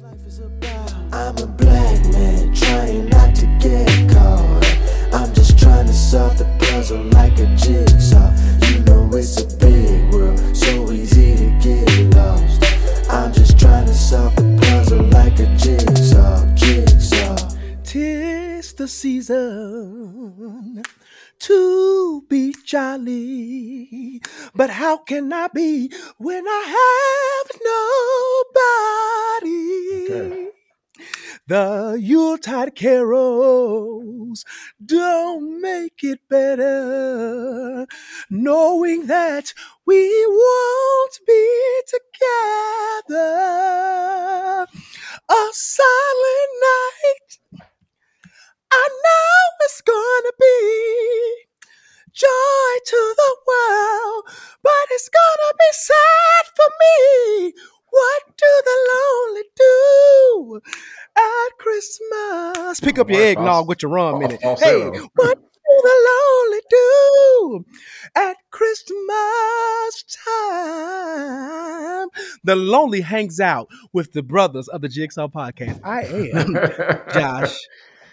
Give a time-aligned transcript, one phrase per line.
[0.00, 4.64] I'm a black man trying not to get caught.
[5.12, 8.30] I'm just trying to solve the puzzle like a jigsaw.
[8.68, 12.62] You know it's a big world, so easy to get lost.
[13.10, 17.36] I'm just trying to solve the puzzle like a jigsaw, jigsaw.
[17.82, 20.84] Tis the season
[21.48, 24.20] to be jolly.
[24.54, 27.48] But how can I be when I have
[29.40, 29.54] nobody?
[30.04, 30.50] Okay.
[31.46, 34.44] The Yuletide carols
[34.84, 37.86] don't make it better,
[38.28, 39.54] knowing that
[39.86, 41.80] we won't be
[43.08, 43.26] together.
[45.30, 47.38] A silent night
[48.72, 51.44] I know it's gonna be
[52.12, 54.24] joy to the world,
[54.62, 57.52] but it's gonna be sad for me.
[57.90, 60.60] What do the lonely do
[61.16, 62.80] at Christmas?
[62.80, 64.40] Pick up your eggnog with your rum in it.
[64.42, 67.64] Hey, what do the lonely do
[68.14, 72.08] at Christmas time?
[72.44, 75.80] The lonely hangs out with the brothers of the Jigsaw Podcast.
[75.84, 76.02] I
[76.34, 76.54] am
[77.14, 77.56] Josh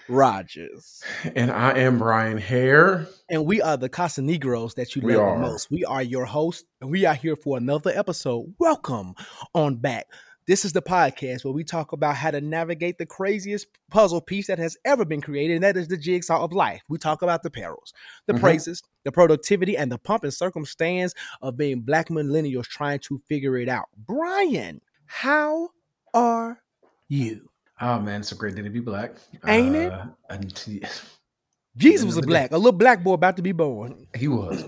[0.08, 1.04] Rogers.
[1.36, 3.08] and I am Bryan Hare.
[3.30, 5.36] And we are the Casa Negros that you We love are.
[5.36, 5.72] the most.
[5.72, 8.54] We are your hosts, and we are here for another episode.
[8.60, 9.16] Welcome
[9.54, 10.06] on back.
[10.48, 14.46] This is the podcast where we talk about how to navigate the craziest puzzle piece
[14.46, 16.84] that has ever been created, and that is the jigsaw of life.
[16.88, 17.94] We talk about the perils,
[18.28, 18.42] the Mhm.
[18.42, 23.58] praises, the productivity, and the pump and circumstance of being black millennials trying to figure
[23.58, 23.86] it out.
[23.98, 25.70] Bryan, how
[26.14, 26.62] are
[27.08, 27.50] you?
[27.82, 29.16] Oh man, it's a great day to be black.
[29.46, 29.92] Ain't it?
[29.92, 30.82] Uh, and t-
[31.78, 32.28] Jesus was a Another day.
[32.28, 34.08] black, a little black boy about to be born.
[34.16, 34.64] he was.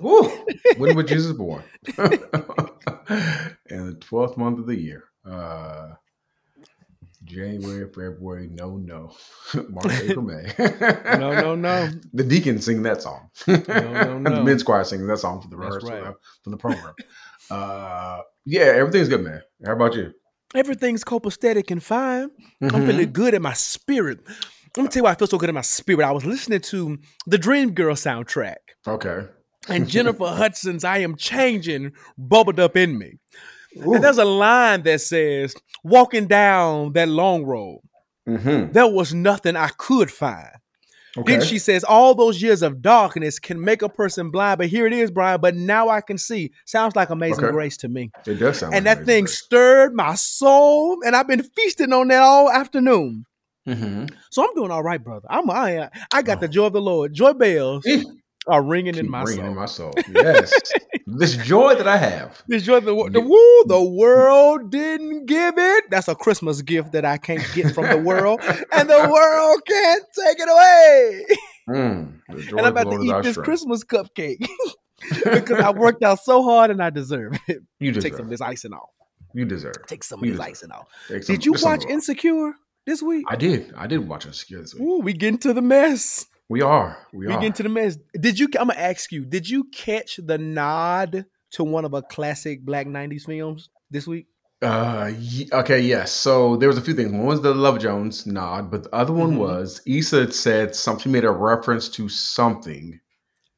[0.77, 1.63] When was Jesus born?
[3.69, 5.05] In the twelfth month of the year.
[5.25, 5.93] Uh,
[7.23, 9.13] January, February, no, no.
[9.69, 10.53] March, April, May.
[11.17, 11.89] No, no, no.
[12.13, 13.29] The deacon sing that song.
[13.47, 14.17] no, no.
[14.17, 14.35] no.
[14.35, 16.03] the men's choir sings that song for the rehearsal right.
[16.03, 16.93] uh, for the program.
[17.51, 19.41] uh, yeah, everything's good, man.
[19.65, 20.13] How about you?
[20.55, 22.29] Everything's copacetic and fine.
[22.61, 22.87] I'm Mhm.
[22.87, 24.19] feeling good in my spirit.
[24.75, 26.05] Let me tell you why I feel so good in my spirit.
[26.05, 29.27] I was listening to the Dream Girl soundtrack, Okay.
[29.67, 33.13] and Jennifer Hudson's "I Am Changing" bubbled up in me.
[33.85, 33.95] Ooh.
[33.95, 35.53] And there's a line that says,
[35.83, 37.81] "Walking down that long road,
[38.27, 38.71] Mhm.
[38.73, 40.49] there was nothing I could find."
[41.17, 41.37] Okay.
[41.37, 44.85] Then she says, "All those years of darkness can make a person blind, but here
[44.87, 45.39] it is, Bryan.
[45.41, 47.51] But now I can see." Sounds like Amazing Okay.
[47.53, 48.11] Grace to me.
[48.25, 51.93] it does sound and like that thing Amazing stirred my soul, and I've been feasting
[51.93, 53.25] on that all afternoon.
[53.65, 53.77] Grace.
[53.79, 54.09] Mhm.
[54.31, 55.27] So I'm doing all right, brother.
[55.29, 56.51] I'm I, I got the Oh.
[56.51, 57.13] joy of the Lord.
[57.13, 58.03] Joy bells Eh,
[58.47, 59.47] are ringing in my ringing soul.
[59.49, 59.93] in my soul.
[60.13, 60.53] Yes.
[61.07, 62.41] this joy that I have.
[62.47, 65.85] this joy, the, the woo, the world didn't give it.
[65.89, 68.41] That's a Christmas gift that I can't get from the world,
[68.71, 71.25] and the world can't take it away.
[71.69, 73.43] Mm, and I'm about to eat this strength.
[73.45, 74.47] Christmas cupcake
[75.23, 77.59] because I worked out so hard and I deserve it.
[77.79, 78.17] You Take deserve.
[78.17, 78.89] some of this icing off.
[79.33, 79.75] You deserve.
[79.87, 80.51] Take some of You this deserve.
[80.51, 80.87] icing off.
[81.25, 81.83] Some- Did you watch.
[81.85, 82.53] Insecure
[82.85, 83.25] this week?
[83.27, 83.73] I did.
[83.75, 84.83] I did watch Insecure this week.
[84.83, 86.25] Ooh, we get into the mess.
[86.49, 86.97] We are.
[87.13, 87.39] We, We are.
[87.39, 87.97] get into the mess.
[88.19, 88.47] Did you?
[88.59, 89.25] I'm gonna ask you.
[89.25, 94.27] Did you catch the nod to one of a classic Black '90s films this week?
[94.61, 95.11] Uh,
[95.53, 96.11] okay, yes.
[96.11, 97.11] So there was a few things.
[97.11, 99.39] One was the Love Jones nod, but the other one Mhm.
[99.39, 101.11] was Issa had said something.
[101.11, 102.99] Made a reference to something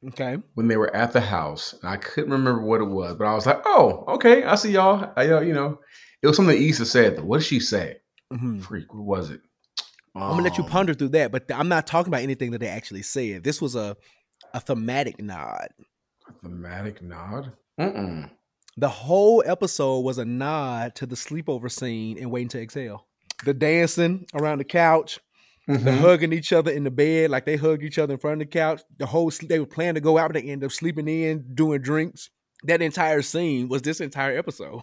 [0.08, 0.36] Okay.
[0.54, 1.74] when they were at the house.
[1.80, 4.72] And I couldn't remember what it was, but I was like, "Oh, okay, I see
[4.72, 5.78] y'all." I, uh, you know,
[6.22, 7.16] it was something Issa said.
[7.16, 7.24] Though.
[7.24, 7.96] What did she say?
[8.32, 8.60] Mhm.
[8.62, 8.92] Freak.
[8.92, 9.40] What was it?
[10.14, 12.58] I'm gonna let you Um, ponder through that, but I'm not talking about anything that
[12.58, 13.44] they actually said.
[13.44, 13.96] This was a
[14.54, 15.68] a thematic nod.
[16.42, 17.52] Thematic nod.
[17.78, 18.30] Mm-mm.
[18.76, 23.06] The whole episode was a nod to the sleepover scene in Waiting to Exhale.
[23.44, 25.18] The dancing around the couch,
[25.66, 25.98] the Mhm.
[25.98, 28.52] hugging each other in the bed, like they hug each other in front of the
[28.52, 28.82] couch.
[28.98, 31.80] The whole they were planning to go out, but they end up sleeping in, doing
[31.82, 32.30] drinks.
[32.64, 34.82] That entire scene was this entire episode.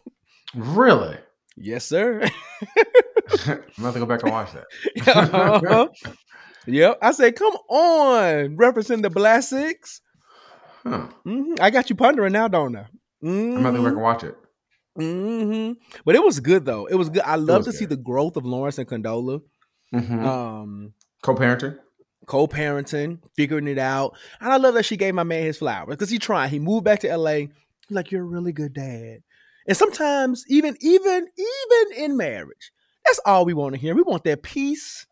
[0.55, 1.17] Really?
[1.55, 2.25] Yes, sir.
[3.47, 4.65] I'm gonna go back and watch that.
[5.07, 5.87] Uh-huh.
[6.65, 6.97] Yep.
[7.01, 10.01] I said, come on, referencing the Blasics.
[10.83, 11.07] Huh.
[11.23, 12.85] hmm I got you pondering now, don't I?
[13.23, 14.35] I'm gonna have go back and watch it.
[14.97, 15.71] hmm
[16.05, 16.85] But it was good though.
[16.87, 17.23] It was good.
[17.23, 19.41] I love to see the growth of Lawrence and Condola.
[19.93, 20.23] Mhm.
[20.25, 20.93] Um,
[21.23, 21.77] Co-parenting.
[22.27, 24.15] co-parenting, figuring it out.
[24.41, 26.49] And I love that she gave my man his flowers because he tried.
[26.49, 27.31] He moved back to LA.
[27.33, 27.49] He's
[27.89, 29.19] like, you're a really good dad.
[29.67, 32.71] And sometimes even, even, even in marriage,
[33.07, 33.95] that's all we want to hear.
[33.95, 35.07] We want that piece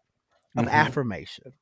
[0.57, 0.69] of Mhm.
[0.71, 1.53] affirmation.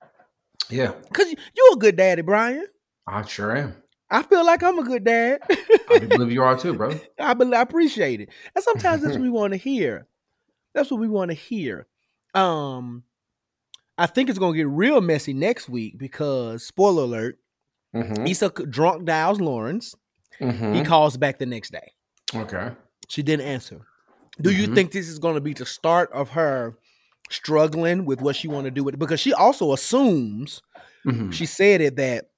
[0.69, 2.68] Yeah, Cause you- you're a good daddy, Bryan.
[3.07, 3.75] I sure am.
[4.09, 5.41] I feel like I'm a good dad.
[5.89, 6.91] I believe you are too, bro.
[7.19, 8.30] I, bel I appreciate it.
[8.56, 10.07] And sometimes that's what we want to hear.
[10.74, 11.88] That's what we want to hear.
[12.33, 13.03] Um,
[13.97, 17.39] I think it's gonna get real messy next week because spoiler alert,
[17.95, 18.27] Mhm.
[18.29, 19.95] Issa drunk dials Lawrence.
[20.39, 20.86] He Mhm.
[20.86, 21.91] calls back the next day.
[22.36, 22.71] Okay.
[23.07, 23.86] She didn't answer.
[24.41, 24.75] Do you Mhm.
[24.75, 26.77] think this is going to be the start of her
[27.30, 28.97] struggling with what she want to do with it?
[28.97, 30.62] Because she also assumes
[31.06, 31.31] Mhm.
[31.33, 32.30] she said it that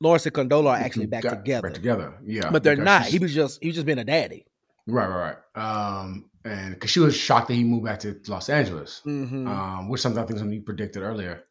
[0.00, 2.14] Lawrence and Condola are actually back Got- together, Back together.
[2.24, 2.50] Yeah.
[2.50, 3.06] but they're not.
[3.06, 4.44] He was just he was just being a daddy.
[4.86, 5.64] Right, right, right.
[6.00, 9.46] Um, and because she was shocked that he moved back to Los Angeles, Mm-hmm.
[9.46, 11.44] um, which something I think something you predicted earlier.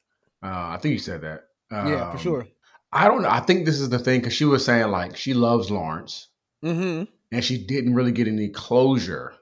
[0.43, 1.45] Uh, I think you said that.
[1.71, 2.47] yeah, for Um, sure.
[2.91, 3.29] I don't know.
[3.29, 6.27] I think this is the thing because she was saying like she loves Lawrence
[6.63, 7.03] Mm-hmm.
[7.31, 9.33] and she didn't really get any closure.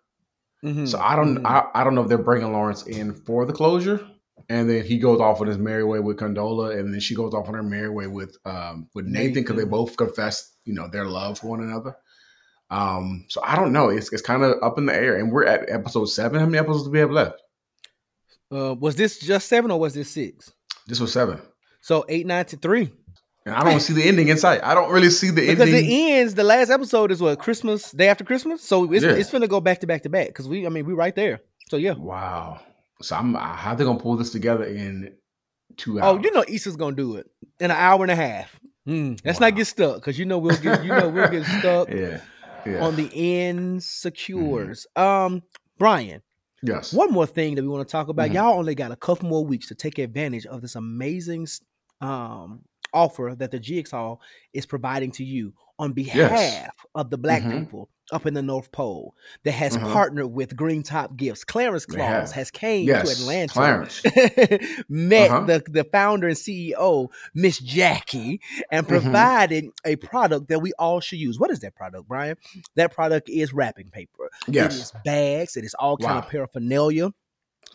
[0.63, 0.85] Mm-hmm.
[0.85, 1.45] So I don't, Mhm.
[1.45, 4.05] I, I don't know if they're bringing Lawrence in for the closure,
[4.49, 7.33] and then he goes off on his merry way with Condola, and then she goes
[7.33, 10.87] off on her merry way with um with Nathan because they both confess, you know,
[10.87, 11.95] their love for one another.
[12.71, 13.89] Um, so I don't know.
[13.89, 16.39] It's it's kind of up in the air, and we're at episode seven.
[16.39, 17.41] How many episodes do we have left?
[18.51, 20.51] Uh, was this just seven or was this six?
[20.87, 21.39] This was seven,
[21.81, 22.91] So eight, nine to three.
[23.45, 24.59] And I don't see the ending in sight.
[24.63, 25.75] I don't really see the Because ending.
[25.75, 26.35] Because it ends.
[26.35, 28.61] The last episode is what Christmas day after Christmas.
[28.61, 29.11] So it's Yeah.
[29.11, 30.27] it's gonna go back to back to back.
[30.27, 31.39] Because we, I mean, we right there.
[31.69, 31.93] So yeah.
[31.93, 32.59] wow.
[33.01, 35.13] So I'm how they gonna pull this together in
[35.77, 36.17] two Oh, hours?
[36.19, 37.27] Oh, you know Issa's gonna do it
[37.59, 38.59] in an hour and a half.
[38.87, 39.47] Mm, let's Wow.
[39.47, 42.21] not get stuck because you know we'll get you know we'll get stuck yeah,
[42.65, 42.83] yeah.
[42.85, 43.07] on the
[43.83, 44.85] insecures.
[44.95, 45.43] Um,
[45.77, 46.21] Bryan,
[46.61, 46.93] yes.
[46.93, 48.29] one more thing that we want to talk about.
[48.29, 48.33] Mhm.
[48.35, 51.47] Y'all only got a couple more weeks to take advantage of this amazing
[52.01, 52.61] um
[52.93, 54.17] offer that the Jigsaw
[54.53, 57.59] is providing to you on behalf of the black Mhm.
[57.61, 59.13] people up in the North Pole
[59.43, 59.93] that has Uh-huh.
[59.93, 61.43] partnered with Green Top Gifts.
[61.43, 63.53] Clarence Claus has came Yes, to Atlanta.
[63.53, 64.01] Clarence.
[64.89, 65.45] met Uh-huh.
[65.45, 68.41] the, the founder and CEO, Miss Jackie,
[68.71, 68.89] and Mhm.
[68.89, 71.39] provided a product that we all should use.
[71.39, 72.35] What is that product, Bryan?
[72.75, 74.29] That product is wrapping paper.
[74.47, 74.75] It Yes.
[74.75, 75.55] is bags.
[75.55, 76.21] It is all kind Wow.
[76.23, 77.11] of paraphernalia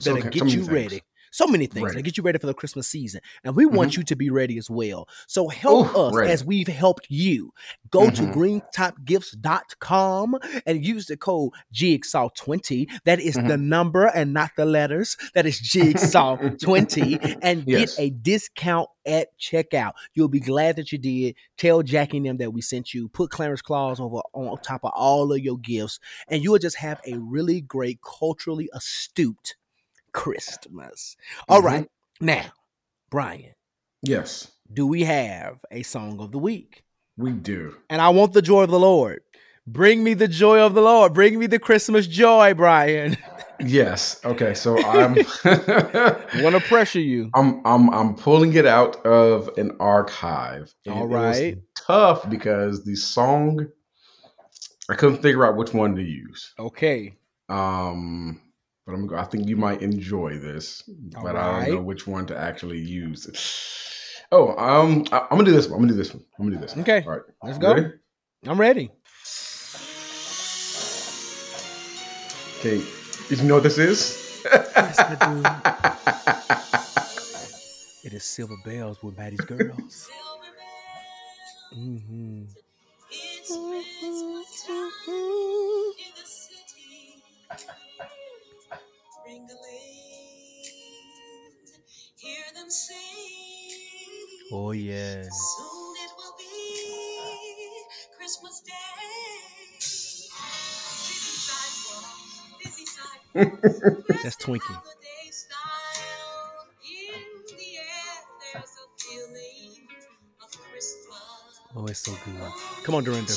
[0.05, 0.69] that'll so get many you things.
[0.71, 1.01] ready.
[1.35, 3.21] So many things that get you ready for the Christmas season.
[3.43, 5.09] And we want you to be ready as well.
[5.27, 6.31] So help Ooh, us ready.
[6.31, 7.53] as we've helped you.
[7.91, 8.33] Go to Mhm.
[8.33, 12.87] greentopgifts.com and use the code Jigsaw20.
[13.05, 13.49] That is Mm-hmm.
[13.49, 15.17] the number and not the letters.
[15.35, 17.97] That is Jigsaw20 and Yes.
[17.97, 19.95] get a discount at checkout.
[20.15, 21.35] You'll be glad that you did.
[21.59, 23.09] Tell Jackie and them that we sent you.
[23.09, 25.99] Put Clarence Claus over on top of all of your gifts,
[26.29, 29.57] and you will just have a really great, culturally astute
[30.15, 31.17] Christmas.
[31.49, 31.65] All Mhm.
[31.65, 31.89] right,
[32.21, 32.47] now,
[33.11, 33.53] Bryan,
[34.03, 36.83] Yes, do we have a song of the week?
[37.19, 37.77] we do.
[37.91, 39.21] And I want the joy of the Lord.
[39.67, 41.15] Bring me the joy of the Lord.
[41.15, 43.17] Bring me the Christmas joy, Bryan.
[43.61, 44.21] Yes.
[44.25, 44.53] Okay.
[44.53, 45.15] So I'm
[46.43, 47.31] want to pressure you.
[47.35, 50.75] I'm I'm I'm pulling it out of an archive.
[50.91, 51.41] All was
[51.87, 53.69] tough because the song
[54.91, 56.53] I couldn't figure out which one to use.
[56.59, 57.15] Okay.
[57.49, 58.41] Um,
[58.87, 59.17] but I'm go.
[59.17, 60.83] I think you might enjoy this,
[61.23, 63.27] but I don't know which one to actually use.
[64.31, 65.77] Oh, um, I, am gonna do this one.
[65.77, 66.25] I'm gonna do this one.
[66.39, 66.75] I'm gonna do this.
[66.75, 66.83] One.
[66.83, 67.03] Okay.
[67.07, 67.23] All right.
[67.43, 67.75] Let's go.
[67.75, 67.93] ready?
[68.47, 68.91] I'm ready.
[72.59, 72.85] Okay.
[73.29, 74.43] Did you know what this is?
[74.45, 75.15] Yes, I
[78.05, 80.11] It is Silver Bells with Mattie's Girls.
[81.73, 82.43] hmm
[94.53, 95.29] Oh, yes.
[95.59, 96.45] Soon it will be
[98.17, 98.73] Christmas Day.
[99.79, 100.29] Busy
[101.47, 104.23] sidewalks, busy sidewalks.
[104.23, 104.61] That's Twinkie.
[104.63, 106.69] Holiday style.
[106.85, 107.21] In
[107.57, 108.17] the air,
[108.53, 109.89] there's a feeling
[110.43, 111.61] of Christmas.
[111.77, 112.53] Oh, it's so good.
[112.85, 113.33] Come on, Dorinda.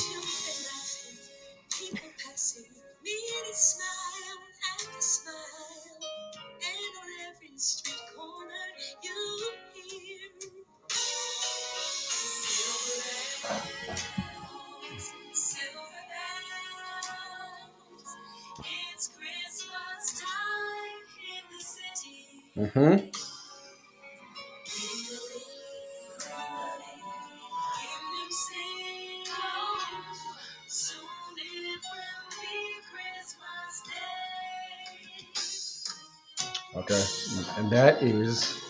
[22.77, 23.10] Mm-hmm.
[36.77, 37.03] Okay.
[37.57, 38.62] And that is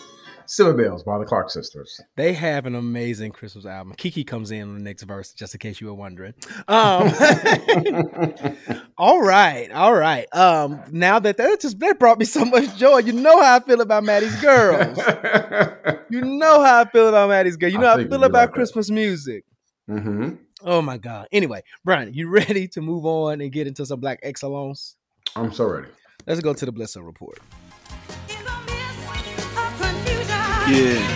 [0.46, 2.00] Silver Bells by the Clark Sisters.
[2.16, 3.92] They have an amazing Christmas album.
[3.98, 6.32] Kiki comes in on the next verse, just in case you were wondering.
[6.66, 7.08] Um,
[8.98, 10.26] all right, all right.
[10.34, 12.98] Um, now that that just that brought me so much joy.
[12.98, 14.98] You know how I feel about Mattie's girls.
[16.10, 17.70] You know how I feel about Mattie's girl.
[17.70, 18.54] You I know how I feel about like that.
[18.54, 19.44] Christmas music.
[19.88, 20.36] mm-hmm.
[20.62, 21.28] Oh my God.
[21.30, 24.96] Anyway, Bryan, you ready to move on and get into some black excellence?
[25.36, 25.88] I'm so ready.
[26.26, 27.38] Let's go to the Bless Up report.
[28.30, 28.50] In the
[30.70, 31.08] Yeah.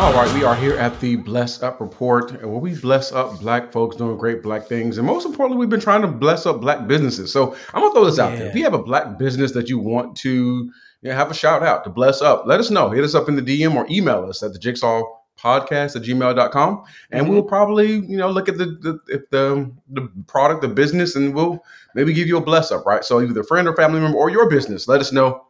[0.00, 3.70] All right, we are here at the Bless Up Report, where we bless up black
[3.70, 4.96] folks doing great black things.
[4.96, 7.30] And most importantly, we've been trying to bless up black businesses.
[7.30, 8.48] So I'm going to throw this out there.
[8.48, 10.30] If you have a black business that you want to
[11.02, 12.88] you know, have a shout out to bless up, let us know.
[12.88, 15.02] Hit us up in the DM or email us at the jigsaw
[15.38, 17.32] podcast at gmail.com and Mm-hmm.
[17.32, 21.58] we'll probably you know look at the the the the product the business and we'll
[21.94, 24.50] maybe give you a bless up right so either friend or family member or your
[24.50, 25.42] business let us know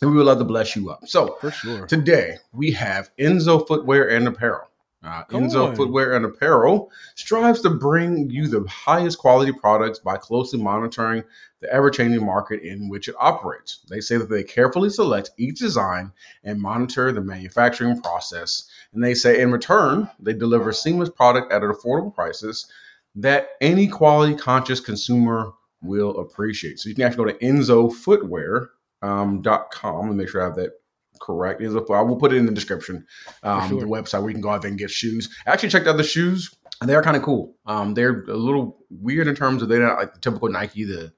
[0.00, 1.86] and we would love to bless you up so For sure.
[1.86, 4.68] Today we have Enzo Footwear and Apparel.
[5.02, 5.76] Uh, Enzo on.
[5.76, 11.22] Footwear and Apparel strives to bring you the highest quality products by closely monitoring
[11.60, 13.84] the ever changing market in which it operates.
[13.88, 18.68] They say that they carefully select each design and monitor the manufacturing process.
[18.92, 22.66] And they say in return, they deliver seamless product at affordable prices
[23.14, 26.80] that any quality conscious consumer will appreciate.
[26.80, 28.68] So you can actually go to enzofootwear.com.
[29.00, 30.06] Um, dot com.
[30.06, 30.72] Let me make sure I have that
[31.20, 31.60] correct.
[31.60, 33.06] Enzo, I will put it in the description.
[33.42, 33.80] Um, sure.
[33.80, 35.28] The website where you can go out there and get shoes.
[35.46, 37.54] I actually checked out the shoes, and they're kind of cool.
[37.66, 41.12] Um, they're a little weird in terms of they're not like the typical Nike, the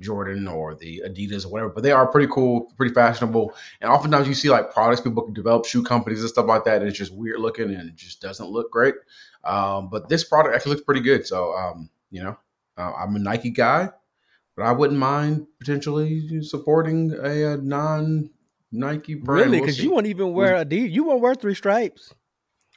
[0.00, 3.52] Jordan or the Adidas or whatever, but they are pretty cool, pretty fashionable.
[3.80, 6.80] And oftentimes you see like products people can develop shoe companies and stuff like that,
[6.80, 8.94] and it's just weird looking and it just doesn't look great.
[9.42, 11.26] Um, but this product actually looks pretty good.
[11.26, 12.36] So um, you know,
[12.76, 13.90] uh, I'm a Nike guy,
[14.58, 18.28] but I wouldn't mind potentially supporting a, uh non
[18.72, 19.46] Nike brand.
[19.46, 19.60] Really?
[19.60, 20.84] We'll Because you won't even wear a D.
[20.84, 22.12] You won't wear three stripes.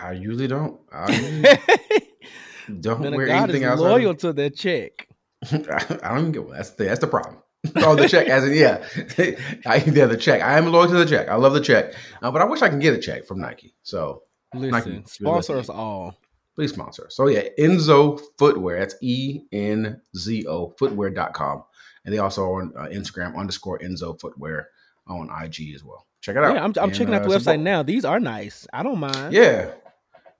[0.00, 0.78] I usually don't.
[0.92, 3.80] I usually don't wear God anything else.
[3.80, 5.08] loyal to that check.
[5.50, 7.38] I don't even get that's the that's the problem.
[7.76, 8.84] oh, the check, as in yeah,
[9.66, 10.42] I, yeah, the check.
[10.42, 11.28] I am loyal to the check.
[11.28, 13.74] I love the check, uh, but I wish I can get a check from Nike.
[13.82, 16.18] So Listen, Nike, sponsor us all.
[16.54, 17.06] Please sponsor.
[17.10, 18.78] So yeah, Enzo Footwear.
[18.80, 21.64] That's E N Z O Footwear.com.
[22.04, 24.68] And they also are on uh, Instagram underscore Enzo Footwear
[25.06, 26.06] on IG as well.
[26.20, 26.54] Check it out.
[26.54, 27.82] Yeah, I'm, I'm And, checking out uh, the website now.
[27.82, 28.66] These are nice.
[28.72, 29.32] I don't mind.
[29.32, 29.70] Yeah,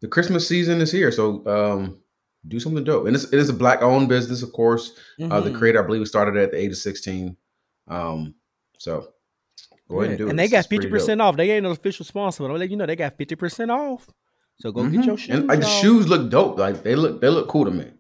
[0.00, 1.98] the Christmas season is here, so um,
[2.48, 3.06] do something dope.
[3.06, 4.92] And it's, it is a black owned business, of course.
[5.20, 5.58] Uh, the Mhm.
[5.58, 7.36] creator, I believe, started at the age of sixteen.
[7.88, 8.34] Um,
[8.78, 9.08] so
[9.88, 10.30] go ahead and do it.
[10.30, 11.36] and they got it's fifty percent off.
[11.36, 14.08] They ain't no official sponsor, but I'm let you know they got fifty percent off.
[14.62, 15.06] So go get Mhm.
[15.06, 15.34] your shoes.
[15.34, 16.58] And like the shoes look dope.
[16.58, 17.90] Like they look they look cool to me.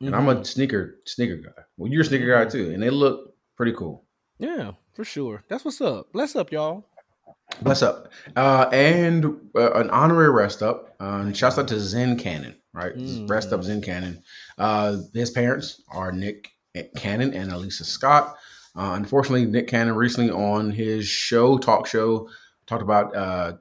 [0.00, 1.62] And I'm a sneaker sneaker guy.
[1.76, 4.04] Well, you're a sneaker guy too, and they look pretty cool.
[4.38, 5.42] yeah, for sure.
[5.48, 6.12] That's what's up.
[6.12, 6.84] Bless up, y'all.
[7.62, 8.12] Bless up.
[8.36, 9.24] Uh, and
[9.56, 10.94] uh, an honorary rest up.
[11.00, 12.94] Uh, and shouts out to Zen Cannon, right?
[12.96, 13.28] Mm.
[13.28, 14.22] Rest up Zen Cannon.
[14.58, 16.50] Uh, his parents are Nick
[16.96, 18.36] Cannon and Alyssa Scott.
[18.76, 22.28] Uh, unfortunately, Nick Cannon recently on his show, talk show,
[22.68, 23.54] talked about, uh,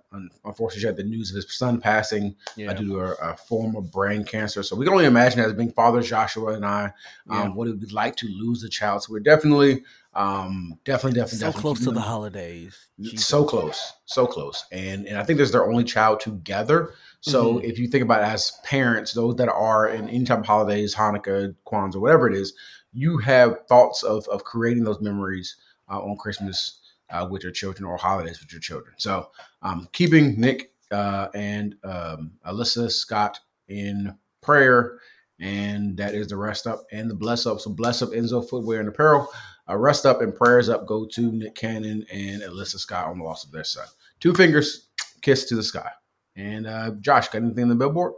[0.43, 2.71] unfortunately, he had the news of his son passing Yeah.
[2.71, 4.61] uh, due to a, a form of brain cancer.
[4.63, 6.91] So we can only imagine as being father Joshua and I, um,
[7.29, 7.47] Yeah.
[7.49, 9.03] what it would be like to lose a child.
[9.03, 9.83] So we're definitely,
[10.13, 12.75] um, definitely, definitely, so definitely close to the holidays.
[12.99, 13.27] Jesus.
[13.27, 16.93] so close, so close, and and I think there's their only child together.
[17.21, 17.63] So Mhm.
[17.63, 20.95] if you think about it as parents, those that are in any type of holidays,
[20.95, 22.53] Hanukkah, Kwanzaa, whatever it is,
[22.93, 25.55] you have thoughts of of creating those memories
[25.91, 28.93] uh, on Christmas uh, with your children or holidays with your children.
[28.97, 29.29] So
[29.61, 34.99] um, keeping Nick uh, and um, Alyssa Scott in prayer.
[35.39, 37.59] And that is the rest up and the bless up.
[37.59, 39.29] So bless up Enzo Footwear and Apparel.
[39.69, 43.23] Uh, rest up and prayers up go to Nick Cannon and Alyssa Scott on the
[43.23, 43.85] loss of their son.
[44.19, 44.87] Two fingers,
[45.21, 45.89] kiss to the sky.
[46.35, 48.13] And uh, Josh, got anything on the billboard?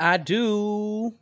[0.00, 1.14] I do.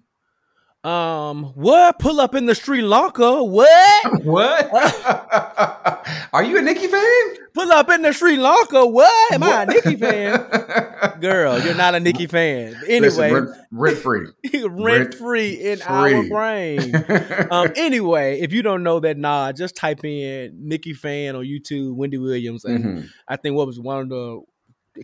[0.86, 1.98] Um, what?
[1.98, 3.42] Pull up in the Sri Lanka.
[3.42, 4.22] What?
[4.24, 4.70] What?
[6.32, 7.22] Are you a Nikki fan?
[7.54, 8.86] Pull up in the Sri Lanka.
[8.86, 9.32] What?
[9.32, 10.46] Am I a Nikki fan?
[11.20, 12.74] Girl, you're not a Nikki fan.
[12.86, 14.26] Anyway, Listen, rent, free.
[14.68, 16.94] rent free in our brain.
[17.50, 21.94] um, anyway, if you don't know that, nah, just type in Nikki fan on YouTube,
[21.96, 23.08] Wendy Williams, and Mhm.
[23.28, 24.40] I think what was one of the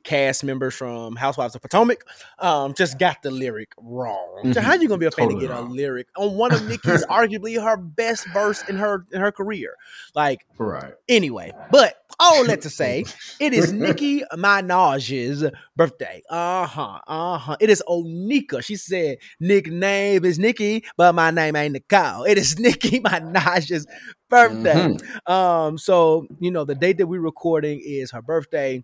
[0.04, 2.04] cast members from Housewives of Potomac
[2.38, 4.52] um just got the lyric wrong.
[4.54, 4.62] So Mhm.
[4.64, 5.70] how you gonna be a fan Totally to get wrong.
[5.70, 9.74] a lyric on one of Nikki's arguably her best verse in her in her career?
[10.14, 10.94] Like Right.
[11.08, 13.04] anyway, but all that to say,
[13.40, 15.44] it is Nicki Minaj's
[15.76, 16.22] birthday.
[16.30, 17.00] Uh huh.
[17.06, 17.56] Uh huh.
[17.60, 18.62] It is Onika.
[18.62, 23.86] She said, "Nickname is Nikki, but my name ain't Nicole." It is Nicki Minaj's
[24.30, 24.94] birthday.
[24.94, 25.30] Mhm.
[25.30, 28.82] Um, so you know the date that we're recording is her birthday.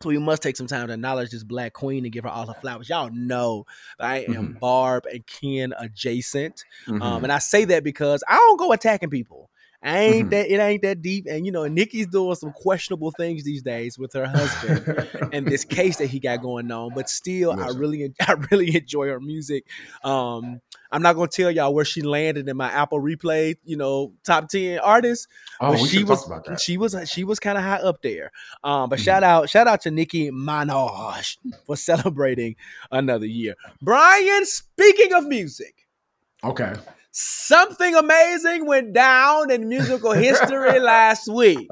[0.00, 2.46] So we must take some time to acknowledge this black queen and give her all
[2.46, 2.88] her flowers.
[2.88, 3.66] Y'all know
[4.00, 6.64] I am Barb and Ken adjacent.
[6.88, 7.22] Um, Mhm.
[7.24, 9.48] and I say that because I don't go attacking people.
[9.84, 10.30] Ain't Mhm.
[10.30, 11.26] that it ain't that deep.
[11.28, 14.86] And you know, Nikki's doing some questionable things these days with her husband
[15.32, 16.94] and this case that he got going on.
[16.94, 19.64] But still, I really I really enjoy her music.
[20.04, 20.60] Um,
[20.92, 24.48] I'm not gonna tell y'all where she landed in my Apple Replay, you know, top
[24.48, 25.26] ten artists.
[25.60, 26.60] Oh, she was that.
[26.60, 28.30] she was she was kind of high up there.
[28.62, 29.04] Um, but Mhm.
[29.04, 32.54] shout out shout out to Nicki Minaj for celebrating
[32.92, 33.54] another year.
[33.80, 35.74] Bryan, speaking of music,
[36.44, 36.72] Okay.
[37.12, 41.68] Something amazing went down in musical history last week.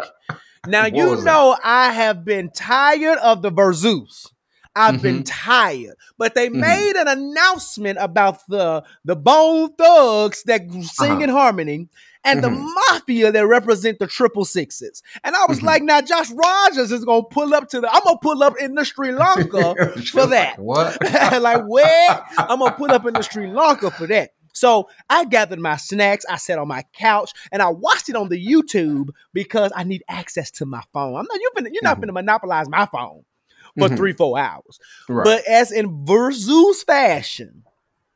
[0.67, 4.27] Now What you know I have been tired of the Verzuz.
[4.77, 6.61] I've been tired, but they Mhm.
[6.61, 11.21] made an announcement about the the Bone Thugs that sing Uh-huh.
[11.23, 11.89] in harmony
[12.23, 12.43] and Mhm.
[12.43, 12.51] the
[12.91, 15.03] Mafia that represent the Triple Sixes.
[15.25, 15.65] And I was Mhm.
[15.65, 17.93] like, now Josh Rogers is gonna pull up to the.
[17.93, 19.75] I'm gonna pull up in the Sri Lanka
[20.13, 20.57] for that.
[20.59, 21.43] Like, what?
[21.43, 22.25] like where?
[22.39, 24.31] I'm gonna put up in the Sri Lanka for that.
[24.53, 26.25] So I gathered my snacks.
[26.29, 30.03] I sat on my couch and I watched it on the YouTube because I need
[30.09, 31.17] access to my phone.
[31.17, 33.25] I'm not you finna, you're not gonna monopolize my phone
[33.79, 33.97] for Mhm.
[33.97, 34.79] three four hours.
[35.09, 35.25] Right.
[35.25, 37.63] But as in Verzuz fashion,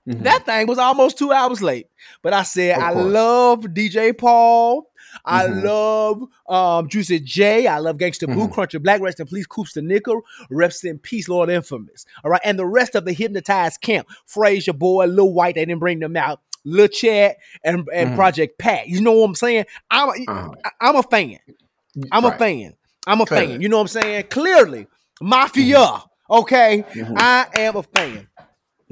[0.08, 0.22] Mhm.
[0.24, 1.86] that thing was almost two hours late.
[2.22, 4.90] But I said I love DJ Paul.
[5.24, 5.64] I Mhm.
[5.64, 7.66] love um, Juicy J.
[7.66, 8.52] I love Gangsta Boo, Mhm.
[8.54, 12.04] Crunchy Black, rest in peace, Koopsta Knicca, rest in peace, Lord Infamous.
[12.24, 15.80] All right, and the rest of the hypnotized camp, Frayser Boy, Lil Wyte, they didn't
[15.80, 16.40] bring them out.
[16.66, 18.14] La Chat and, and Mhm.
[18.16, 18.88] Project Pat.
[18.88, 19.66] You know what I'm saying?
[19.90, 20.50] I'm a, Uh-huh.
[20.64, 21.38] I- I'm a fan.
[22.10, 22.74] I'm a fan.
[23.06, 23.46] I'm a Clearly.
[23.48, 23.60] fan.
[23.60, 24.24] You know what I'm saying?
[24.30, 24.86] Clearly,
[25.20, 26.02] Mafia.
[26.30, 27.14] Okay, Mhm.
[27.18, 28.26] I am a fan.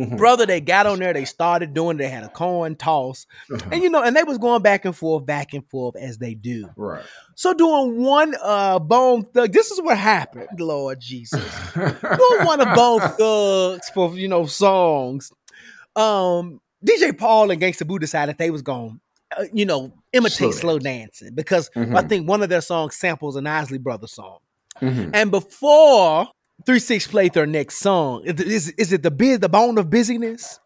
[0.02, 0.16] Mhm.
[0.18, 1.12] Brother, they got on there.
[1.12, 1.96] They started doing.
[1.96, 3.68] They had a coin toss, Uh-huh.
[3.72, 6.34] and you know, and they was going back and forth, back and forth as they
[6.34, 6.68] do.
[6.76, 7.04] Right.
[7.34, 9.52] So doing one uh Bone Thug.
[9.52, 11.42] This is what happened, Lord Jesus.
[11.74, 15.32] doing one of Bone Thugs for you know songs.
[15.96, 19.00] Um, DJ Paul and Gangsta Boo decided they was going,
[19.38, 22.08] uh, you know, imitate Slow slow dancing because I Mhm.
[22.08, 24.38] think one of their songs samples an Isley Brothers song.
[24.80, 25.10] Mhm.
[25.14, 26.28] And before
[26.66, 30.58] Three Six played their next song, is, is, it the biz, the bone of busyness?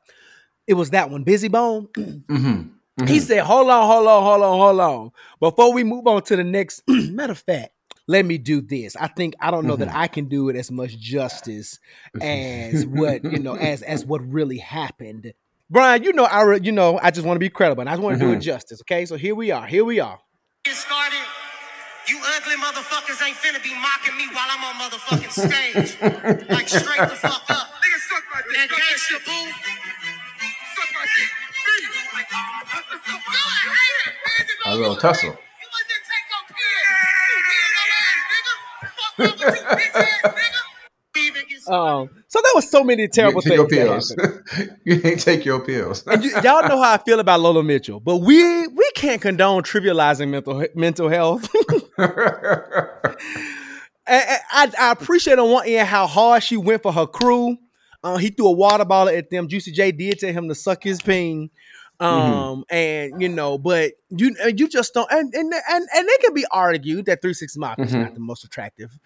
[0.67, 1.89] It was that one, Bizzy Bone.
[2.29, 2.71] Mhm.
[3.07, 3.21] He Mhm.
[3.21, 5.11] said, "Hold on, hold on, hold on, hold on.
[5.39, 7.71] Before we move on to the next, matter of fact,
[8.09, 8.97] let me do this.
[8.97, 9.95] I think I don't know that Mhm.
[9.97, 11.79] I can do it as much justice
[12.23, 15.33] as what you know as as what really happened."
[15.69, 17.93] Bryan, you know, I re- you know, I just want to be credible, and I
[17.93, 18.43] just want to do it Mhm.
[18.43, 18.81] justice.
[18.83, 19.67] Okay, so here we are.
[19.67, 20.19] Here we are.
[22.47, 25.99] Get ugly motherfuckers ain't finna be mocking me while I'm on motherfucking stage.
[26.49, 27.75] like straight the fuck up.
[27.83, 28.59] Nigga, suck my dick.
[28.59, 29.51] And gangsta boo.
[30.77, 31.31] Suck my dick.
[34.67, 35.31] A little tussle.
[35.31, 35.35] You
[35.73, 37.27] wasn't take no pills.
[37.33, 38.55] You weirdo ass nigga.
[38.95, 40.56] Fuck wrong with you, bitch ass nigga.
[41.69, 43.57] Um, so there was so many terrible you things.
[43.57, 44.15] your pills.
[44.85, 46.05] you ain't take your pills.
[46.07, 50.29] You, y'all know how I feel about Lola Mitchell, but we we can't condone trivializing
[50.31, 51.49] mental mental health.
[54.09, 57.57] And I, I appreciate on one end how hard she went for her crew.
[58.05, 59.49] Uh, he threw a water bottle at them.
[59.49, 61.51] Juicy J did tell him to suck his ping.
[61.99, 66.35] Um, and you know, but you you just don't and and and, and it can
[66.35, 68.01] be argued that 36 Mafia is Mhm.
[68.03, 68.97] not the most attractive,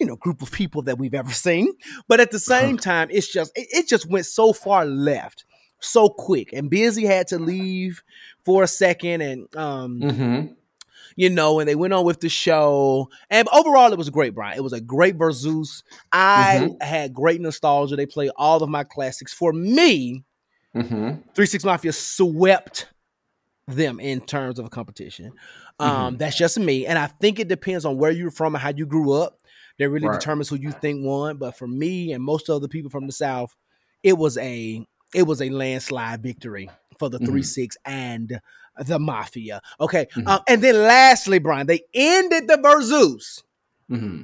[0.00, 1.72] you know, group of people that we've ever seen.
[2.08, 5.44] But at the same time, it's just it, it just went so far left
[5.82, 6.52] so quick.
[6.52, 8.02] And Bizzy had to leave
[8.44, 10.40] for a second and um hmm
[11.16, 13.10] you know, and they went on with the show.
[13.30, 14.56] And overall, it was great, Bryan.
[14.56, 15.82] It was a great Verzuz.
[16.12, 16.84] I Mm-hmm.
[16.86, 17.96] had great nostalgia.
[17.96, 19.32] They played all of my classics.
[19.34, 20.24] For me,
[20.72, 22.86] hmm Three Six Mafia swept
[23.66, 25.32] them in terms of a competition.
[25.80, 25.84] Mm-hmm.
[25.86, 28.70] Um, That's just me, and I think it depends on where you're from and how
[28.70, 29.39] you grew up.
[29.80, 30.20] That really Right.
[30.20, 31.38] determines who you think won.
[31.38, 33.56] But for me and most other people from the South,
[34.02, 37.26] it was a it was a landslide victory for the Mhm.
[37.26, 38.40] three six and
[38.78, 39.60] the Mafia.
[39.80, 40.28] Okay, Mhm.
[40.28, 43.42] um, and then lastly, Bryan, they ended the Verzuz
[43.88, 44.22] hmm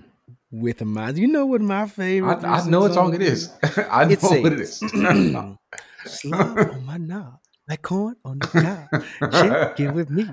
[0.50, 1.10] with my.
[1.10, 2.44] You know what my favorite?
[2.44, 3.50] I, I know what song it is.
[3.90, 4.78] I know It what it is.
[6.04, 9.78] Slap on my knob, like corn on the cob.
[9.78, 10.28] It with me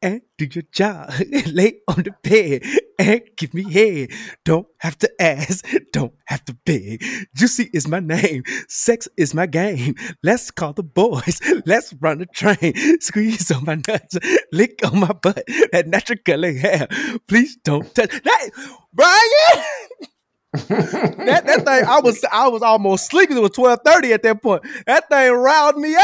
[0.00, 1.12] and do your job.
[1.46, 2.62] Lay on the bed
[2.98, 4.10] and give me head.
[4.44, 7.02] Don't have to ask, don't have to beg.
[7.34, 9.94] Juicy is my name, sex is my game.
[10.22, 12.74] Let's call the boys, let's run the train.
[13.00, 14.16] Squeeze on my nuts,
[14.52, 15.44] lick on my butt.
[15.72, 16.88] That natural color hair,
[17.28, 18.50] please don't touch that.
[18.92, 19.64] Bryan!
[20.52, 23.36] that, that thing, I was I was almost sleeping.
[23.36, 24.62] It was twelve thirty at that point.
[24.86, 26.02] That thing riled me up.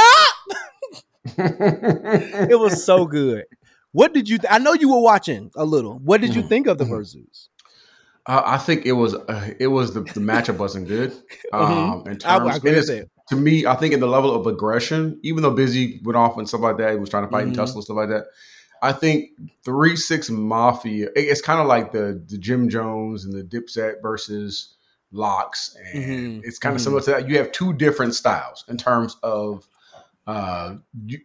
[1.38, 3.44] It was so good.
[3.92, 4.38] What did you?
[4.38, 5.98] Th- I know you were watching a little.
[5.98, 7.48] What did you Mhm, think of the Verzuz?
[8.26, 11.12] Uh, I think it was uh, it was the, the matchup wasn't good.
[11.52, 13.08] Um, in terms, I that.
[13.28, 16.46] to me, I think in the level of aggression, even though Bizzy went off and
[16.48, 17.56] stuff like that, he was trying to fight and Mhm.
[17.56, 18.24] tussle and stuff like that.
[18.82, 19.30] I think
[19.64, 21.08] Three Six Mafia.
[21.16, 24.74] It's kind of like the the Jim Jones and the Dipset versus
[25.12, 26.84] LOX, and Mhm, it's kind of mhm.
[26.84, 27.28] similar to that.
[27.28, 29.66] You have two different styles in terms of
[30.26, 30.74] uh,
[31.06, 31.18] you,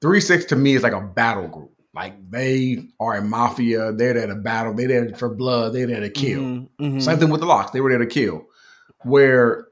[0.00, 1.72] Three Six to me is like a battle group.
[1.94, 3.92] Like they are a mafia.
[3.92, 4.74] They're there to battle.
[4.74, 5.72] They're there for blood.
[5.72, 6.40] They're there to kill.
[6.40, 7.02] Mhm, mhm.
[7.02, 7.70] Same thing with the LOX.
[7.72, 8.46] They were there to kill.
[9.04, 9.66] Where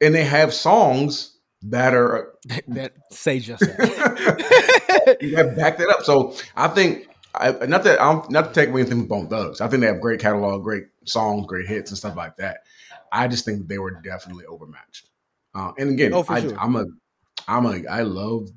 [0.00, 2.32] and they have songs that are
[2.68, 4.68] that say just that.
[5.20, 6.02] you have backed that up.
[6.04, 9.60] So I think I, not that I'm not to take away anything from Bone Thugs.
[9.60, 12.58] I think they have great catalog, great songs, great hits, and stuff like that.
[13.10, 15.08] I just think they were definitely overmatched.
[15.54, 16.58] Uh, and again, Oh, for I, sure.
[16.58, 16.86] I'm a,
[17.46, 18.48] I'm a, I love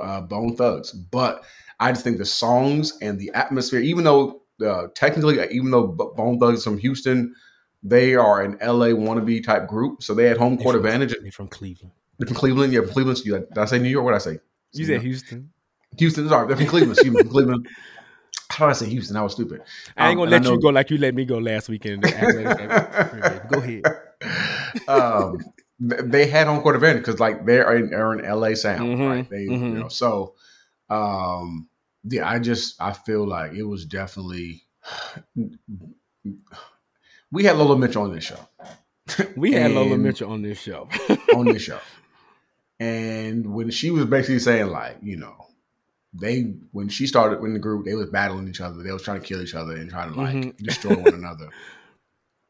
[0.00, 1.44] uh, Bone Thugs, but
[1.80, 6.38] I just think the songs and the atmosphere, even though uh, technically, even though Bone
[6.38, 7.34] Thugs is from Houston,
[7.82, 11.16] they are an LA wannabe type group, so they had home court They from- advantage.
[11.22, 11.92] they from Cleveland.
[12.18, 13.18] They're from Cleveland, yeah, from Cleveland.
[13.18, 14.04] So you, did I say New York?
[14.04, 14.38] What did I say?
[14.72, 15.50] You said Houston.
[15.98, 16.28] Houston.
[16.28, 16.92] Sorry, they're from Cleveland.
[16.92, 17.68] Excuse me, from Cleveland.
[18.50, 19.16] How did I say Houston?
[19.16, 19.62] I was stupid.
[19.96, 22.02] I ain't Um, gonna I let you go like you let me go last weekend.
[22.02, 23.82] Go ahead.
[24.88, 25.38] um,
[25.78, 29.30] they had home court advantage because like they're in, are in LA sound, Mhm, right?
[29.30, 29.72] They, you mhm.
[29.80, 30.34] know, so
[30.90, 31.68] um,
[32.04, 34.64] yeah, I just I feel like it was definitely
[37.30, 38.48] we had Lola Mitchell on this show,
[39.36, 40.88] We had Lola Mitchell on this show.
[41.34, 41.78] on this show,
[42.78, 45.46] and when she was basically saying like, you know.
[46.12, 48.82] They when she started in the group, they was battling each other.
[48.82, 50.56] They was trying to kill each other and trying to like Mhm.
[50.58, 51.48] destroy one another.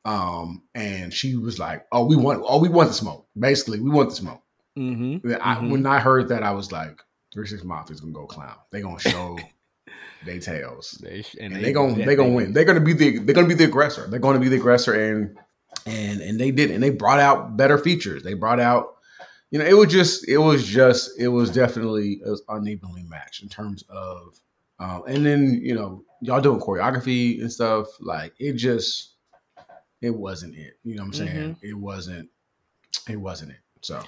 [0.05, 3.27] Um, and she was like, "Oh, we want, oh, we want the smoke.
[3.39, 4.43] Basically, we want the smoke."
[4.79, 5.31] mm-hmm.
[5.43, 5.71] I, Mhm.
[5.71, 7.03] When I heard that, I was like,
[7.35, 8.57] Three Six Mafia's gonna go clown.
[8.73, 9.39] They gonna show
[10.25, 12.55] they tails, They, sh- and they gonna they gonna win.
[12.55, 14.07] They're gonna be the they're gonna be the aggressor.
[14.09, 15.37] They're gonna be the aggressor, and
[15.85, 18.23] and and they did, and they brought out better features.
[18.23, 18.95] They brought out,
[19.51, 23.43] you know, it was just it was just it was definitely it was unevenly matched
[23.43, 24.41] in terms of,
[24.79, 29.15] um, and then you know y'all doing choreography and stuff like it just
[30.01, 30.75] it wasn't it.
[30.85, 31.57] You know what I'm saying?
[31.63, 32.29] It wasn't
[33.09, 33.61] it wasn't it.
[33.83, 34.01] So.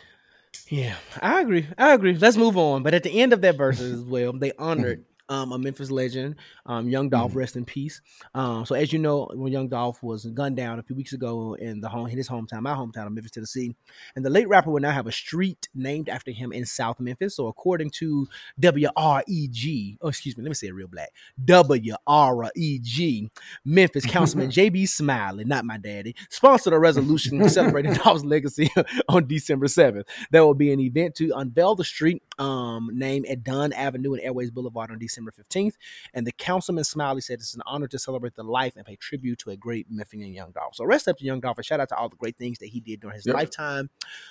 [0.68, 1.66] Yeah, I agree.
[1.76, 2.16] I agree.
[2.16, 2.83] Let's move on.
[2.83, 6.36] But at the end of that Verzuz as well, they honored um, a Memphis legend,
[6.66, 7.36] um, Young Dolph, Mhm.
[7.36, 8.00] rest in peace.
[8.34, 11.54] Um, so as you know, when Young Dolph was gunned down a few weeks ago
[11.54, 13.74] in the home, in his hometown, my hometown of Memphis, Tennessee,
[14.14, 17.36] and the late rapper will now have a street named after him in South Memphis.
[17.36, 18.26] So according to
[18.60, 21.10] WREG, oh excuse me, let me say it real black,
[21.44, 23.30] WREG,
[23.64, 28.70] Memphis Councilman JB Smiley, not my daddy, sponsored a resolution celebrating Dolph's legacy
[29.08, 30.04] on December 7th.
[30.30, 34.22] There will be an event to unveil the street um, name at Dunn Avenue and
[34.22, 35.74] Airways Boulevard on December 15th.
[36.14, 39.38] And the councilman Smiley said it's an honor to celebrate the life and pay tribute
[39.40, 40.74] to a great Memphian Young Dolph.
[40.74, 42.66] So rest up to Young Dolph and shout out to all the great things that
[42.70, 43.35] he did during his Yep.
[43.37, 43.90] lifetime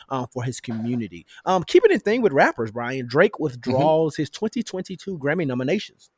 [0.10, 1.26] um, for his community.
[1.46, 6.10] Um, keeping it thing with rappers, Bryan, Drake withdraws his 2022 Grammy nominations.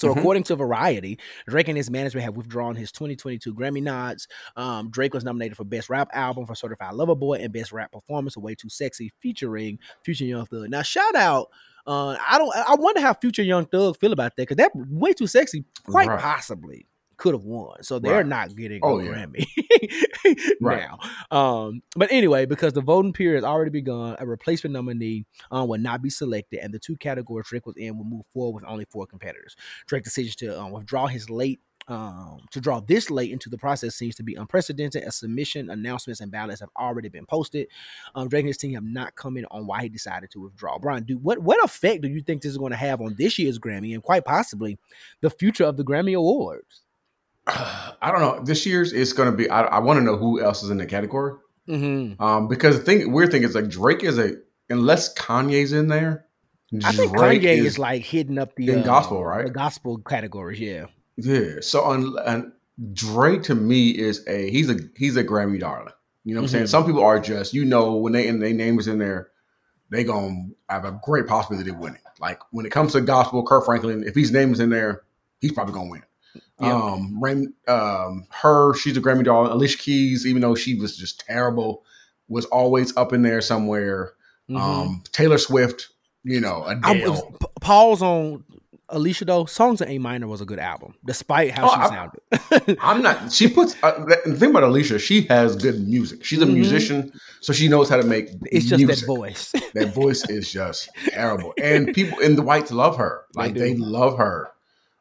[0.00, 0.18] So, Mhm.
[0.18, 4.26] according to Variety, Drake and his management have withdrawn his 2022 Grammy nods.
[4.56, 7.92] Um, Drake was nominated for Best Rap Album for Certified Lover Boy and Best Rap
[7.92, 10.68] Performance for Way Too Sexy, featuring Future Young Thug.
[10.68, 11.48] Now, shout out.
[11.86, 12.54] Uh, I don't.
[12.56, 16.08] I wonder how Future Young Thug feel about that because that Way Too Sexy quite
[16.08, 16.20] Right.
[16.20, 17.82] possibly could have won.
[17.82, 18.26] So they're Right.
[18.26, 19.10] not getting Oh, a yeah.
[19.26, 19.46] Grammy
[20.60, 20.88] Right.
[20.88, 20.98] now.
[21.30, 25.78] Um, but anyway, because the voting period has already begun, a replacement nominee um, will
[25.78, 28.86] not be selected, and the two categories Drake was in will move forward with only
[28.90, 29.54] four competitors.
[29.86, 33.94] Drake's decision to um, withdraw his late um, to draw this late into the process
[33.94, 37.68] seems to be unprecedented as submission announcements and ballots have already been posted.
[38.14, 40.78] Um, Drake and his team have not commented on why he decided to withdraw.
[40.78, 43.38] Bryan, do what what effect do you think this is going to have on this
[43.38, 44.78] year's Grammy and quite possibly
[45.20, 46.82] the future of the Grammy Awards?
[47.46, 48.42] I don't know.
[48.42, 49.48] This year's is going to be.
[49.50, 51.34] I, I want to know who else is in the category.
[51.68, 52.22] Mm-hmm.
[52.22, 54.32] Um, because the thing, weird thing is like Drake is a
[54.70, 56.26] unless Kanye's in there.
[56.82, 59.46] I think Drake Kanye is, like hitting up the uh, gospel, right?
[59.46, 60.86] The gospel categories, yeah.
[61.16, 61.60] Yeah.
[61.60, 62.52] So on and
[62.92, 65.92] Drake to me is a he's a he's a Grammy darling.
[66.24, 66.64] You know what I'm saying?
[66.64, 66.68] Mhm.
[66.68, 69.30] Some people are just you know when they and their name is in there,
[69.90, 72.00] they gonna have a great possibility of winning.
[72.20, 75.02] Like when it comes to gospel, Kirk Franklin, if his name is in there,
[75.40, 76.02] he's probably gonna win.
[76.60, 76.72] Yeah.
[76.72, 79.52] Um, um, her, she's a Grammy darling.
[79.52, 81.84] Alicia Keys, even though she was just terrible,
[82.28, 84.12] was always up in there somewhere.
[84.48, 84.58] Mhm.
[84.58, 85.88] Um, Taylor Swift,
[86.22, 87.22] you know, I was,
[87.60, 88.44] pause on
[88.94, 89.44] Alicia though.
[89.44, 92.78] Songs in A minor was a good album, despite how Oh, she I- sounded.
[92.82, 93.32] I'm not.
[93.32, 94.98] She puts uh, the thing about Alicia.
[94.98, 96.24] She has good music.
[96.24, 96.54] She's a Mhm.
[96.54, 98.28] musician, so she knows how to make.
[98.52, 99.52] it's just that voice.
[99.74, 103.24] That voice is just terrible, and people in the whites love her.
[103.34, 103.60] Like do.
[103.60, 104.48] they, love her.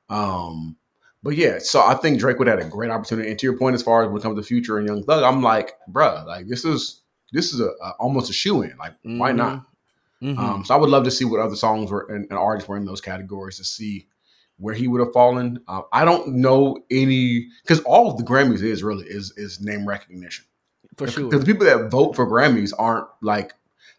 [0.10, 0.76] Um,
[1.22, 3.30] but yeah, so I think Drake would have had a great opportunity.
[3.30, 5.24] And to your point, as far as when it comes to Future and Young Thug,
[5.24, 7.02] I'm like, bruh, like this is
[7.32, 8.76] this is a, a almost a shoe in.
[8.78, 9.36] Like, why Mhm.
[9.38, 9.66] not?
[10.24, 10.38] Mhm.
[10.40, 12.78] Um, so I would love to see what other songs were and, and artists were
[12.78, 14.08] in those categories to see,
[14.58, 15.60] where he would have fallen.
[15.68, 19.86] Uh, I don't know any because all of the Grammys is really is is name
[19.88, 20.46] recognition.
[20.98, 21.26] for sure.
[21.26, 23.54] Because the people that vote for Grammys aren't like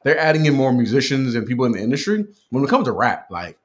[0.05, 2.25] they're adding in more musicians and people in the industry.
[2.51, 3.59] When it comes to rap, like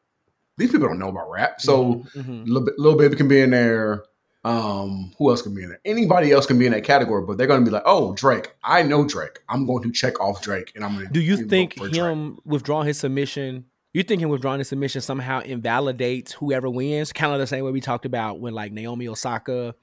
[0.57, 1.61] these people don't know about rap.
[1.61, 2.43] So Mhm.
[2.47, 4.03] Lil, Lil Baby can be in there.
[4.45, 5.81] Um, who else can be in there?
[5.83, 8.53] Anybody else can be in that category, but they're going to be like, "Oh, Drake,
[8.63, 9.39] I know Drake.
[9.49, 12.87] I'm going to check off Drake, and I'm going to." do you think him withdrawing
[12.87, 13.65] his submission?
[13.91, 17.11] You think him withdrawing his submission somehow invalidates whoever wins?
[17.11, 19.75] Kind of the same way we talked about when like Naomi Osaka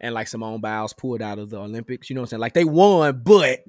[0.00, 2.10] and like Simone Biles pulled out of the Olympics.
[2.10, 2.40] You know what I'm saying?
[2.40, 3.60] Like they won, but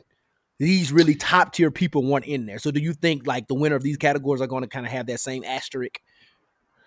[0.60, 2.60] these really top tier people weren't in there.
[2.60, 4.91] So do you think like the winner of these categories are going to kind of
[4.91, 5.99] have that same asterisk?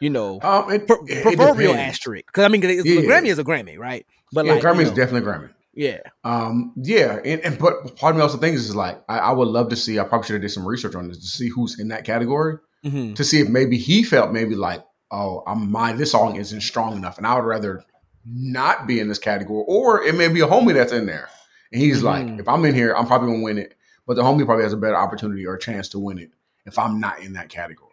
[0.01, 1.95] You know, Um, it, it- it proverbial depends.
[1.97, 2.27] asterisk.
[2.27, 2.83] Because I mean, Yeah.
[2.83, 4.07] the Grammy is a Grammy, right?
[4.33, 5.51] But yeah, like, Grammy is know, definitely Grammy.
[5.75, 5.99] yeah.
[6.25, 9.49] Um, yeah, and, and but part of me also thinks is like I, I would
[9.49, 9.99] love to see.
[9.99, 12.59] I probably should have did some research on this to see who's in that category
[12.85, 16.61] hmm to see if maybe he felt maybe like, oh, I'm my this song isn't
[16.61, 17.83] strong enough, and I would rather
[18.27, 21.29] not be in this category, or it may be a homie that's in there,
[21.73, 22.41] and he's like, Mhm.
[22.41, 23.75] if I'm in here, I'm probably gonna win it,
[24.07, 26.31] but the homie probably has a better opportunity or a chance to win it
[26.67, 27.86] if I'm not in that category.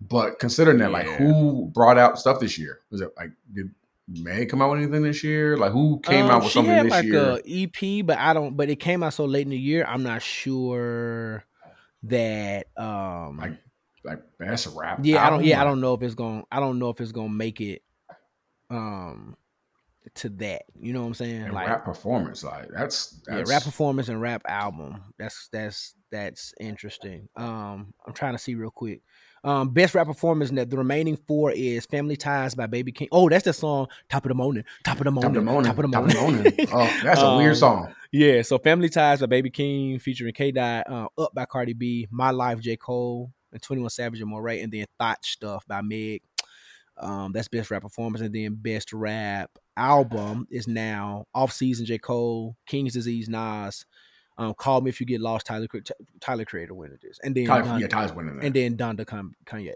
[0.00, 2.80] But considering that, like, who brought out stuff this year?
[2.90, 3.70] Was it like did
[4.08, 5.56] May come out with anything this year?
[5.56, 7.40] Like, who came Um, out with she something had this like year?
[7.44, 8.56] a EP, but I don't.
[8.56, 9.84] But it came out so late in the year.
[9.88, 11.44] I'm not sure
[12.04, 12.66] that.
[12.76, 13.58] um Like,
[14.04, 15.00] like that's a rap.
[15.02, 15.44] Yeah, I don't.
[15.44, 16.42] Yeah, I don't know if it's going.
[16.42, 17.82] to I don't know if it's going to make it.
[18.70, 19.36] Um,
[20.14, 21.42] to that, you know what I'm saying?
[21.42, 25.02] And like rap performance, like that's, yeah, rap performance and rap album.
[25.18, 27.28] That's that's that's interesting.
[27.36, 29.02] Um, I'm trying to see real quick.
[29.46, 30.50] Um, best rap performance.
[30.50, 33.08] and The the remaining four is "Family Ties" by Baby Keem.
[33.12, 35.32] Oh, that's the song "Top of the Morning." Top of the morning.
[35.34, 35.70] Top of the morning.
[35.70, 36.68] Top of the Top of the morning.
[36.72, 37.94] Oh, that's a weird Um, song.
[38.12, 42.08] Yeah, so Family Ties by Baby Keem featuring K Dot, uh, Up by Cardi B,
[42.10, 42.76] My Life, J.
[42.76, 46.22] Cole, and 21 Savage and Morray, and then Thought Stuff by Meg.
[46.98, 51.98] Um, that's best rap performance, and then best rap album is now Off Season, J.
[51.98, 53.84] Cole, King's Disease, Nas,
[54.38, 55.66] um, Call Me If You Get Lost, Tyler
[56.20, 58.44] Tyler Creator winner this, and then Tyler, yeah, Tyler's winning that.
[58.44, 59.04] and then Donda
[59.46, 59.72] Kanye.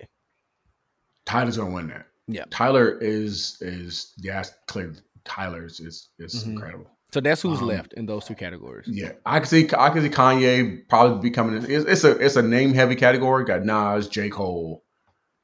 [1.27, 2.07] Tyler's gonna win that.
[2.27, 2.44] Yeah.
[2.51, 4.94] Tyler is is yeah, clear.
[5.25, 6.53] Tyler's is is Mhm.
[6.53, 6.90] incredible.
[7.12, 8.87] So that's who's Um, left in those two categories.
[8.88, 11.62] Yeah, I can see I can see Kanye probably becoming.
[11.68, 13.44] It's, it's a it's a name heavy category.
[13.44, 14.85] Got Nas, J Cole,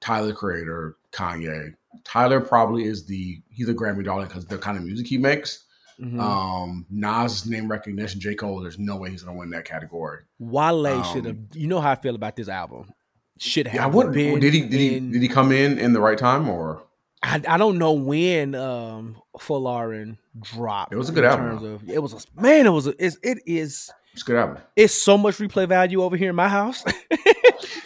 [0.00, 1.74] Tyler Creator, Kanye.
[2.04, 5.64] Tyler probably is the he's a Grammy darling because the kind of music he makes.
[6.00, 6.20] Mhm.
[6.20, 8.20] Um, Nas name recognition.
[8.20, 8.60] J Cole.
[8.60, 10.20] There's no way he's gonna win that category.
[10.38, 11.36] Wale um, should have.
[11.54, 12.92] You know how I feel about this album.
[13.38, 13.74] Should have.
[13.74, 16.48] Yeah, what been did he did he did he come in in the right time
[16.48, 16.82] or
[17.22, 20.92] I, I don't know when um Folarin dropped.
[20.92, 22.66] It was a good album, Of, it was a man.
[22.66, 22.86] It was.
[22.86, 23.90] A, it's, it is.
[24.12, 24.58] it's a good album?
[24.76, 26.84] It's so much replay value over here in my house.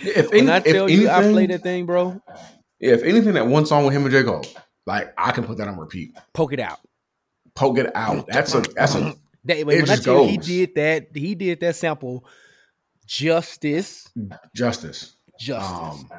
[0.02, 2.22] If, when any, I if tell you I anything- played that thing, bro,
[2.80, 4.44] if anything, that one song with him and J Cole,
[4.86, 6.16] like I can put that on repeat.
[6.32, 6.78] poke it out.
[7.54, 8.26] Poke it out.
[8.28, 11.60] That's a that's a That, when I just tell you he did that, he did
[11.60, 12.26] that sample
[13.06, 14.06] justice,
[14.54, 15.16] justice.
[15.38, 15.72] justice.
[15.72, 16.10] Um,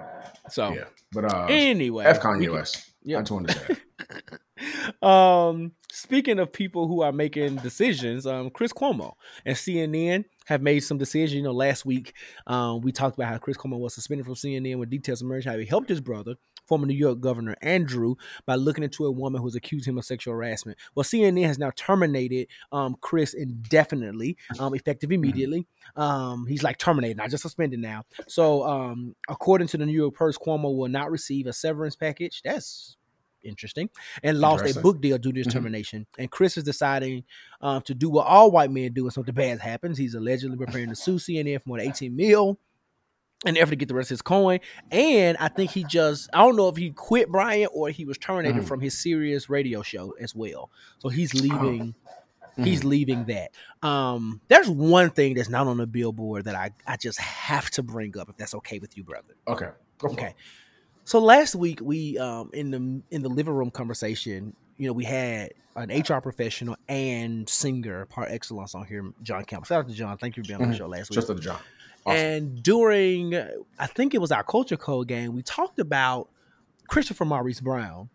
[0.50, 3.20] so yeah, but uh, anyway, F we Kanye yeah.
[3.20, 3.82] I just wanted to say.
[5.02, 9.14] um speaking of people who are making decisions um chris cuomo
[9.44, 12.14] and cnn have made some decisions you know last week
[12.46, 15.58] um we talked about how chris cuomo was suspended from cnn when details emerged how
[15.58, 16.36] he helped his brother
[16.72, 20.34] former new york governor andrew by looking into a woman who's accused him of sexual
[20.34, 20.78] harassment.
[20.96, 25.68] Well cnn has now terminated um chris indefinitely um effective immediately.
[25.98, 28.04] Um he's like terminated not just suspended now.
[28.30, 32.42] So um according to the new york post cuomo will not receive a severance package.
[32.42, 32.96] That's
[33.44, 33.90] interesting.
[34.24, 35.52] And lost a book deal due to this Mhm.
[35.58, 36.08] termination.
[36.18, 37.26] And Chris is deciding
[37.60, 39.98] um, to do what all white men do when something bad happens.
[39.98, 42.58] He's allegedly preparing to sue CNN for more than 18 mil
[43.46, 44.60] in the effort to get the rest of his coin.
[44.92, 48.18] And I think he just, I don't know if he quit Brian or he was
[48.18, 48.68] terminated Mhm.
[48.68, 50.70] from his Sirius radio show as well.
[51.00, 51.96] So he's leaving.
[52.58, 52.66] Mhm.
[52.66, 53.52] He's leaving that.
[53.82, 57.82] Um, there's one thing that's not on the billboard that I, I just have to
[57.84, 59.34] bring up, if that's okay with you, brother.
[59.48, 59.70] Okay.
[60.04, 60.36] Okay.
[61.06, 65.04] So last week we um in the in the living room conversation, you know, we
[65.06, 69.66] had an HR professional and singer par excellence on here, John Campbell.
[69.66, 70.18] Shout out to John.
[70.18, 70.78] Thank you for being on the Mhm.
[70.78, 71.16] show last week.
[71.16, 71.60] Just to the John.
[72.06, 72.18] Awesome.
[72.18, 73.36] And during
[73.80, 76.30] I think it was our culture code game, we talked about
[76.88, 78.10] Christopher Maurice Brown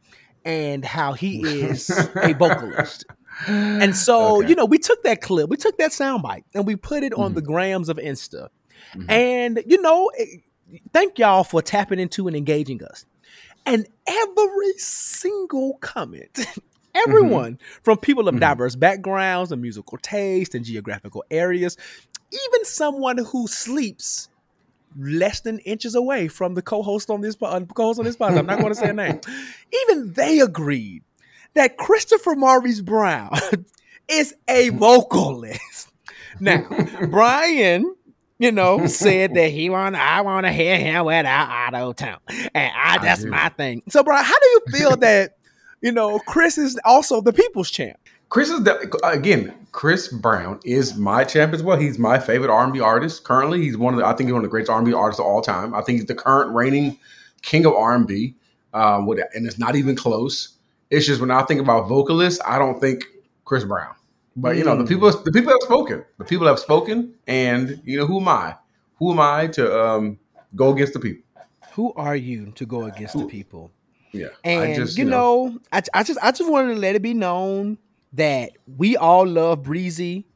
[0.44, 3.04] and how he is a vocalist.
[3.46, 4.48] And so, Okay.
[4.48, 7.32] you know, we took that clip, we took that soundbite, and we put it on
[7.32, 7.34] Mhm.
[7.36, 8.48] the grams of Insta.
[8.94, 9.10] Mhm.
[9.10, 10.24] And you know, eh,
[10.92, 13.04] thank y'all for tapping into and engaging us.
[13.66, 16.38] And every single comment,
[17.06, 18.40] everyone from people of Mhm.
[18.40, 21.76] diverse backgrounds and musical taste and geographical areas,
[22.32, 24.28] even someone who sleeps
[24.98, 28.38] less than inches away from the co-host on this uh, co-host on this podcast.
[28.38, 29.20] I'm not going to say a name.
[29.90, 31.02] Even they agreed
[31.54, 33.30] that Christopher Maurice Brown
[34.08, 35.88] is a vocalist.
[36.40, 36.66] Now,
[37.10, 37.94] Bryan,
[38.38, 42.16] you know, said that he want I want to hear him without auto tune,
[42.54, 43.30] and I that's agree.
[43.30, 43.82] my thing.
[43.88, 45.35] So, Bryan, how do you feel that
[45.86, 47.96] you know Chris is also the people's champ?
[48.28, 49.54] Chris is the, again.
[49.70, 51.78] Chris Brown is my champ as well.
[51.78, 53.62] He's my favorite R&B artist currently.
[53.62, 55.42] He's one of the, I think he's one of the greatest R&B artists of all
[55.42, 55.74] time.
[55.74, 56.98] I think he's the current reigning
[57.42, 58.34] king of R&B.
[58.74, 60.56] Um, with, and it's not even close.
[60.90, 63.04] It's just when I think about vocalists, I don't think
[63.44, 63.94] Chris Brown.
[64.34, 64.88] But you know, the Mm.
[64.88, 66.04] people the people have spoken.
[66.18, 68.56] The people have spoken, and you know, who am I?
[68.98, 70.18] Who am I to um,
[70.54, 71.22] go against the people?
[71.72, 73.70] Who are you to go against the people?
[74.12, 77.14] Yeah, And just, you know, I, I just I just wanted to let it be
[77.14, 77.78] known
[78.14, 80.26] that we all love Breezy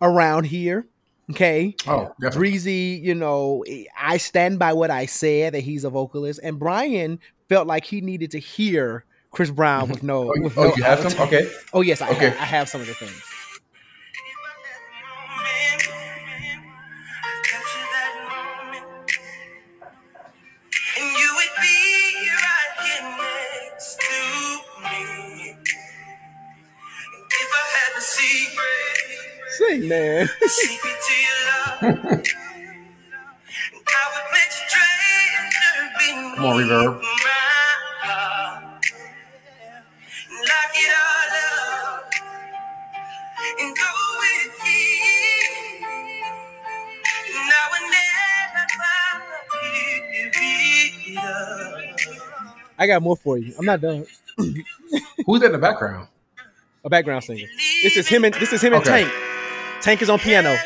[0.00, 0.86] around here.
[1.30, 1.74] Okay.
[1.86, 2.38] oh, definitely.
[2.38, 3.64] Breezy, you know,
[3.96, 8.00] I stand by what I said that he's a vocalist, and Bryan felt like he
[8.00, 10.30] needed to hear Chris Brown with no.
[10.30, 11.20] Oh, you- with oh, no you have some?
[11.26, 11.50] Okay.
[11.72, 12.30] Oh yes, I, Okay.
[12.30, 13.22] have, I have some of the things.
[29.88, 30.28] me.
[47.32, 48.08] Now and then
[52.78, 53.54] I I got more for you.
[53.58, 54.06] I'm not done.
[55.26, 56.08] Who's that in the background?
[56.84, 57.46] A background singer.
[57.82, 59.04] This is him and this is him and Okay.
[59.04, 59.41] Tank.
[59.82, 60.56] Tank is on piano.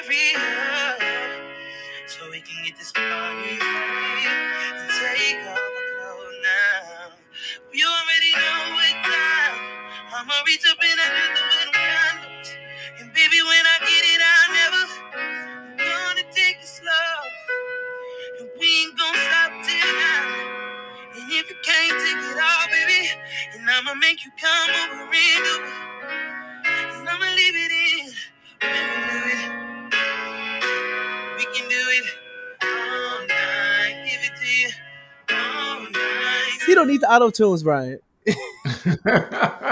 [36.77, 37.99] Don't need the auto tunes, Bryan.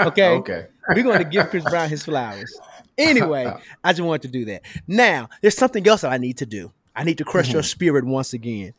[0.07, 0.29] okay.
[0.29, 0.65] Okay.
[0.89, 2.51] We're going to give Chris Brown his flowers.
[2.97, 4.63] Anyway, I just wanted to do that.
[4.87, 6.71] Now, there's something else that I need to do.
[6.95, 7.67] I need to crush your mm-hmm.
[7.67, 8.73] spirit once again.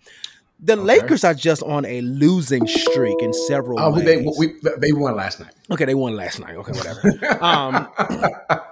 [0.58, 4.04] The Lakers are just on a losing streak in several Oh, ways.
[4.04, 5.52] they, we, they won last night.
[5.70, 6.56] okay, they won last night.
[6.56, 7.00] Okay, whatever.
[7.44, 7.88] um,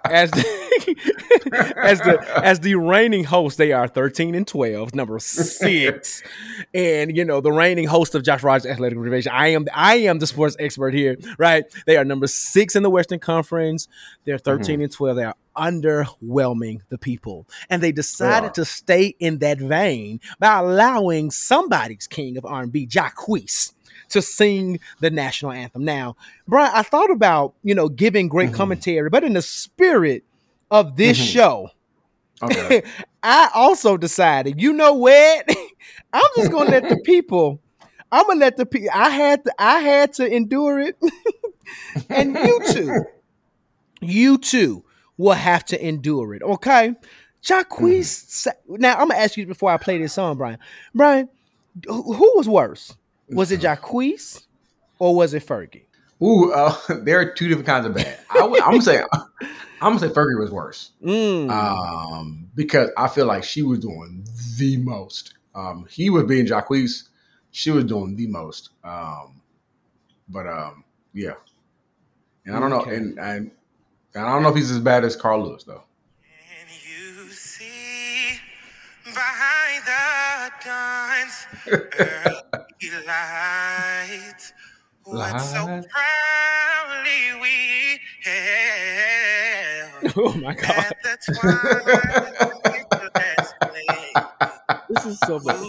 [0.07, 6.23] as the, as the as the reigning host, they are 13 and 12, number six.
[6.75, 9.33] and you know, the reigning host of Josh Rogers Athletic Division.
[9.35, 11.65] I am I am the sports expert here, right?
[11.87, 13.89] They are number six in the Western Conference.
[14.25, 15.17] They're 13 and 12.
[15.17, 17.47] They are underwhelming the people.
[17.71, 18.55] And they decided are.
[18.55, 23.73] to stay in that vein by allowing somebody's king of R&B, Jacquees,
[24.11, 25.85] to sing the national anthem.
[25.85, 28.57] Now, Bryan, I thought about, you know, giving great mm-hmm.
[28.57, 30.25] commentary, but in the spirit
[30.71, 31.27] of this mm-hmm.
[31.27, 31.71] show,
[32.43, 32.83] Okay.
[33.23, 35.49] I also decided, you know what?
[36.13, 37.61] I'm just gonna let the people.
[38.13, 38.91] I'm gonna let the people.
[38.93, 39.55] I had to.
[39.59, 40.97] I had to endure it,
[42.11, 43.05] and you too.
[44.01, 44.84] You too
[45.17, 46.43] will have to endure it.
[46.43, 46.95] Okay,
[47.43, 48.07] Jacquees.
[48.07, 50.59] sa- Now I'm gonna ask you before I play this song, Bryan.
[50.95, 51.29] Bryan,
[51.87, 52.95] who was worse?
[53.31, 54.47] Was it Jacquees
[54.99, 55.85] or was it Fergie?
[56.23, 58.19] Ooh, uh, there are two different kinds of bad.
[58.31, 59.03] I would, I'm gonna say,
[59.81, 61.51] I'm gonna say Fergie was worse Mm.
[61.51, 64.25] um, because I feel like she was doing
[64.59, 65.35] the most.
[65.55, 67.09] Um, he was being Jacquees,
[67.51, 68.71] she was doing the most.
[68.83, 69.41] Um,
[70.29, 71.35] but um, yeah,
[72.47, 72.91] and I don't Okay.
[72.91, 73.51] know, and, and
[74.15, 75.83] and I don't know if he's as bad as Carl Lewis though.
[76.61, 78.39] And you see
[79.05, 84.53] behind the guns early lights
[85.05, 94.25] what so proudly we held oh my god, at the twilight's flame,
[94.89, 95.61] this is so bad.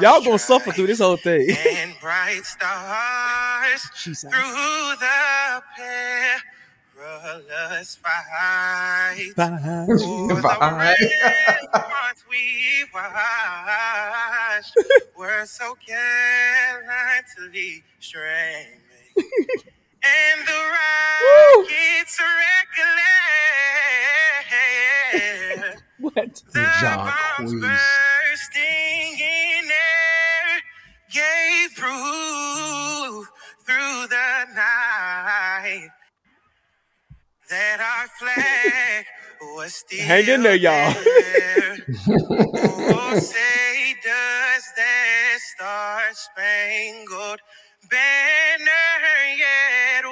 [0.00, 1.48] Y'all gonna suffer through this whole thing.
[1.50, 4.30] and bright stars Jesus.
[4.30, 5.62] through the
[7.24, 9.32] perilous fight.
[9.36, 9.86] Bye.
[10.28, 10.96] For the Bye.
[12.30, 14.76] we watched
[15.16, 18.80] were so gallantly streaming.
[20.04, 22.92] And the rockets recollect
[26.00, 26.42] What?
[26.52, 27.62] the Jock bombs Queens.
[27.62, 29.70] bursting in
[31.74, 33.26] through
[33.66, 35.88] through the night
[37.50, 39.04] that our flag
[39.56, 40.92] was still Hang in there, y'all.
[40.94, 41.76] there.
[42.08, 47.40] oh, say does that star spangled
[47.90, 50.04] banner yet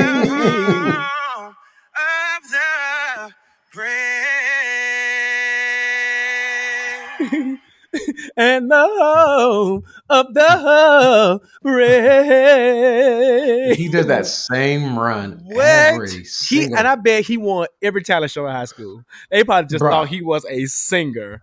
[1.00, 1.56] home
[1.96, 3.34] of the
[3.74, 4.65] brave.
[8.38, 11.40] and the home of the
[12.46, 13.78] brave.
[13.78, 15.64] He does that same run What?
[15.66, 19.04] every He and I bet he won every talent show in high school.
[19.30, 19.92] They probably just Bruh.
[19.92, 21.42] thought he was a singer.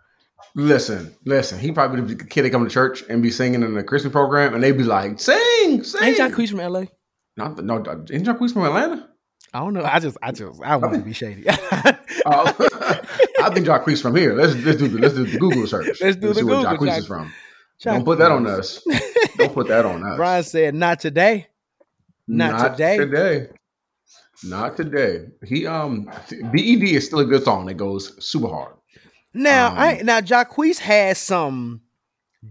[0.54, 1.58] listen, listen.
[1.58, 4.12] He probably be the kid that come to church and be singing in the Christmas
[4.12, 6.84] program, and they'd be like, "Sing, sing." Ain't Jacquees from LA?
[7.36, 9.08] Not no, ain't Jacquees from Atlanta?
[9.54, 9.84] I don't know.
[9.84, 11.44] I just, I just, I want to be shady.
[12.24, 12.44] Oh,
[13.42, 14.34] I think Jacquees from here.
[14.34, 15.86] Let's let's do the let's do the Google search.
[16.00, 17.32] Let's do the see where Google, Jacquees Jack- is from.
[17.80, 18.82] Don't put that on us.
[19.36, 20.16] Don't put that on us.
[20.16, 21.48] Bryan said, "Not today."
[22.28, 22.96] Not today.
[22.98, 23.48] today.
[24.44, 25.26] Not today.
[25.44, 26.04] He um
[26.52, 28.74] BED is still a good song It goes super hard.
[29.34, 31.80] Now, Um, I now Jacquees has some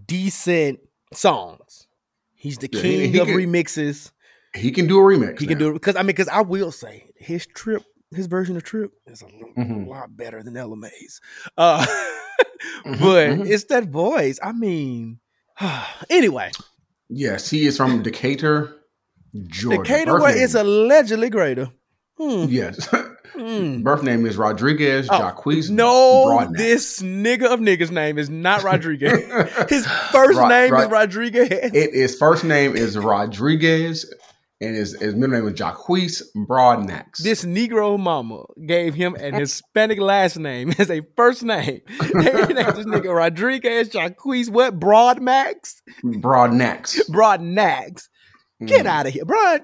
[0.07, 0.79] decent
[1.13, 1.87] songs.
[2.33, 4.11] He's the Yeah, he- king he of can- remixes.
[4.53, 5.39] He can do a remix.
[5.39, 7.83] He can do it because I mean, because I will say his trip,
[8.15, 9.87] his version of Trip is a little, Mhm.
[9.87, 11.19] lot better than Ella Mai's.
[11.57, 11.85] Uh,
[12.85, 13.49] Mhm, but mhm.
[13.49, 14.39] it's that voice.
[14.41, 15.19] I mean,
[16.09, 16.51] anyway,
[17.09, 18.73] Yes, he is from Decatur,
[19.47, 19.83] Georgia.
[19.83, 21.69] Decatur Birth is allegedly greater.
[22.17, 22.45] Hmm.
[22.47, 22.87] Yes.
[23.33, 23.81] Hmm.
[23.83, 25.33] Birth name is Rodriguez Oh.
[25.69, 26.57] No, Broadnax.
[26.57, 29.11] this nigga of niggas name is not Rodriguez.
[29.69, 31.49] His first Rod- name is Rodriguez.
[31.73, 34.05] It, his first name is Rodriguez,
[34.61, 37.17] and his, his middle name is Jacquees Broadnax.
[37.17, 41.81] This Negro mama gave him an Hispanic last name as a first name.
[41.99, 44.79] They named this nigga Rodriguez Jacquees, what?
[44.79, 45.81] Broadmax?
[46.03, 47.09] Broadnax.
[47.09, 48.07] Broadnax.
[48.65, 48.89] Get Mhm.
[48.89, 49.25] out of here.
[49.25, 49.63] Broad.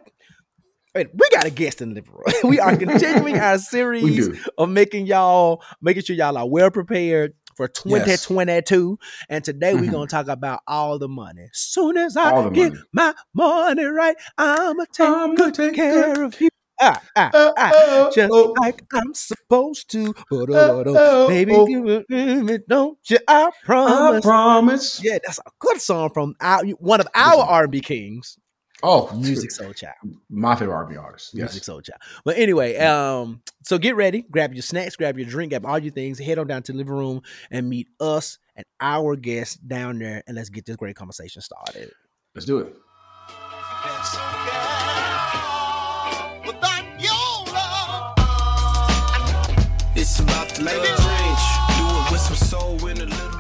[0.95, 2.23] Wait, we got a guest in the living room.
[2.49, 7.67] we are continuing our series of making y'all, making sure y'all are well prepared for
[7.67, 8.97] 2022.
[9.29, 9.91] And today we're Mhm.
[9.91, 11.49] going to talk about all the money.
[11.53, 12.83] Soon as I get money.
[12.93, 16.49] my money right, I'ma take I'ma good take care good- of you.
[16.79, 17.71] Ah, ah, Uh, ah.
[17.71, 20.13] uh, Just oh, like I'm supposed to.
[20.31, 21.65] Uh, uh, uh, oh, baby, oh.
[21.65, 23.17] to me, don't you?
[23.27, 23.93] I promise.
[23.93, 24.21] I promise.
[24.23, 25.03] promise.
[25.03, 28.37] yeah, that's a good song from our, one of our R&B kings,
[28.83, 29.93] Oh, Musiq Soulchild.
[30.29, 31.35] My favorite R&B artist.
[31.35, 31.97] Musiq Soulchild.
[32.23, 35.91] But anyway, um, so get ready, grab your snacks, grab your drink, grab all your
[35.91, 39.99] things, head on down to the living room and meet us and our guests down
[39.99, 41.91] there, and let's get this great conversation started.
[42.35, 42.75] Let's do it.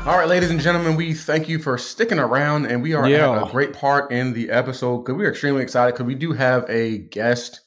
[0.07, 3.41] All right, ladies and gentlemen, we thank you for sticking around, and we are Yeah.
[3.41, 6.63] at a great part in the episode because we're extremely excited because we do have
[6.69, 7.59] a guest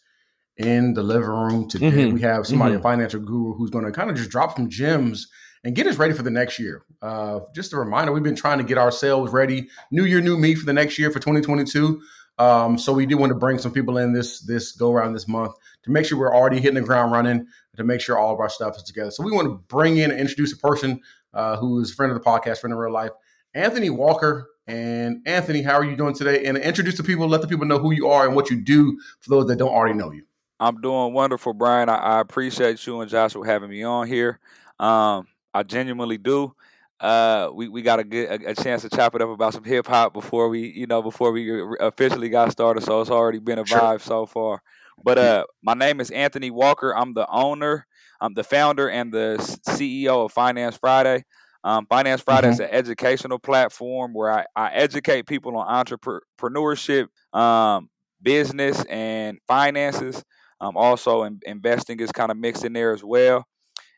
[0.57, 1.91] in the living room today.
[1.91, 2.15] Mhm.
[2.15, 2.83] We have somebody, a Mhm.
[2.83, 5.29] financial guru, who's going to kind of just drop some gems
[5.65, 6.83] and get us ready for the next year.
[7.03, 9.69] Uh, just a reminder, we've been trying to get ourselves ready.
[9.91, 12.01] New year, new me for the next year for 2022.
[12.39, 15.29] Um, so we do want to bring some people in this this go around this
[15.29, 18.41] month to make sure we're already hitting the ground running to make sure all of
[18.41, 19.11] our stuff is together.
[19.11, 21.01] So we want to bring in and introduce a person
[21.35, 23.11] uh, who is a friend of the podcast, friend of real life,
[23.55, 24.49] Anthony Walker.
[24.67, 26.45] And Anthony, how are you doing today?
[26.45, 28.97] And introduce the people, let the people know who you are and what you do
[29.21, 30.23] for those that don't already know you.
[30.61, 31.89] I'm doing wonderful, Bryan.
[31.89, 34.39] I, I appreciate you and Joshua having me on here.
[34.79, 36.55] Um, I genuinely do.
[37.01, 39.65] Uh, we, we got a good a, a chance to chop it up about some
[39.65, 41.51] hip hop before we you know before we
[41.81, 42.83] officially got started.
[42.85, 43.81] So it's already been a Sure.
[43.81, 44.63] vibe so far.
[45.03, 46.95] But uh, my name is Anthony Walker.
[46.95, 47.87] I'm the owner,
[48.21, 51.25] I'm the founder and the CEO of Finance Friday.
[51.63, 57.91] Um, Finance Friday is an educational platform where I, I educate people on entrepreneurship, um,
[58.23, 60.23] business, and finances.
[60.61, 63.45] Um, also, in, investing is kind of mixed in there as well.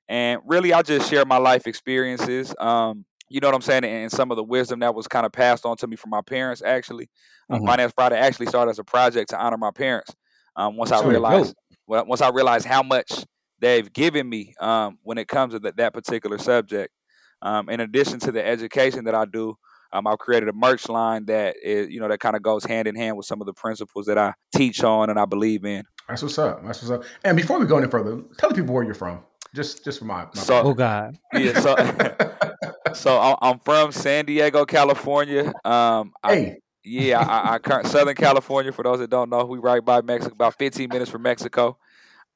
[0.09, 2.55] And really, I just share my life experiences.
[2.59, 3.85] Um, you know what I'm saying?
[3.85, 6.21] And some of the wisdom that was kind of passed on to me from my
[6.23, 7.09] parents, actually.
[7.51, 7.67] Uh, Mhm.
[7.67, 10.15] Finance Friday actually started as a project to honor my parents.
[10.57, 11.55] Um, once I realized,
[11.87, 13.25] well, once I realized how much
[13.63, 16.93] they've given me um, when it comes to that that particular subject.
[17.41, 19.57] Um, in addition to the education that I do,
[19.93, 22.87] um, I've created a merch line that is, you know, that kind of goes hand
[22.87, 25.83] in hand with some of the principles that I teach on and I believe in.
[26.09, 26.65] That's what's up.
[26.65, 27.03] That's what's up.
[27.25, 29.21] And before we go any further, tell the people where you're from.
[29.55, 31.19] Just just for my, my So- Oh God.
[31.35, 31.75] Yeah, so
[32.95, 35.53] so I'm, I'm from San Diego, California.
[35.65, 38.73] Um, I, hey, yeah, I, I current Southern California.
[38.73, 41.77] For those that don't know, we right by Mexico, about 15 minutes from Mexico.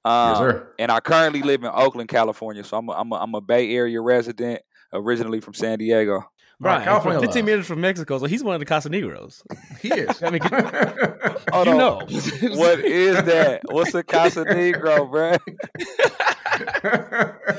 [0.06, 0.68] Um, sir.
[0.78, 2.62] And I currently live in Oakland, California.
[2.64, 4.60] So I'm a, I'm a, I'm a Bay Area resident,
[4.92, 6.24] originally from San Diego.
[6.58, 7.44] Bryan, California 15 love.
[7.44, 9.42] minutes from Mexico, so he's one of the Casanegros.
[9.82, 10.22] He is.
[10.22, 10.40] I mean,
[11.52, 11.78] Hold you on.
[11.78, 11.96] know.
[12.56, 13.60] What is that?
[13.66, 15.36] What's a Casa Negro, bro?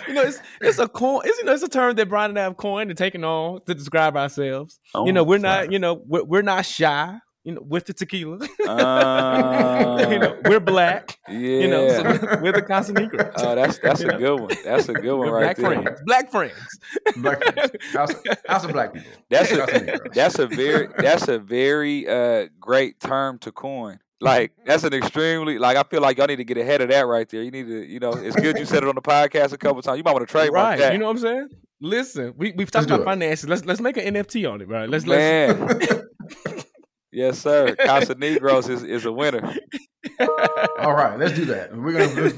[0.08, 1.22] you know, it's it's a coin.
[1.26, 3.62] It's, you know, it's a term that Bryan and I have coined and taken on
[3.66, 4.80] to describe ourselves.
[4.96, 5.72] you know, Oh, we're not.
[5.72, 7.18] You know, we're, we're not shy.
[7.48, 8.46] You know, with the tequila.
[8.68, 11.18] Uh, you know, we're black.
[11.30, 11.38] yeah.
[11.38, 13.32] You know, so we're, we're the Casanegros.
[13.38, 14.52] oh, that's that's a good one.
[14.66, 15.82] That's a good one We're right black there.
[15.82, 16.02] friends.
[16.06, 16.80] Black friends.
[17.16, 17.42] black
[17.94, 18.12] House,
[18.50, 19.10] House of Black people.
[19.30, 24.02] That's a that's a very that's a very uh great term to coin.
[24.20, 27.08] Like that's an extremely like I feel like y'all need to get ahead of that
[27.08, 27.44] right there.
[27.44, 29.82] You need to you know it's good you said it on the podcast a couple
[29.82, 29.98] times.
[29.98, 30.80] You might want to trademark right.
[30.80, 30.92] that.
[30.92, 31.48] You know what I'm saying?
[31.80, 33.06] Listen, we we've talked Let's about it.
[33.06, 33.48] finances.
[33.48, 34.90] Let's let's make an NFT on it, right?
[34.90, 36.64] Let's let's Man.
[37.18, 37.76] yes, sir.
[37.76, 39.42] Casa Negros is, is a winner.
[40.80, 41.76] All right, let's do that.
[41.76, 42.32] We're gonna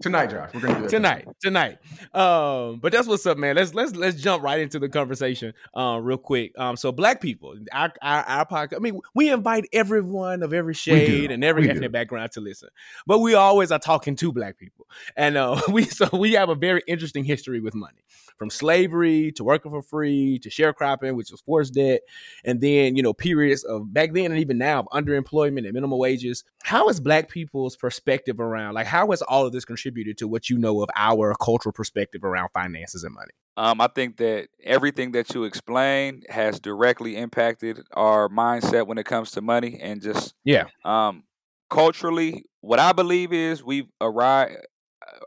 [0.00, 0.50] tonight, Josh.
[0.54, 1.78] We're gonna do that tonight tonight
[2.14, 6.02] um but that's what's up man let's let's let's jump right into the conversation um
[6.04, 10.42] real quick um so black people our our, our podcast i mean we invite everyone
[10.42, 11.74] of every shade and every We do.
[11.74, 12.70] ethnic background to listen
[13.06, 16.54] but we always are talking to black people and uh we so we have a
[16.54, 18.02] very interesting history with money
[18.40, 22.00] from slavery to working for free to sharecropping which was forced debt
[22.42, 25.98] and then you know periods of back then and even now of underemployment and minimum
[25.98, 30.26] wages how is black people's perspective around like how has all of this contributed to
[30.26, 34.48] what you know of our cultural perspective around finances and money Um, I think that
[34.64, 40.00] everything that you explained has directly impacted our mindset when it comes to money and
[40.00, 40.64] just Yeah.
[40.82, 41.24] Um,
[41.68, 44.56] culturally, what I believe is we've arrived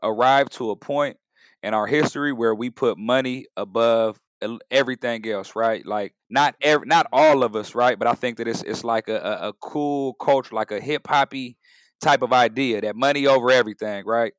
[0.02, 1.18] arrived to a point
[1.64, 4.22] in our history where we put money above
[4.72, 5.86] everything else, right?
[5.86, 7.98] Like not every, not all of us, right?
[8.00, 11.08] But I think that it's it's like a, a, a cool culture, like a hip
[11.08, 11.58] hoppy
[12.02, 14.34] type of idea that money over everything, right?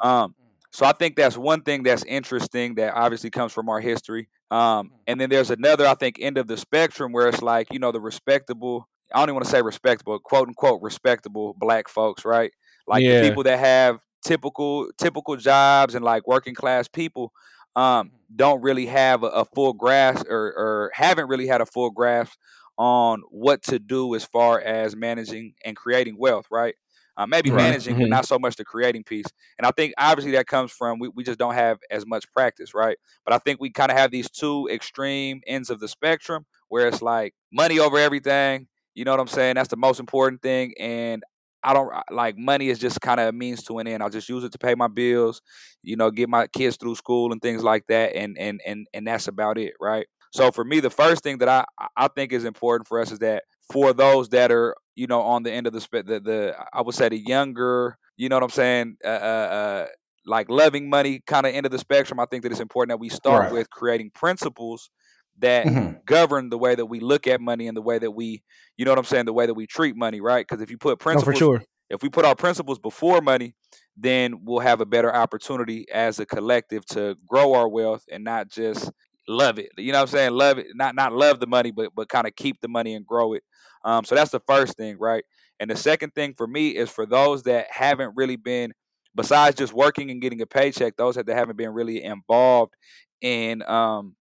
[0.00, 0.34] Um,
[0.72, 4.28] so I think that's one thing that's interesting that obviously comes from our history.
[4.50, 7.78] Um, and then there's another, I think, end of the spectrum where it's like, you
[7.78, 12.24] know, the respectable, I don't even want to say respectable, quote unquote respectable black folks,
[12.24, 12.52] right?
[12.86, 13.08] Like Yeah.
[13.08, 17.32] the people that have typical typical jobs and like working class people
[17.76, 21.90] um don't really have a, a full grasp or, or haven't really had a full
[21.90, 22.38] grasp
[22.78, 26.74] on what to do as far as managing and creating wealth, right?
[27.16, 27.52] Uh, maybe Right.
[27.52, 28.10] managing, but Mhm.
[28.10, 29.26] not so much the creating piece.
[29.58, 32.74] And I think obviously that comes from we, we just don't have as much practice,
[32.74, 32.98] right?
[33.24, 36.88] But I think we kind of have these two extreme ends of the spectrum where
[36.88, 38.68] it's like money over everything.
[38.94, 39.54] You know what I'm saying?
[39.54, 40.74] That's the most important thing.
[40.78, 41.22] And
[41.62, 44.02] I don't like money is just kind of a means to an end.
[44.02, 45.42] I'll just use it to pay my bills,
[45.82, 48.14] you know, get my kids through school and things like that.
[48.14, 50.06] And and and and that's about it, right?
[50.32, 51.64] So for me, the first thing that I
[51.96, 55.42] I think is important for us is that for those that are you know on
[55.42, 58.50] the end of the the, the I would say the younger, you know what I'm
[58.50, 59.86] saying, uh, uh, uh
[60.24, 62.18] like loving money kind of end of the spectrum.
[62.20, 63.48] I think that it's important that we start Right.
[63.48, 64.90] with creating principles
[65.38, 66.00] that Mhm.
[66.04, 68.42] govern the way that we look at money and the way that we,
[68.76, 70.46] you know what I'm saying, the way that we treat money, right?
[70.46, 73.54] Because if you put no principles, for sure if we put our principles before money,
[73.96, 78.48] then we'll have a better opportunity as a collective to grow our wealth and not
[78.48, 78.90] just
[79.28, 79.70] love it.
[79.78, 80.32] You know what I'm saying?
[80.32, 83.06] Love it, not not love the money, but but kind of keep the money and
[83.06, 83.42] grow it.
[83.84, 85.24] Um, so that's the first thing, right?
[85.60, 88.72] And the second thing for me is for those that haven't really been,
[89.14, 92.74] besides just working and getting a paycheck, those that haven't been really involved
[93.20, 94.14] in um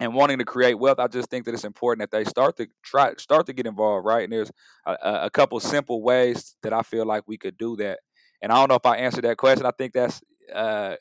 [0.00, 2.66] and wanting to create wealth, I just think that it's important that they start to
[2.82, 4.24] try start to get involved, right?
[4.24, 4.50] And there's
[4.86, 8.00] a, a couple simple ways that I feel like we could do that.
[8.42, 9.66] And I don't know if I answered that question.
[9.66, 10.20] I think that's
[10.52, 10.96] uh,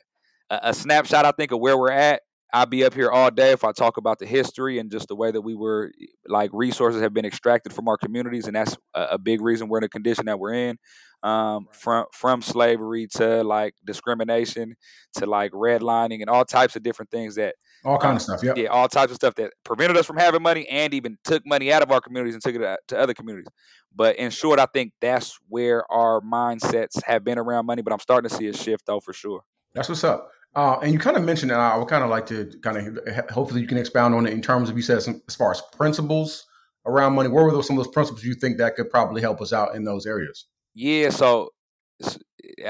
[0.49, 1.25] a snapshot.
[1.25, 2.21] I think of where we're at.
[2.53, 5.15] I'll be up here all day if I talk about the history and just the
[5.15, 5.91] way that we were,
[6.27, 9.79] like resources have been extracted from our communities, and that's a, a big reason we're
[9.79, 10.77] in the condition that we're in.
[11.23, 14.75] Um, from from slavery to like discrimination
[15.15, 18.43] to like redlining and all types of different things that All kind Uh, of stuff.
[18.43, 18.57] Yep.
[18.57, 21.71] yeah, all types of stuff that prevented us from having money and even took money
[21.71, 23.47] out of our communities and took it to other communities.
[23.95, 27.81] But in short, I think that's where our mindsets have been around money.
[27.81, 29.43] But I'm starting to see a shift though, for sure.
[29.73, 30.29] That's what's up.
[30.55, 33.29] Uh, and you kind of mentioned, and I would kind of like to kind of
[33.29, 35.61] hopefully you can expound on it in terms of you said some, as far as
[35.75, 36.45] principles
[36.85, 37.29] around money.
[37.29, 39.75] What were those some of those principles you think that could probably help us out
[39.75, 40.45] in those areas?
[40.75, 41.49] Yeah, so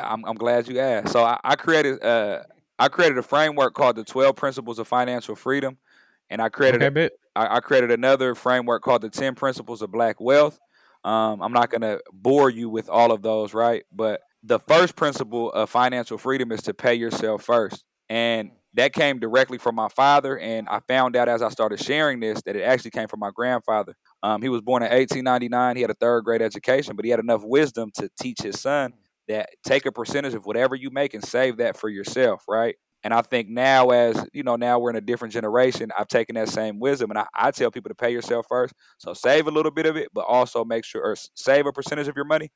[0.02, 1.12] I'm I'm glad you asked.
[1.12, 2.44] So I, I created uh
[2.80, 5.78] I created a framework called the 12 Principles of Financial Freedom,
[6.30, 9.82] and I created okay a- bet I, I created another framework called the 10 Principles
[9.82, 10.60] of Black Wealth.
[11.04, 13.84] Um, I'm not going to bore you with all of those, right?
[13.92, 17.84] But the first principle of financial freedom is to pay yourself first.
[18.10, 20.38] And that came directly from my father.
[20.38, 23.32] And I found out as I started sharing this that it actually came from my
[23.34, 23.96] grandfather.
[24.22, 25.76] Um, he was born in 1899.
[25.76, 28.94] He had a third grade education, but he had enough wisdom to teach his son
[29.28, 32.76] that take a percentage of whatever you make and save that for yourself, right?
[33.04, 35.92] And I think now, as you know, now we're in a different generation.
[35.98, 38.74] I've taken that same wisdom, and I, I tell people to pay yourself first.
[38.98, 42.08] So save a little bit of it, but also make sure or save a percentage
[42.08, 42.50] of your money.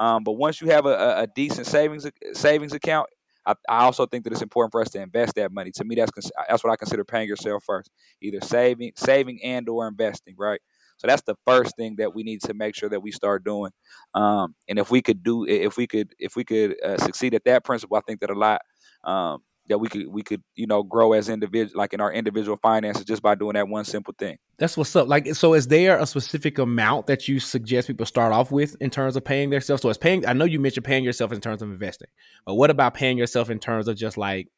[0.00, 3.06] Um, but once you have a, a, decent savings savings account,
[3.44, 5.70] I, I, also think that it's important for us to invest that money.
[5.72, 6.10] To me, that's
[6.48, 7.90] that's what I consider paying yourself first,
[8.22, 10.34] either saving, saving, and or investing.
[10.38, 10.60] Right.
[10.96, 13.72] So that's the first thing that we need to make sure that we start doing.
[14.14, 17.44] Um, and if we could do, if we could, if we could uh, succeed at
[17.44, 18.62] that principle, I think that a lot
[19.04, 22.58] um, that we could we could you know grow as individual like in our individual
[22.58, 24.36] finances just by doing that one simple thing.
[24.58, 25.08] That's what's up.
[25.08, 28.90] Like so is there a specific amount that you suggest people start off with in
[28.90, 31.62] terms of paying themselves so it's paying i know you mentioned paying yourself in terms
[31.62, 32.08] of investing
[32.44, 34.48] but what about paying yourself in terms of just like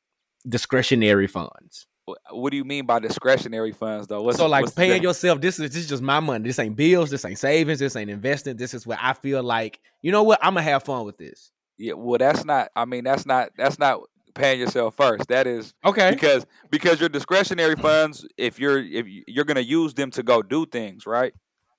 [0.49, 1.87] discretionary funds?
[2.31, 4.23] What do you mean by discretionary funds though?
[4.23, 6.49] What's, so like paying yourself this is this is just my money.
[6.49, 7.11] This ain't bills.
[7.11, 7.79] This ain't savings.
[7.79, 8.57] This ain't investing.
[8.57, 9.79] This is where i feel like.
[10.03, 10.41] You know what?
[10.43, 11.53] I'm gonna have fun with this.
[11.79, 14.01] Yeah well that's not i mean that's not that's not
[14.35, 15.29] paying yourself first.
[15.29, 20.11] That is okay because because your discretionary funds, if you're if you're gonna use them
[20.13, 21.33] to go do things, right?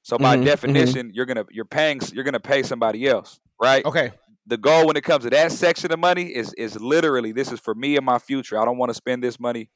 [0.03, 1.15] So by mm-hmm, definition, mm-hmm.
[1.15, 3.85] you're gonna you're paying you're gonna pay somebody else, right?
[3.85, 4.11] Okay.
[4.45, 7.59] The goal when it comes to that section of money is is literally this is
[7.59, 8.59] for me and my future.
[8.59, 9.69] I don't want to spend this money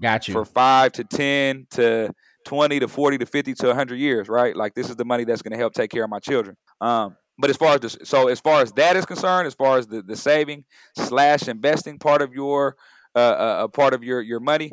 [0.00, 0.32] Got you.
[0.32, 2.12] for five to ten to
[2.44, 4.56] twenty to forty to fifty to hundred years, right?
[4.56, 6.56] Like this is the money that's gonna help take care of my children.
[6.80, 9.78] Um, but as far as this, so as far as that is concerned, as far
[9.78, 10.64] as the, the saving
[10.96, 12.76] slash investing part of your
[13.14, 14.72] uh, uh, a part of your your money,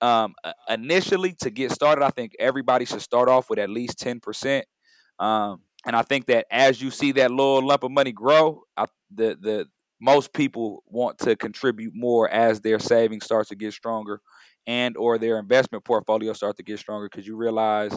[0.00, 0.34] um,
[0.68, 4.66] initially to get started, I think everybody should start off with at least ten percent.
[5.18, 8.86] Um, and I think that as you see that little lump of money grow, I,
[9.14, 9.66] the the
[10.00, 14.20] most people want to contribute more as their savings starts to get stronger,
[14.66, 17.96] and or their investment portfolio starts to get stronger because you realize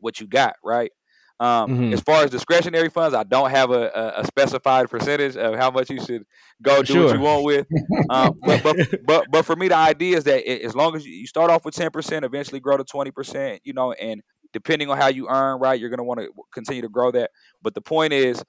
[0.00, 0.92] what you got right.
[1.38, 1.92] Um, mm-hmm.
[1.92, 5.70] As far as discretionary funds, I don't have a, a, a, specified percentage of how
[5.70, 6.24] much you should
[6.62, 7.04] go do sure.
[7.04, 7.66] what you want with.
[8.08, 11.04] Um, but, but, but but for me, the idea is that it, as long as
[11.04, 13.60] you, start off with ten percent, eventually grow to twenty percent.
[13.64, 14.22] You know, and
[14.54, 17.32] depending on how you earn, right, you're going to want to continue to grow that.
[17.60, 18.42] But the point is,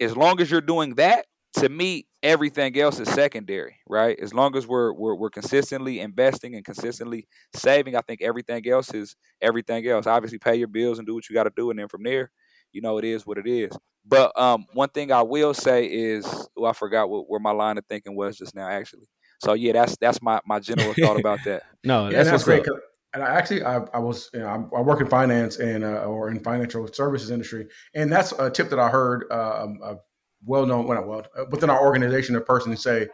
[0.00, 4.18] as long as you're doing that, to me, everything else is secondary, right?
[4.18, 8.94] As long as we're, we're we're consistently investing and consistently saving, I think everything else
[8.94, 10.06] is everything else.
[10.06, 12.30] Obviously, pay your bills and do what you got to do, and then from there,
[12.72, 13.70] you know, it is what it is.
[14.04, 16.24] But um, one thing I will say is,
[16.56, 19.08] well, I forgot what, where my line of thinking was just now, actually.
[19.40, 21.64] So yeah, that's that's my my general thought about that.
[21.84, 22.66] no, that's, yeah, that's great.
[23.14, 26.30] And I actually, I, I was, you know, I work in finance and uh, or
[26.30, 29.96] in financial services industry, and that's a tip that I heard uh, um, a
[30.44, 33.08] well known, well, well, uh, within our organization, a person say,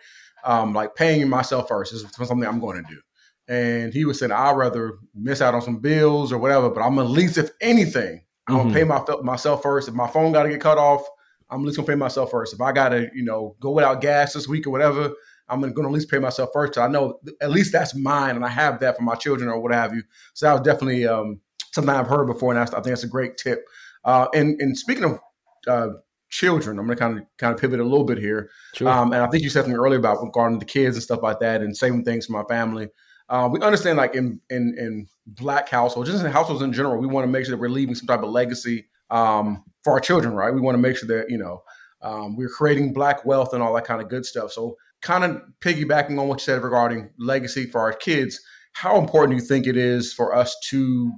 [0.45, 3.01] um, like paying myself first is something I'm going to do.
[3.49, 6.99] And he was saying, I'd rather miss out on some bills or whatever, but I'm
[6.99, 8.69] at least, if anything, I'm mm-hmm.
[8.69, 9.89] gonna pay my, myself first.
[9.89, 11.03] If my phone got to get cut off,
[11.51, 12.55] I'm at least gonna pay myself first.
[12.55, 15.15] If I gotta, you know, go without gas this week or whatever,
[15.49, 16.75] I'm gonna, at least pay myself first.
[16.75, 19.59] So I know at least that's mine, and I have that for my children or
[19.59, 20.03] what have you.
[20.35, 21.41] So that was definitely um,
[21.73, 23.65] something I've heard before, and I think that's a great tip.
[24.05, 25.21] Uh, and and speaking of
[25.67, 25.89] uh,
[26.29, 26.79] children.
[26.79, 28.51] I'm going to kind of kind of pivot a little bit here.
[28.75, 28.89] Sure.
[28.89, 31.41] Um, and I think you said something earlier about regarding the kids and stuff like
[31.41, 32.89] that, and saving things for my family.
[33.29, 37.07] Uh, we understand, like in in in black households, just in households in general, we
[37.07, 40.35] want to make sure that we're leaving some type of legacy um, for our children,
[40.35, 40.53] right?
[40.53, 41.63] We want to make sure that you know
[42.03, 44.53] um, we're creating black wealth and all that kind of good stuff.
[44.53, 48.41] So, kind of piggybacking on what you said regarding legacy for our kids,
[48.73, 51.13] how important do you think it is for us to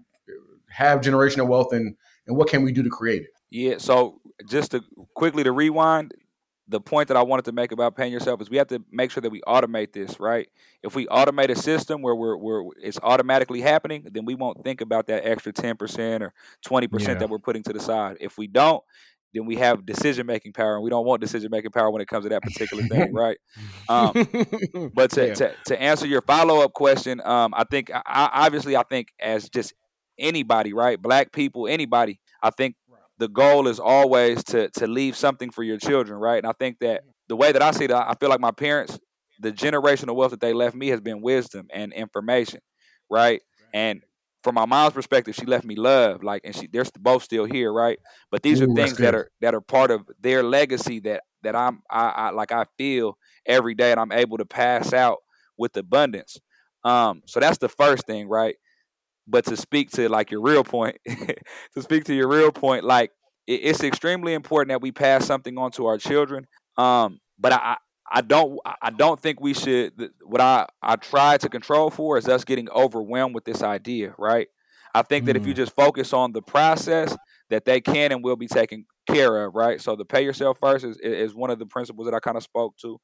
[0.68, 1.96] have generational wealth, and
[2.26, 3.30] and what can we do to create it?
[3.50, 3.78] Yeah.
[3.78, 4.82] So just to
[5.14, 6.14] quickly to rewind,
[6.70, 9.10] the point that I wanted to make about paying yourself is we have to make
[9.10, 10.48] sure that we automate this, right?
[10.84, 14.80] If we automate a system where we're, we're it's automatically happening, then we won't think
[14.80, 16.32] about that extra 10% or
[16.64, 17.14] 20% yeah.
[17.14, 18.18] that we're putting to the side.
[18.20, 18.84] If we don't,
[19.34, 22.08] then we have decision making power, and we don't want decision making power when it
[22.08, 23.38] comes to that particular thing, right?
[23.88, 24.12] Um,
[24.94, 25.34] but to, yeah.
[25.34, 29.48] to, to answer your follow up question, um, I think I, obviously I think as
[29.48, 29.74] just
[30.18, 32.76] anybody, right, black people, anybody, I think
[33.20, 36.38] the goal is always to to leave something for your children, right?
[36.38, 38.98] And I think that the way that I see that, I feel like my parents,
[39.40, 42.60] the generational wealth that they left me has been wisdom and information,
[43.10, 43.42] right?
[43.74, 44.02] And
[44.44, 47.72] from my mom's perspective, she left me love, like, and she they're both still here,
[47.72, 47.98] right?
[48.30, 51.56] But these Ooh, are things that are that are part of their legacy that that
[51.56, 55.18] I'm I, I like I feel every day, and I'm able to pass out
[55.58, 56.38] with abundance.
[56.84, 58.56] Um, so that's the first thing, right?
[59.26, 63.12] But to speak to like your real point, to speak to your real point, like
[63.46, 66.46] it, it's extremely important that we pass something on to our children.
[66.76, 67.76] Um, but I,
[68.10, 72.28] I don't I don't think we should what I I try to control for is
[72.28, 74.48] us getting overwhelmed with this idea, right?
[74.92, 75.56] I think that if you mm.
[75.56, 77.16] just focus on the process
[77.50, 79.80] that they can and will be taken care of, right?
[79.80, 82.42] So the pay yourself first is is one of the principles that I kind of
[82.42, 83.00] spoke to.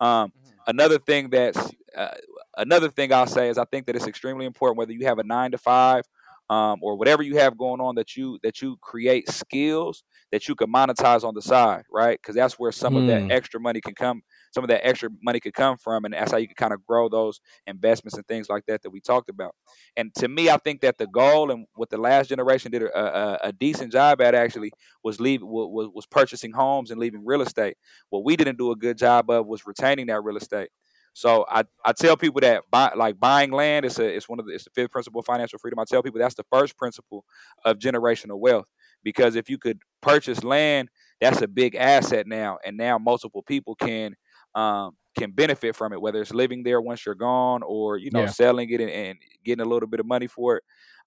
[0.00, 0.32] Um,
[0.66, 2.14] another thing that's uh,
[2.56, 5.24] another thing I'll say is I think that it's extremely important whether you have a
[5.24, 6.04] nine to five
[6.48, 10.02] um, or whatever you have going on that you that you create skills
[10.32, 12.18] that you can monetize on the side, right?
[12.20, 13.30] Because that's where some of that Hmm.
[13.30, 14.22] extra money can come.
[14.52, 16.84] Some of that extra money could come from, and that's how you can kind of
[16.84, 19.54] grow those investments and things like that that we talked about.
[19.96, 22.98] And to me, I think that the goal and what the last generation did a,
[22.98, 24.72] a, a decent job at actually
[25.04, 27.76] was leave was, was purchasing homes and leaving real estate.
[28.10, 30.70] What we didn't do a good job of was retaining that real estate.
[31.12, 34.46] So I, I tell people that buy, like buying land is a it's one of
[34.46, 35.78] the it's the fifth principle of financial freedom.
[35.78, 37.24] I tell people that's the first principle
[37.64, 38.66] of generational wealth
[39.02, 40.88] because if you could purchase land,
[41.20, 44.14] that's a big asset now, and now multiple people can
[44.54, 48.24] um, can benefit from it, whether it's living there once you're gone or you know
[48.24, 48.26] Yeah.
[48.26, 50.64] selling it and, and getting a little bit of money for it.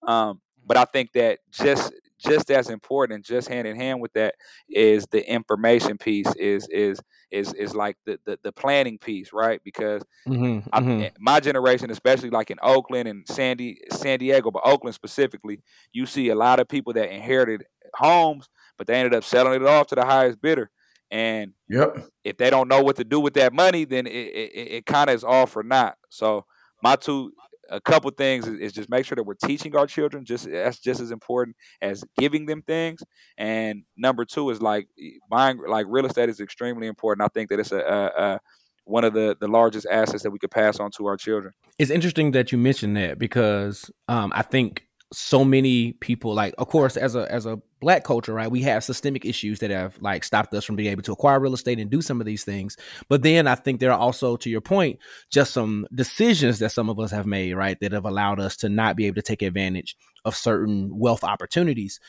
[0.08, 4.14] Um, but I think that just just as important and just hand in hand with
[4.14, 4.36] that
[4.70, 7.00] is the information piece is is
[7.32, 9.62] is is like the the, the planning piece, right?
[9.64, 11.00] Because Mhm, I, mhm.
[11.00, 16.06] eh, my generation, especially like in Oakland and Sandy San Diego, but Oakland specifically, you
[16.06, 17.66] see a lot of people that inherited
[17.96, 20.72] homes, but they ended up selling it off to the highest bidder.
[21.14, 22.08] And Yep.
[22.24, 24.86] if they don't know what to do with that money, then it, it, it, it
[24.88, 25.96] kind of is all for naught.
[26.10, 26.46] So
[26.82, 27.32] my two,
[27.70, 30.26] a couple things is, is just make sure that we're teaching our children.
[30.26, 33.04] Just that's just as important as giving them things.
[33.38, 34.88] And number two is like
[35.30, 37.24] buying, like real estate is extremely important.
[37.24, 38.40] I think that it's a, a, a
[38.86, 41.54] one of the the largest assets that we could pass on to our children.
[41.80, 46.68] it's interesting that you mentioned that because um, I think so many people like of
[46.68, 50.24] course as a as a black culture right we have systemic issues that have like
[50.24, 52.78] stopped us from being able to acquire real estate and do some of these things.
[53.10, 55.00] But then i think there are also to your point
[55.30, 58.70] just some decisions that some of us have made right that have allowed us to
[58.70, 59.96] not be able to take advantage
[60.26, 62.00] of certain wealth opportunities.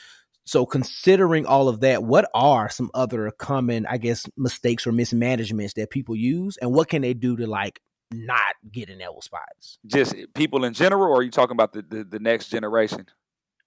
[0.45, 5.73] So considering all of that what are some other common i guess mistakes or mismanagements
[5.73, 7.81] that people use and what can they do to like
[8.11, 11.81] not get in those spots Just people in general, or are you talking about the
[11.81, 13.05] the, the next generation?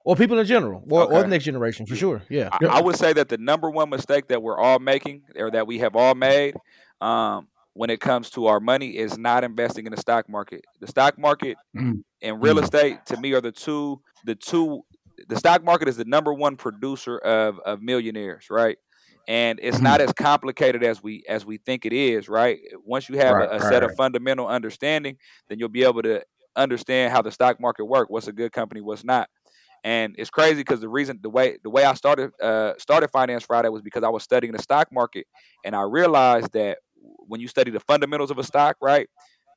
[0.04, 2.96] or people in general or, or the next generation for sure yeah I, I would
[2.96, 6.14] say that the number one mistake that we're all making, or that we have all
[6.14, 6.54] made,
[7.00, 10.64] um, when it comes to our money, is not investing in the stock market.
[10.80, 12.02] The stock market Mm.
[12.22, 12.62] and real Mm.
[12.64, 14.00] estate, to me, are the two.
[14.24, 14.84] The two.
[15.28, 18.78] The stock market is the number one producer of of millionaires, right?
[19.28, 22.60] And it's not as complicated as we as we think it is, right?
[22.84, 23.96] Once you have Right, a, a right, set of right.
[23.96, 25.18] fundamental understanding,
[25.48, 26.24] then you'll be able to
[26.56, 28.10] understand how the stock market works.
[28.10, 29.28] What's a good company, what's not
[29.84, 33.44] and it's crazy because the reason the way the way I started uh, started Finance
[33.44, 35.26] Friday was because I was studying the stock market,
[35.64, 39.08] and I realized that when you study the fundamentals of a stock, right,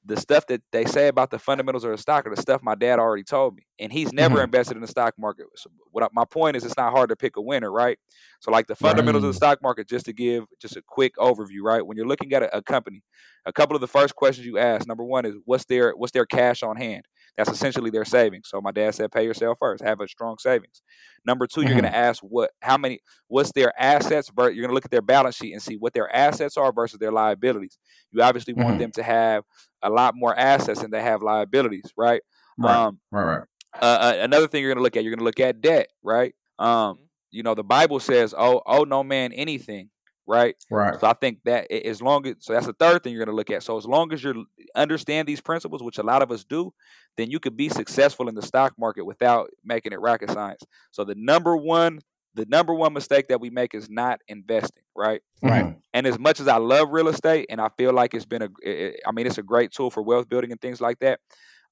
[0.03, 2.73] the stuff that they say about the fundamentals of a stock are the stuff my
[2.73, 4.45] dad already told me, and he's never Mhm.
[4.45, 5.45] invested in the stock market.
[5.55, 7.99] So what I, my point is, it's not hard to pick a winner, right?
[8.39, 11.61] So like the fundamentals of the stock market, just to give just a quick overview,
[11.63, 11.85] right?
[11.85, 13.03] When you're looking at a, a company,
[13.45, 16.25] a couple of the first questions you ask, number one is what's their what's their
[16.25, 17.05] cash on hand?
[17.37, 18.49] That's essentially their savings.
[18.49, 20.81] So my dad said, pay yourself first, have a strong savings.
[21.25, 24.29] Number 2 you you're going to ask what, how many, what's their assets?
[24.37, 26.99] You're going to look at their balance sheet and see what their assets are versus
[26.99, 27.77] their liabilities.
[28.11, 28.79] You obviously want Mhm.
[28.79, 29.43] them to have
[29.81, 32.21] a lot more assets than they have liabilities, right?
[32.57, 32.85] Right.
[32.85, 33.23] Um, Right.
[33.39, 33.47] Right.
[33.81, 35.87] uh, uh, another thing you're going to look at, you're going to look at debt,
[36.03, 36.35] right?
[36.59, 36.99] Um,
[37.31, 39.89] you know, the Bible says, "Oh, oh, no man anything,"
[40.27, 40.55] right?
[40.69, 40.99] Right.
[40.99, 43.37] So I think that as long as so that's the third thing you're going to
[43.37, 43.63] look at.
[43.63, 46.73] So as long as you understand these principles, which a lot of us do,
[47.17, 50.63] then you could be successful in the stock market without making it rocket science.
[50.91, 51.99] So the number one,
[52.33, 55.21] the number one mistake that we make is not investing, right?
[55.43, 55.75] Right.
[55.93, 58.49] And as much as I love real estate, and I feel like it's been a,
[58.65, 61.19] i- i- I mean, it's a great tool for wealth building and things like that.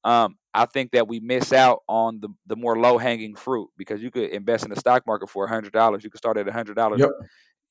[0.04, 4.02] Um, I think that we miss out on the the more low hanging fruit because
[4.02, 6.04] you could invest in the stock market for a hundred dollars.
[6.04, 7.00] You could start at a hundred dollars.
[7.02, 7.10] Yep.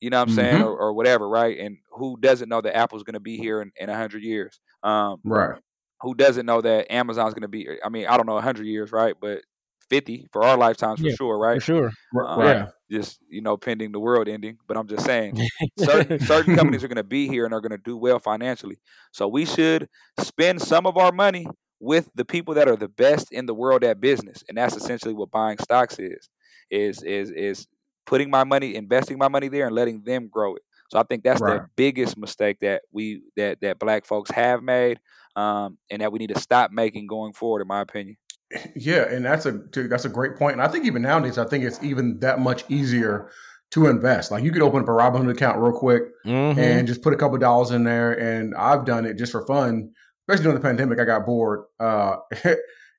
[0.01, 0.65] You know what I'm saying, Mhm.
[0.65, 1.57] or, or whatever, right?
[1.59, 4.59] And who doesn't know that Apple's going to be here in in a hundred years?
[4.83, 5.59] Um, Right.
[6.01, 7.67] Who doesn't know that Amazon's going to be?
[7.83, 9.15] I mean, I don't know a hundred years, right?
[9.19, 9.41] But
[9.89, 11.59] fifty for our lifetimes for Yeah, sure, right?
[11.59, 11.91] for sure
[12.25, 12.67] Um, Yeah.
[12.91, 14.57] Just you know, pending the world ending.
[14.67, 15.35] But I'm just saying,
[15.77, 18.77] certain certain companies are going to be here and are going to do well financially.
[19.11, 19.87] So we should
[20.19, 21.47] spend some of our money
[21.79, 25.13] with the people that are the best in the world at business, and that's essentially
[25.13, 26.29] what buying stocks is.
[26.71, 27.67] Is is is
[28.05, 30.63] putting my money, investing my money there, and letting them grow it.
[30.89, 31.61] So I think that's Right.
[31.61, 34.99] the biggest mistake that we that that black folks have made,
[35.35, 38.17] um, and that we need to stop making going forward, in my opinion.
[38.75, 40.53] Yeah, and that's a that's a great point.
[40.53, 43.29] And I think even nowadays, I think it's even that much easier
[43.71, 44.31] to invest.
[44.31, 46.57] Like you could open up a Robinhood account real quick Mhm.
[46.57, 48.11] and just put a couple dollars in there.
[48.19, 49.91] And I've done it just for fun,
[50.27, 50.99] especially during the pandemic.
[50.99, 52.15] I got bored, uh,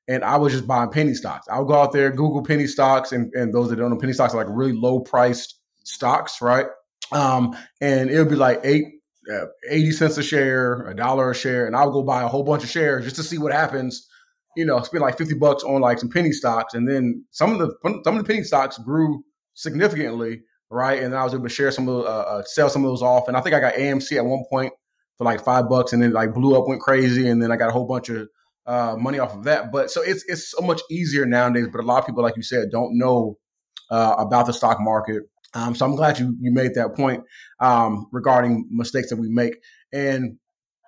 [0.07, 1.47] and I was just buying penny stocks.
[1.49, 4.13] I would go out there, Google penny stocks, and, and those that don't know penny
[4.13, 6.67] stocks are like really low priced stocks, right?
[7.11, 8.85] Um, and it would be like eight,
[9.31, 12.43] uh, 80 cents a share, a dollar a share, and I'll go buy a whole
[12.43, 14.07] bunch of shares just to see what happens.
[14.55, 16.73] You know, spend like 50 bucks on like some penny stocks.
[16.73, 21.01] And then some of the some of the penny stocks grew significantly, right?
[21.01, 23.01] And I was able to share some of the, uh, uh, sell some of those
[23.01, 23.27] off.
[23.27, 24.73] And I think I got AMC at one point
[25.17, 27.27] for like five bucks and then like blew up, went crazy.
[27.29, 28.27] And then I got a whole bunch of
[28.65, 29.71] uh, money off of that.
[29.71, 31.67] But so it's, it's so much easier nowadays.
[31.71, 33.37] But a lot of people, like you said, don't know
[33.89, 35.23] uh, about the stock market.
[35.53, 37.23] Um, so I'm glad you you made that point
[37.59, 39.55] um, regarding mistakes that we make
[39.91, 40.37] and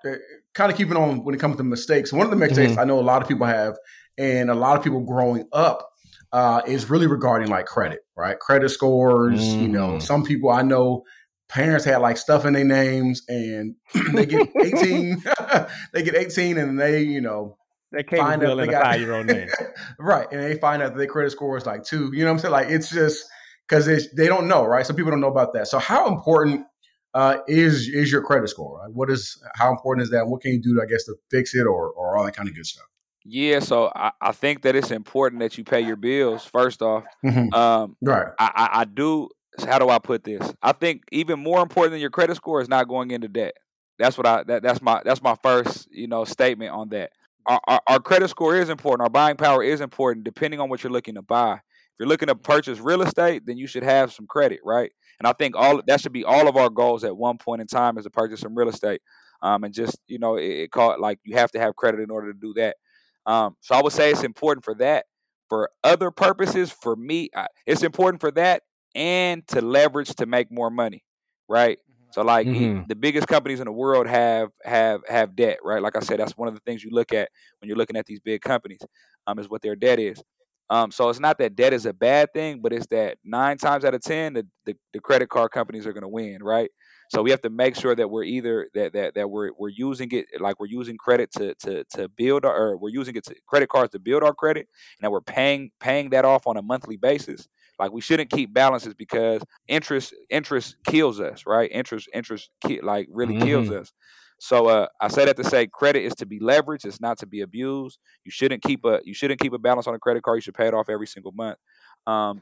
[0.05, 0.15] uh,
[0.53, 2.13] kind of keeping on when it comes to mistakes.
[2.13, 2.81] One of the mistakes Mhm.
[2.81, 3.75] I know a lot of people have,
[4.17, 5.89] and a lot of people growing up,
[6.31, 8.39] uh, is really regarding like credit, right?
[8.39, 9.55] Credit scores.
[9.59, 10.01] You know, Mhm.
[10.01, 11.03] some people I know
[11.49, 13.75] parents had like stuff in their names, and
[14.15, 15.23] they get 18.
[15.93, 17.57] they get 18, and they you know
[17.91, 19.49] That cable find out they got five year old name.
[19.99, 22.11] right, and they find out that their credit score is like two.
[22.13, 22.51] You know what I'm saying?
[22.53, 23.25] Like it's just
[23.67, 24.85] because they don't know, right?
[24.85, 25.67] Some people don't know about that.
[25.67, 26.65] So how important
[27.13, 28.79] uh, is is your credit score?
[28.79, 28.91] Right?
[28.91, 30.27] What is how important is that?
[30.27, 32.55] What can you do, I guess, to fix it or or all that kind of
[32.55, 32.85] good stuff?
[33.25, 37.05] Yeah, so I, I think that it's important that you pay your bills first off.
[37.23, 37.53] Mhm.
[37.53, 38.27] Um, Right.
[38.37, 39.29] I, I, I do.
[39.65, 40.53] How do I put this?
[40.61, 43.53] I think even more important than your credit score is not going into debt.
[43.99, 44.43] That's what I.
[44.43, 45.01] That, that's my.
[45.05, 45.87] That's my first.
[45.91, 47.11] You know, statement on that.
[47.45, 49.05] Our, our, our credit score is important.
[49.05, 51.59] Our buying power is important, depending on what you're looking to buy.
[51.93, 54.91] If you're looking to purchase real estate, then you should have some credit, right?
[55.19, 57.67] And I think all that should be all of our goals at one point in
[57.67, 59.01] time is to purchase some real estate.
[59.41, 62.09] Um, and just you know, it, it called like you have to have credit in
[62.09, 62.77] order to do that.
[63.25, 65.05] Um, so I would say it's important for that.
[65.49, 68.63] For other purposes, for me, I, it's important for that
[68.95, 71.03] and to leverage to make more money,
[71.47, 71.79] right?
[72.11, 72.85] So like Mhm.
[72.85, 75.81] the biggest companies in the world have have have debt, right?
[75.81, 77.29] Like I said, that's one of the things you look at
[77.59, 78.79] when you're looking at these big companies,
[79.27, 80.21] um, is what their debt is.
[80.69, 83.85] Um, so it's not that debt is a bad thing, but it's that nine times
[83.85, 86.69] out of ten, the, the, the credit card companies are going to win, right?
[87.09, 90.09] So we have to make sure that we're either that that, that we're we're using
[90.11, 93.35] it like we're using credit to to to build our, or we're using it to
[93.45, 96.61] credit cards to build our credit, and that we're paying paying that off on a
[96.61, 97.47] monthly basis.
[97.77, 101.69] Like we shouldn't keep balances because interest interest kills us, right?
[101.71, 103.93] Interest interest ki- like really kills us.
[104.39, 106.85] So uh, I say that to say credit is to be leveraged.
[106.85, 107.99] It's not to be abused.
[108.25, 110.37] You shouldn't keep a you shouldn't keep a balance on a credit card.
[110.37, 111.57] You should pay it off every single month.
[112.05, 112.41] Um,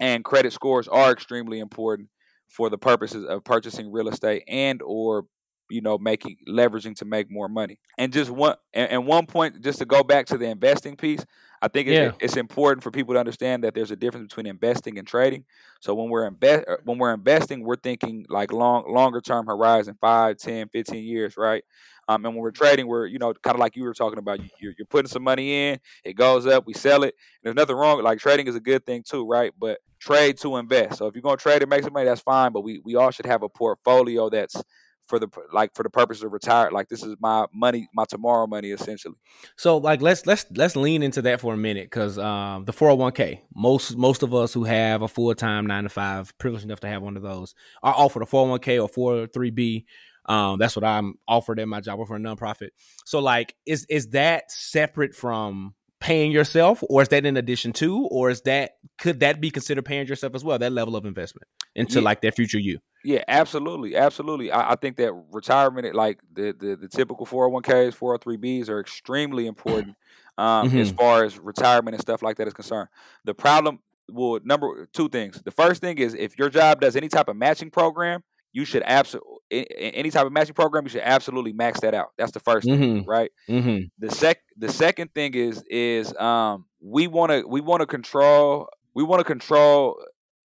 [0.00, 2.08] and credit scores are extremely important
[2.48, 5.26] for the purposes of purchasing real estate and or
[5.74, 7.78] you know making leveraging to make more money.
[7.98, 11.24] And just one and, and one point, just to go back to the investing piece,
[11.60, 12.12] I think it, Yeah.
[12.20, 15.44] it's important for people to understand that there's a difference between investing and trading.
[15.80, 20.36] So when we're invest when we're investing, we're thinking like long longer term horizon, 5,
[20.38, 21.64] 10, 15 years, right?
[22.06, 24.38] Um, and when we're trading, we're you know kind of like you were talking about.
[24.40, 27.14] you- You're, you're putting some money in, it goes up, we sell it.
[27.42, 28.02] There's nothing wrong.
[28.02, 29.52] Like trading is a good thing too, right?
[29.58, 30.98] But trade to invest.
[30.98, 32.52] So if you're gonna trade and make some money, that's fine.
[32.52, 34.62] But we we all should have a portfolio that's
[35.06, 36.70] for the like for the purpose of retire.
[36.70, 39.16] Like this is my money, my tomorrow money, essentially.
[39.56, 43.40] So like let's let's let's lean into that for a minute because um, the 401k
[43.54, 46.88] most most of us who have a full time nine to five privileged enough to
[46.88, 49.84] have one of those are offered a 401k or 403b.
[50.26, 52.70] Um, that's what I'm offered at my job or for a nonprofit.
[53.04, 55.74] So like is is that separate from
[56.04, 59.84] paying yourself or is that in addition to or is that could that be considered
[59.86, 62.04] paying yourself as well that level of investment into Yeah.
[62.04, 64.50] like that future you Yeah, absolutely, absolutely.
[64.50, 68.12] I, I think that retirement, like the the, the typical four hundred one ks, four
[68.12, 69.96] hundred three bs, are extremely important
[70.38, 70.96] um, as Mhm.
[70.96, 72.88] far as retirement and stuff like that is concerned.
[73.24, 73.78] The problem,
[74.10, 75.40] well, number two things.
[75.42, 78.22] The first thing is if your job does any type of matching program,
[78.54, 82.08] you should absolutely any type of matching program, you should absolutely max that out.
[82.16, 83.06] That's the 1st thing, Mhm.
[83.06, 83.30] right?
[83.48, 83.84] mm-hmm.
[83.98, 88.68] the sec the second thing is is um we want to we want to control
[88.94, 90.02] we want to control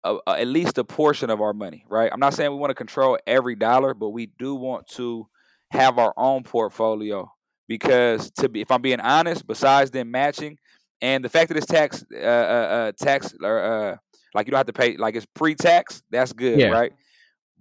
[0.05, 2.69] a, a- at least a portion of our money right i'm not saying we want
[2.71, 5.27] to control every dollar but we do want to
[5.71, 7.29] have our own portfolio
[7.67, 10.57] because to be if i'm being honest besides them matching
[11.01, 13.95] and the fact that it's tax uh, uh, uh tax or uh
[14.35, 16.67] like you don't have to pay like it's pre-tax that's good Yeah.
[16.67, 16.93] right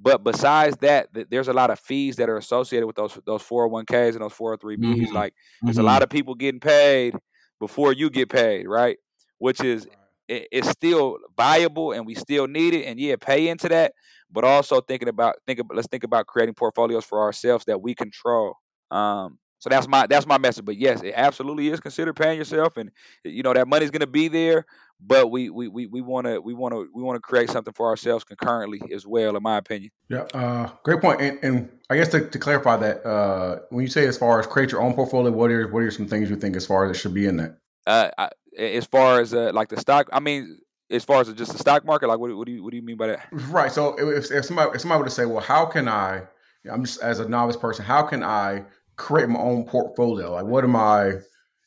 [0.04, 3.42] but besides that, th- there's a lot of fees that are associated with those those
[3.42, 5.10] 401ks and those 403bs.
[5.10, 5.12] Mhm.
[5.12, 7.16] Like there's a lot of people getting paid
[7.60, 8.98] before you get paid, right?
[9.38, 9.86] Which is
[10.28, 12.84] it, it's still viable and we still need it.
[12.86, 13.94] And yeah, pay into that,
[14.30, 17.94] but also thinking about think about let's think about creating portfolios for ourselves that we
[17.94, 18.56] control.
[18.90, 20.66] Um, so that's my that's my message.
[20.66, 22.90] But yes, it absolutely is consider paying yourself, and
[23.24, 24.66] you know that money's gonna be there.
[25.00, 27.72] But we we we we want to we want to we want to create something
[27.72, 29.90] for ourselves concurrently as well, in my opinion.
[30.10, 31.22] Yeah, uh, great point.
[31.22, 34.46] And, and I guess to, to clarify that, uh, when you say as far as
[34.46, 36.90] create your own portfolio, what are what are some things you think as far as
[36.94, 37.56] it should be in that?
[37.86, 40.58] uh, I, as far as uh, like the stock, I mean,
[40.90, 42.82] as far as just the stock market, like what, what do you what do you
[42.82, 43.28] mean by that?
[43.32, 43.72] Right.
[43.72, 46.22] So if, if somebody if somebody were to say, well, how can I?
[46.70, 48.64] I'm just as a novice person, how can I
[48.96, 50.32] create my own portfolio?
[50.32, 51.14] Like, what am I?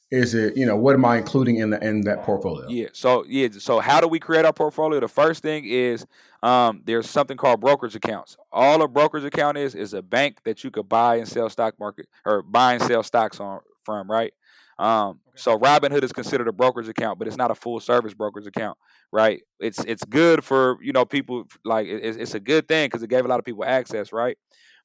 [0.09, 2.65] Is it you know what am I including in the in that portfolio?
[2.69, 2.87] Yeah.
[2.93, 3.49] So yeah.
[3.59, 5.01] So how do we create our portfolio?
[5.01, 6.05] The first thing is
[6.43, 8.37] um, there's something called brokerage accounts.
[8.51, 11.77] All a brokerage account is is a bank that you could buy and sell stock
[11.77, 14.09] market or buy and sell stocks on from.
[14.09, 14.33] Right.
[14.79, 18.47] Um, so Robinhood is considered a brokerage account, but it's not a full service brokerage
[18.47, 18.77] account,
[19.11, 19.41] right?
[19.59, 23.03] It's it's good for you know people like it- it's, it's a good thing because
[23.03, 24.37] it gave a lot of people access, right?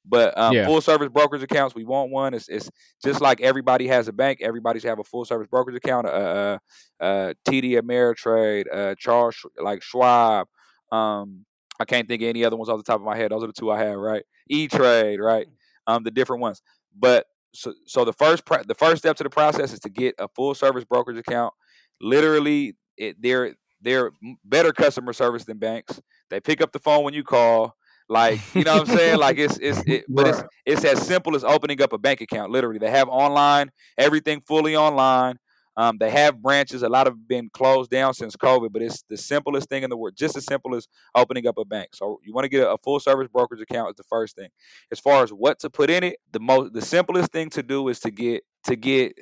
[0.05, 0.65] But um, Yeah.
[0.65, 2.33] full service brokerage accounts, we want one.
[2.33, 2.69] It's, it's
[3.03, 4.39] just like everybody has a bank.
[4.41, 6.07] Everybody should have a full service brokerage account.
[6.07, 6.57] Uh, uh,
[7.03, 10.47] uh, TD Ameritrade, uh, Charles, like Schwab.
[10.91, 11.45] Um,
[11.79, 13.31] I can't think of any other ones off the top of my head.
[13.31, 14.23] Those are the two I have, right?
[14.49, 15.47] E Trade, right?
[15.87, 16.61] Um, the different ones.
[16.97, 20.15] But so, so the first pro- the first step to the process is to get
[20.19, 21.53] a full service brokerage account.
[22.01, 24.11] Literally, it, they're they're
[24.45, 26.01] better customer service than banks.
[26.29, 27.75] They pick up the phone when you call.
[28.13, 29.17] Like you know what I'm saying?
[29.19, 30.47] Like it's it's it, but it's Right.
[30.65, 32.51] it's as simple as opening up a bank account.
[32.51, 35.37] Literally, they have online everything fully online.
[35.75, 36.83] Um, they have branches.
[36.83, 39.97] A lot have been closed down since COVID, but it's the simplest thing in the
[39.97, 40.15] world.
[40.15, 41.89] Just as simple as opening up a bank.
[41.95, 44.49] So you want to get a, a full service brokerage account is the first thing.
[44.91, 47.87] As far as what to put in it, the most the simplest thing to do
[47.87, 49.13] is to get to get.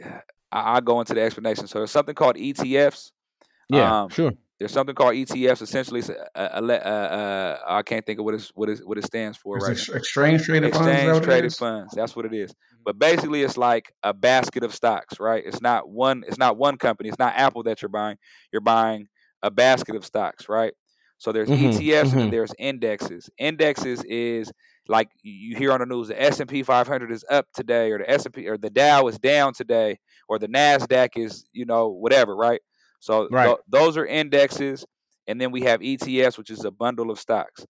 [0.51, 1.65] I, go into the explanation.
[1.67, 3.11] So there's something called ETFs.
[3.69, 4.33] Yeah, Um, sure.
[4.61, 5.61] There's something called ETFs.
[5.63, 6.03] Essentially,
[6.35, 9.65] uh, uh, I can't think of what it's, what is what it stands for It's
[9.65, 10.45] right ex- exchange now.
[10.45, 10.87] traded funds.
[10.87, 11.93] Exchange traded funds.
[11.95, 12.53] That's what it is.
[12.85, 15.43] But basically, it's like a basket of stocks, right?
[15.45, 16.23] It's not one.
[16.27, 17.09] It's not one company.
[17.09, 18.17] It's not Apple that you're buying.
[18.51, 19.09] You're buying
[19.43, 20.73] a basket of stocks, right?
[21.17, 22.31] So there's Mhm, ETFs and then mhm.
[22.31, 23.29] there's indexes.
[23.37, 24.51] Indexes is
[24.87, 27.99] like you hear on the news, the S and P 500 is up today, or
[27.99, 29.99] the S and P or the Dow is down today,
[30.29, 32.61] or the Nasdaq is you know whatever, right?
[33.01, 33.47] So Right.
[33.47, 34.85] tho- those are indexes,
[35.27, 37.65] and then we have ETFs, which is a bundle of stocks.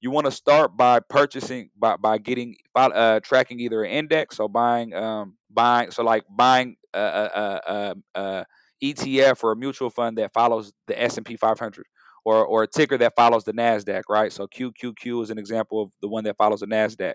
[0.00, 4.48] You want to start by purchasing by by getting uh, tracking either an index, so
[4.48, 8.46] buying um buying so like buying a, a, a, a, a
[8.82, 11.84] ETF or a mutual fund that follows the S and P 500
[12.24, 14.32] or or a ticker that follows the Nasdaq, right?
[14.32, 17.14] So QQQ is an example of the one that follows the Nasdaq.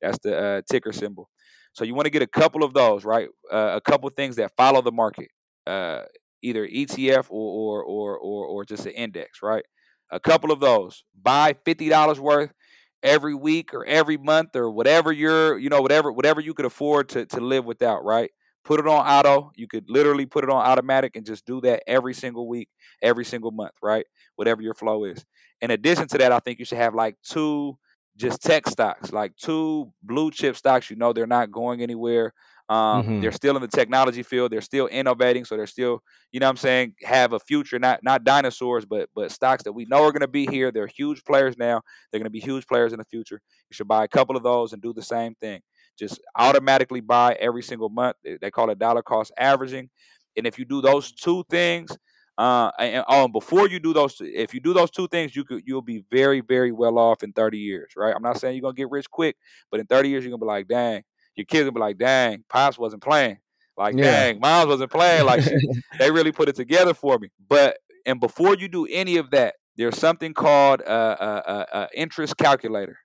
[0.00, 1.28] That's the uh, ticker symbol.
[1.74, 3.28] So you want to get a couple of those, right?
[3.50, 5.28] Uh, a couple things that follow the market,
[5.66, 6.02] uh,
[6.42, 9.64] either ETF or or or or, or just an index, right?
[10.10, 11.04] A couple of those.
[11.20, 12.52] Buy fifty dollars worth
[13.02, 17.08] every week or every month or whatever you're, you know, whatever whatever you could afford
[17.10, 18.30] to to live without, right?
[18.64, 19.50] Put it on auto.
[19.56, 22.68] You could literally put it on automatic and just do that every single week,
[23.02, 24.06] every single month, right?
[24.36, 25.24] Whatever your flow is.
[25.60, 27.76] In addition to that, I think you should have like two
[28.16, 30.90] just tech stocks, like two blue chip stocks.
[30.90, 32.34] You know they're not going anywhere.
[32.72, 33.20] Um, Mhm.
[33.20, 34.52] They're still in the technology field.
[34.52, 36.02] They're still innovating, so they're still,
[36.32, 37.78] you know, what I'm saying, have a future.
[37.78, 40.70] Not not dinosaurs, but but stocks that we know are going to be here.
[40.72, 41.82] They're huge players now.
[42.10, 43.40] They're going to be huge players in the future.
[43.70, 45.60] You should buy a couple of those and do the same thing.
[45.98, 48.16] Just automatically buy every single month.
[48.24, 49.90] They call it dollar cost averaging.
[50.36, 51.96] And if you do those two things,
[52.38, 55.62] uh, and, and before you do those, if you do those two things, you could
[55.66, 58.14] you'll be very very well off in 30 years, right?
[58.14, 59.36] I'm not saying you're gonna get rich quick,
[59.70, 61.02] but in 30 years you're gonna be like, dang,
[61.36, 63.38] your kids gonna be like, dang, pops wasn't playing,
[63.76, 64.04] like, Yeah.
[64.32, 65.50] dang, moms wasn't playing, like, she,
[65.98, 67.28] they really put it together for me.
[67.48, 71.88] But and before you do any of that, there's something called a, a, a, a
[71.94, 72.98] interest calculator,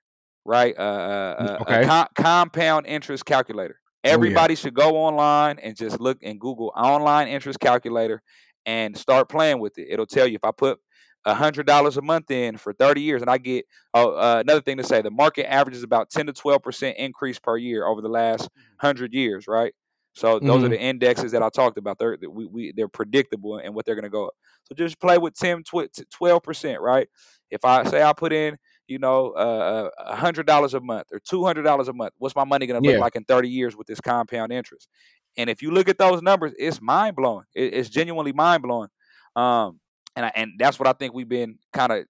[0.44, 0.74] right?
[0.76, 1.84] Uh, uh, uh, a Okay.
[1.86, 3.80] com- compound interest calculator.
[4.04, 4.10] yeah.
[4.12, 8.22] Everybody should go online and just look and Google online interest calculator
[8.66, 9.86] and start playing with it.
[9.90, 10.78] It'll tell you if I put
[11.26, 14.78] hundred dollars a month in for 30 years and I get oh, uh, another thing
[14.78, 18.08] to say the market averages about 10 to 12 percent increase per year over the
[18.08, 18.48] last
[18.80, 19.74] hundred years, right?
[20.14, 20.68] So those are Mhm.
[20.68, 21.98] the indexes that I talked about.
[21.98, 24.34] They're we, we they're predictable and what they're going to go up.
[24.64, 27.08] So just play with 10, 12 percent, right?
[27.50, 28.58] If I say I put in,
[28.88, 32.34] you know, uh, a hundred dollars a month or two hundred dollars a month, what's
[32.36, 32.98] my money going to look Yeah.
[32.98, 34.88] like in thirty years with this compound interest?
[35.36, 37.44] And if you look at those numbers, it's mind blowing.
[37.54, 38.88] It, it's genuinely mind blowing.
[39.36, 39.80] Um,
[40.18, 42.04] and I, and that's what I think we've been kind of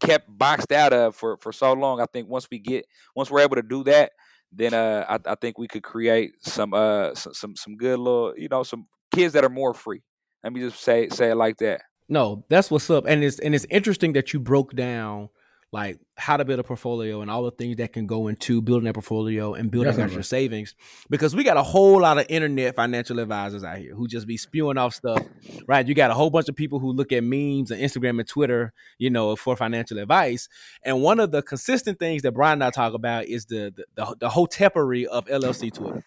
[0.00, 2.00] kept boxed out of for for so long.
[2.00, 2.86] I think once we get
[3.16, 4.12] once we're able to do that,
[4.52, 8.32] then uh, I, I think we could create some uh some, some some good little
[8.36, 10.02] you know some kids that are more free.
[10.44, 11.82] Let me just say say it like that.
[12.08, 13.06] No, that's what's up.
[13.08, 15.28] And it's and it's interesting that you broke down
[15.70, 18.84] like how to build a portfolio and all the things that can go into building
[18.84, 20.14] that portfolio and building Definitely.
[20.14, 20.74] your savings.
[21.10, 24.38] Because we got a whole lot of internet financial advisors out here who just be
[24.38, 25.22] spewing off stuff.
[25.66, 25.86] Right.
[25.86, 28.72] You got a whole bunch of people who look at memes and Instagram and Twitter,
[28.98, 30.48] you know, for financial advice.
[30.82, 33.84] And one of the consistent things that Brian and I talk about is the the,
[33.94, 36.02] the, the hotepery of LLC Twitter.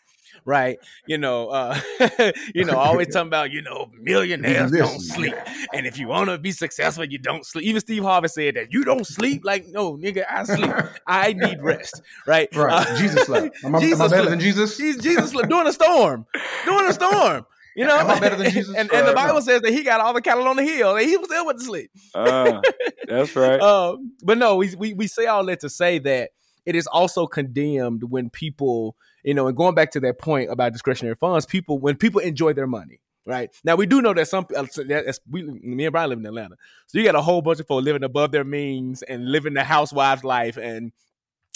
[0.45, 0.79] Right?
[1.07, 1.79] You know, uh,
[2.55, 5.35] you know, always talking about you know millionaires don't sleep,
[5.73, 7.65] and if you want to be successful, you don't sleep.
[7.65, 9.43] Even Steve Harvey said that you don't sleep.
[9.43, 10.73] Like, no, nigga, I sleep.
[11.07, 12.53] I need rest, right?
[12.55, 12.87] Right.
[12.87, 13.57] Uh, Jesus slept.
[13.63, 14.77] Am I, am I Jesus better than Jesus?
[14.77, 16.25] Jesus, Jesus slept during a storm,
[16.65, 17.45] during a storm.
[17.75, 18.75] You know, Am I better than Jesus?
[18.75, 21.07] and, and the Bible says that he got all the cattle on the hill, and
[21.07, 21.89] he was still went to sleep.
[22.13, 22.61] Uh,
[23.07, 23.61] that's right.
[23.61, 26.31] Um, but no, we, we we say all that to say that
[26.65, 30.73] it is also condemned when people, you know, and going back to that point about
[30.73, 32.99] discretionary funds, people when people enjoy their money.
[33.23, 36.25] Right now, we do know that some uh, that's, we, me and Brian live in
[36.25, 36.55] Atlanta,
[36.87, 39.63] so you got a whole bunch of folks living above their means and living the
[39.63, 40.91] housewives life and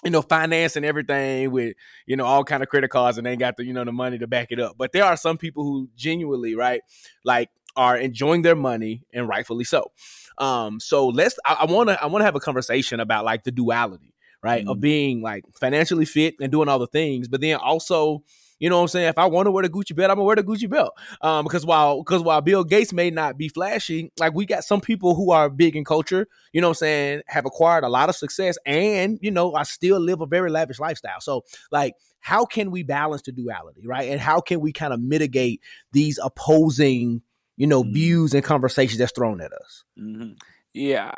[0.03, 1.75] you know financing everything with
[2.05, 3.91] you know all kind of credit cards and they ain't got the you know the
[3.91, 4.75] money to back it up.
[4.77, 6.81] But there are some people who genuinely right
[7.23, 9.91] like are enjoying their money and rightfully so.
[10.37, 13.51] Um, so let's I want to I want to have a conversation about like the
[13.51, 14.13] duality,
[14.45, 14.67] right?
[14.67, 18.23] Of being like financially fit and doing all the things, but then also,
[18.59, 19.07] you know what I'm saying?
[19.07, 20.93] If I want to wear the Gucci belt, I'm gonna wear the Gucci belt.
[21.19, 24.81] Um, because while because while Bill Gates may not be flashy, like we got some
[24.81, 28.09] people who are big in culture, you know what I'm saying, have acquired a lot
[28.09, 31.21] of success and you know, I still live a very lavish lifestyle.
[31.21, 34.09] So like how can we balance the duality, right?
[34.09, 37.23] And how can we kind of mitigate these opposing,
[37.57, 39.83] you know, views and conversations that's thrown at us?
[39.97, 40.33] hmm
[40.73, 41.11] Yeah,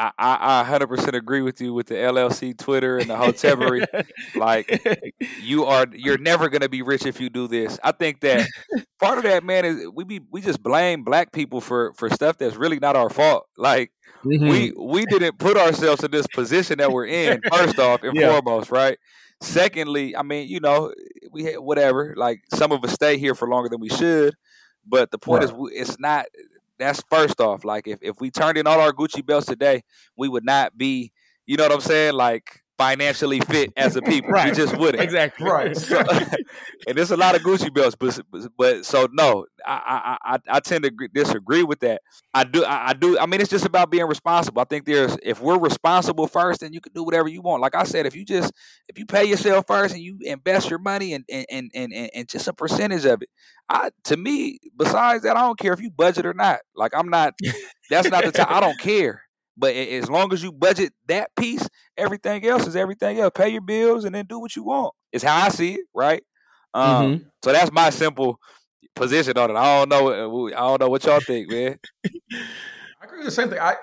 [0.00, 3.86] I, I, I 100% agree with you with the LLC Twitter and the hotepery.
[4.34, 4.66] like
[5.42, 7.78] you are, you're never gonna be rich if you do this.
[7.84, 8.48] I think that
[9.00, 12.38] part of that, man, is we be we just blame black people for for stuff
[12.38, 13.46] that's really not our fault.
[13.56, 13.92] Like
[14.24, 14.48] Mm-hmm.
[14.48, 17.40] we we didn't put ourselves in this position that we're in.
[17.50, 18.38] First off and Yeah.
[18.38, 18.98] foremost, right?
[19.40, 20.92] Secondly, I mean, you know,
[21.32, 22.14] we had whatever.
[22.16, 24.34] Like some of us stay here for longer than we should,
[24.86, 26.26] but the point is, it's not.
[26.80, 27.64] That's first off.
[27.64, 29.82] Like if if we turned in all our Gucci belts today,
[30.16, 31.12] we would not be.
[31.46, 32.14] You know what I'm saying?
[32.14, 34.32] Like financially fit as a people.
[34.32, 35.02] We just wouldn't.
[35.04, 35.76] exactly Right.
[35.90, 35.98] So,
[36.86, 40.38] and there's a lot of Gucci belts, but but, but so no, I, I I
[40.56, 42.00] I tend to disagree with that.
[42.32, 43.18] I do I, I do.
[43.18, 44.62] I mean, it's just about being responsible.
[44.62, 47.60] I think there's if we're responsible first, then you can do whatever you want.
[47.60, 48.52] Like I said, if you just
[48.88, 52.10] if you pay yourself first and you invest your money and and and and, and,
[52.14, 53.28] and just a percentage of it,
[53.68, 56.60] I to me, besides that, I don't care if you budget or not.
[56.74, 57.34] Like I'm not.
[57.90, 58.46] That's not the time.
[58.48, 59.22] I don't care.
[59.56, 63.32] But as long as you budget that piece, everything else is everything else.
[63.34, 64.94] Pay your bills and then do what you want.
[65.12, 66.22] It's how I see it, right?
[66.72, 67.24] Um, Mhm.
[67.44, 68.38] So that's my simple
[68.94, 69.56] position on it.
[69.56, 70.08] I don't know.
[70.08, 71.78] uh, I don't know what y'all think, man.
[72.32, 73.58] I agree with the same thing.
[73.58, 73.76] I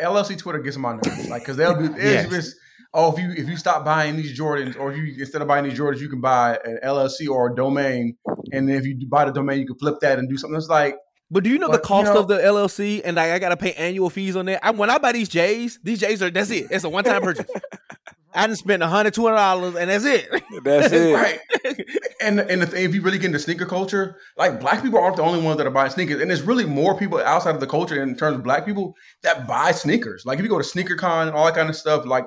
[0.00, 2.28] LLC Twitter gets on my nerves, like because they'll be Yes.
[2.28, 2.56] just
[2.92, 5.64] oh if you if you stop buying these Jordans or if you instead of buying
[5.64, 8.16] these Jordans you can buy an LLC or a domain,
[8.52, 10.56] and then if you buy the domain you can flip that and do something.
[10.56, 10.96] It's like
[11.34, 13.38] But do you know But, the you cost know- of the LLC and like I
[13.40, 14.64] gotta pay annual fees on that?
[14.64, 16.68] I, when I buy these J's, these J's are that's it.
[16.70, 17.46] It's a one time purchase.
[18.36, 20.28] I didn't spend a hundred, two hundred dollars, and that's it.
[20.62, 21.12] That's it.
[21.14, 21.40] right.
[22.20, 25.16] And and the thing, if you really get into sneaker culture, like black people aren't
[25.16, 27.66] the only ones that are buying sneakers, and there's really more people outside of the
[27.66, 30.24] culture in terms of black people that buy sneakers.
[30.24, 32.26] Like if you go to SneakerCon and all that kind of stuff, like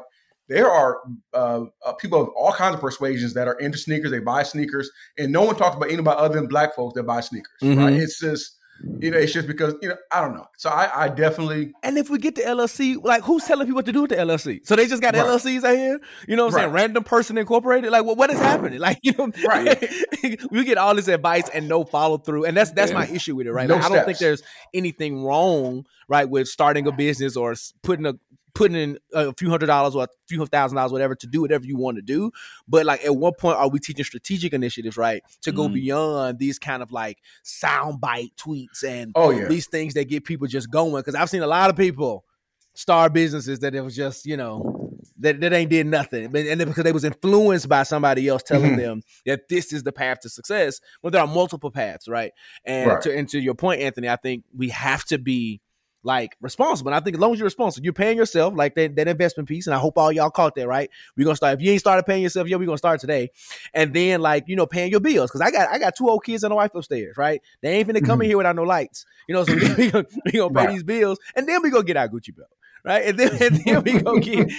[0.49, 0.99] there are
[1.33, 4.11] uh, uh, people of all kinds of persuasions that are into sneakers.
[4.11, 7.19] They buy sneakers, and no one talks about anybody other than black folks that buy
[7.21, 7.51] sneakers.
[7.61, 7.77] Right?
[7.77, 8.01] Mhm.
[8.01, 8.56] It's just
[8.99, 10.47] you know, it's just because you know, I don't know.
[10.57, 13.86] So I, I definitely And if we get the LLC, like who's telling people what
[13.86, 14.65] to do with the LLC?
[14.65, 15.25] So they just got Right.
[15.25, 16.73] LLCs out here, you know what I'm saying?
[16.73, 17.91] Random person incorporated.
[17.91, 18.80] Like, what what is happening?
[18.88, 19.91] Like, you know, Right.
[20.51, 23.47] we get all this advice and no follow through, and that's that's my issue with
[23.47, 23.67] it, right?
[23.67, 28.05] No Like, I don't think there's anything wrong, right, with starting a business or putting
[28.05, 28.13] a
[28.57, 31.65] putting in a few hundred dollars or a few thousand dollars, whatever, to do whatever
[31.65, 32.31] you want to do.
[32.67, 35.73] But like, at what point are we teaching strategic initiatives, right, to go Mhm.
[35.73, 39.47] beyond these kind of like soundbite tweets and oh yeah.
[39.47, 40.95] these things that get people just going.
[40.95, 42.25] Because I've seen a lot of people
[42.73, 46.25] start businesses that it was just, you know, that, that ain't did nothing.
[46.25, 48.77] And then because they was influenced by somebody else telling Mhm.
[48.77, 50.79] them that this is the path to success.
[51.01, 52.31] Well, there are multiple paths, right?
[52.65, 53.01] And Right.
[53.01, 55.59] to and to your point, Anthony, I think we have to be
[56.07, 56.89] like responsible.
[56.89, 59.47] And I think as long as you're responsible, you're paying yourself like that, that investment
[59.47, 59.67] piece.
[59.67, 60.89] And I hope all y'all caught that, right?
[61.15, 61.55] We're gonna start.
[61.55, 63.29] If you ain't started paying yourself, yeah, we're gonna start today.
[63.73, 65.29] And then like, you know, paying your bills.
[65.29, 67.41] Cause I got I got two old kids and a wife upstairs, right?
[67.61, 68.29] They ain't finna come in mm-hmm.
[68.29, 69.05] here without no lights.
[69.27, 70.69] You know, so we, we gonna, we gonna pay Right.
[70.69, 72.49] these bills and then we gonna get our Gucci belt.
[72.88, 73.05] Right.
[73.07, 74.49] And then and then we go get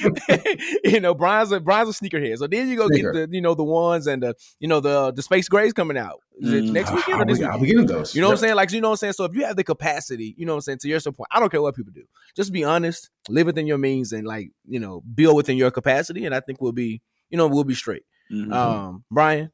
[0.84, 2.36] you know, Brian's a Brian's a sneakerhead.
[2.38, 3.12] So then you go Sneaker.
[3.12, 5.96] get the, you know, the ones and the you know the the space grays coming
[5.96, 6.20] out.
[6.40, 6.72] Is it Mm.
[6.72, 7.52] next weekend or I'll this be, weekend?
[7.54, 8.14] I'll be getting those.
[8.14, 8.54] You know what I'm saying?
[8.54, 9.12] Like, you know what I'm saying?
[9.14, 11.40] So if you have the capacity, you know what I'm saying, to your support, I
[11.40, 12.04] don't care what people do.
[12.36, 16.26] Just be honest, live within your means and like, you know, build within your capacity.
[16.26, 17.00] And I think we'll be,
[17.30, 18.04] you know, we'll be straight.
[18.30, 18.52] Mhm.
[18.52, 19.50] Um, Brian.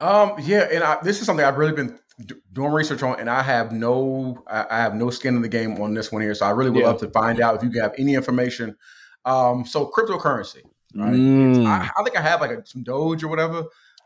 [0.00, 3.28] Um, yeah, and I, this is something I've really been d- doing research on, and
[3.30, 6.34] I have no, I, I have no skin in the game on this one here.
[6.34, 6.88] So I really would Yeah.
[6.88, 8.76] love to find out if you have any information.
[9.24, 10.62] Um, so cryptocurrency,
[10.94, 11.14] right?
[11.14, 11.66] Mm.
[11.66, 13.64] I, I think I have like a, some Doge or whatever.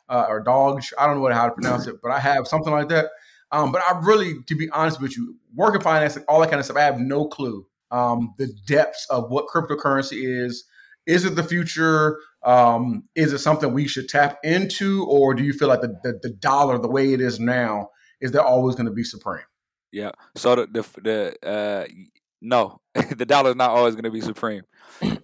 [0.08, 0.92] uh, or Doge.
[0.98, 3.06] I don't know what how to pronounce it, but I have something like that.
[3.50, 6.64] Um, but I really, to be honest with you, working finance, all that kind of
[6.66, 10.64] stuff, I have no clue um, the depths of what cryptocurrency is.
[11.06, 12.18] Is it the future?
[12.42, 16.18] Um, is it something we should tap into, or do you feel like the the,
[16.22, 17.90] the dollar, the way it is now,
[18.20, 19.44] is there always going to be supreme?
[19.92, 20.12] Yeah.
[20.36, 21.86] So the the, the uh,
[22.40, 22.80] no,
[23.16, 24.62] the dollar is not always going to be supreme.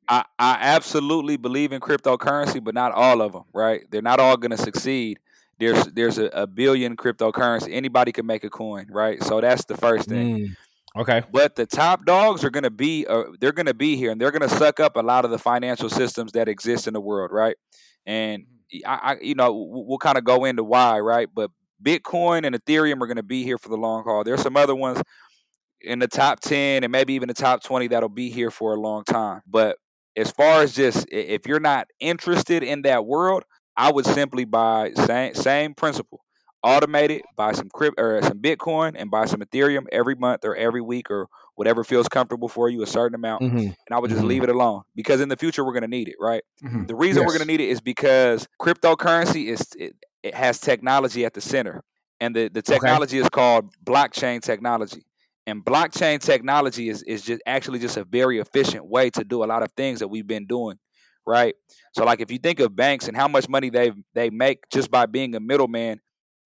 [0.08, 3.44] I, I absolutely believe in cryptocurrency, but not all of them.
[3.52, 3.82] Right?
[3.90, 5.18] They're not all going to succeed.
[5.58, 7.72] There's there's a, a billion cryptocurrency.
[7.72, 9.22] Anybody can make a coin, right?
[9.22, 10.38] So that's the first thing.
[10.38, 10.56] Mm,
[10.96, 11.22] okay.
[11.30, 14.20] But the top dogs are going to be uh, they're going to be here, and
[14.20, 17.00] they're going to suck up a lot of the financial systems that exist in the
[17.00, 17.56] world, right?
[18.04, 18.46] And
[18.84, 21.28] I, I you know, we'll, we'll kind of go into why, right?
[21.32, 21.52] But
[21.84, 24.24] Bitcoin and Ethereum are going to be here for the long haul.
[24.24, 25.02] There's some other ones
[25.80, 28.80] in the top 10 and maybe even the top 20 that'll be here for a
[28.80, 29.42] long time.
[29.46, 29.76] But
[30.16, 33.44] as far as just if you're not interested in that world,
[33.76, 36.20] I would simply buy same same principle.
[36.64, 40.56] Automate it, buy some crypt or some Bitcoin and buy some Ethereum every month or
[40.56, 43.42] every week or whatever feels comfortable for you, a certain amount.
[43.42, 44.28] hmm And I would just Mhm.
[44.28, 46.42] leave it alone because in the future we're going to need it, right?
[46.62, 46.86] Mhm.
[46.86, 51.24] The reason we're going to need it is because cryptocurrency is it, it has technology
[51.24, 51.82] at the center,
[52.20, 55.04] and the the technology is called blockchain technology.
[55.46, 59.46] And blockchain technology is is just actually just a very efficient way to do a
[59.46, 60.78] lot of things that we've been doing,
[61.26, 61.54] right?
[61.94, 64.90] So like if you think of banks and how much money they they make just
[64.90, 66.00] by being a middleman,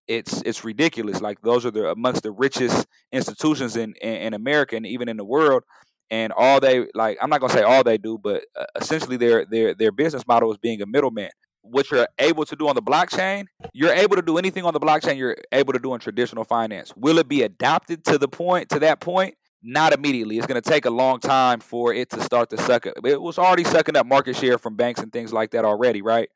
[0.08, 1.20] it's it's ridiculous.
[1.20, 5.16] Like those are the amongst the richest institutions in in, in America and even in
[5.16, 5.62] the world.
[6.10, 9.44] And all they like, I'm not gonna say all they do, but uh, essentially their
[9.44, 11.30] their their business model is being a middleman.
[11.60, 13.44] What you're able to do on the blockchain,
[13.74, 16.94] you're able to do anything on the blockchain you're able to do in traditional finance.
[16.96, 19.34] Will it be adopted to the point to that point?
[19.62, 20.38] Not immediately.
[20.38, 22.94] It's going to take a long time for it to start to suck up.
[23.04, 26.30] It was already sucking up market share from banks and things like that already, right?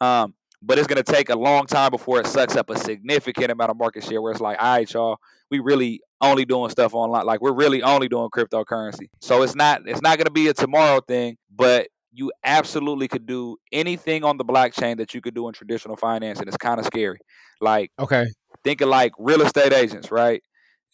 [0.00, 0.34] Um,
[0.66, 3.70] but it's going to take a long time before it sucks up a significant amount
[3.70, 5.18] of market share where it's like, all right, y'all,
[5.50, 7.26] we really only doing stuff online.
[7.26, 9.08] Like we're really only doing cryptocurrency.
[9.20, 13.26] So it's not it's not going to be a tomorrow thing, but you absolutely could
[13.26, 16.78] do anything on the blockchain that you could do in traditional finance, and it's kind
[16.80, 17.18] of scary.
[17.60, 18.26] Like Okay.
[18.64, 20.42] think of like real estate agents, right?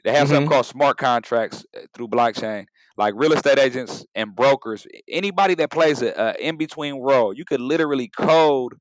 [0.05, 0.51] They have something Mhm.
[0.51, 2.67] called smart contracts uh, through blockchain.
[2.97, 7.45] Like real estate agents and brokers, anybody that plays a, a in between role, you
[7.45, 8.75] could literally code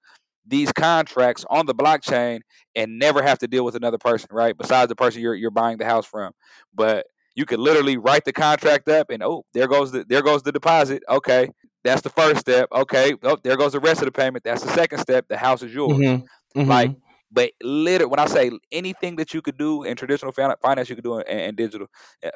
[0.50, 2.42] these contracts on the blockchain
[2.76, 4.58] and never have to deal with another person, right?
[4.58, 6.34] Besides the person you're you're buying the house from,
[6.74, 10.44] but you could literally write the contract up and oh, there goes the there goes
[10.44, 11.04] the deposit.
[11.10, 11.50] Okay,
[11.84, 12.70] that's the first step.
[12.72, 14.44] Okay, oh, there goes the rest of the payment.
[14.44, 15.28] That's the second step.
[15.30, 16.24] The house is yours Mhm.
[16.56, 16.66] Mhm.
[16.66, 16.92] like
[17.32, 21.04] but literally when i say anything that you could do in traditional finance you could
[21.04, 21.88] do in, in digital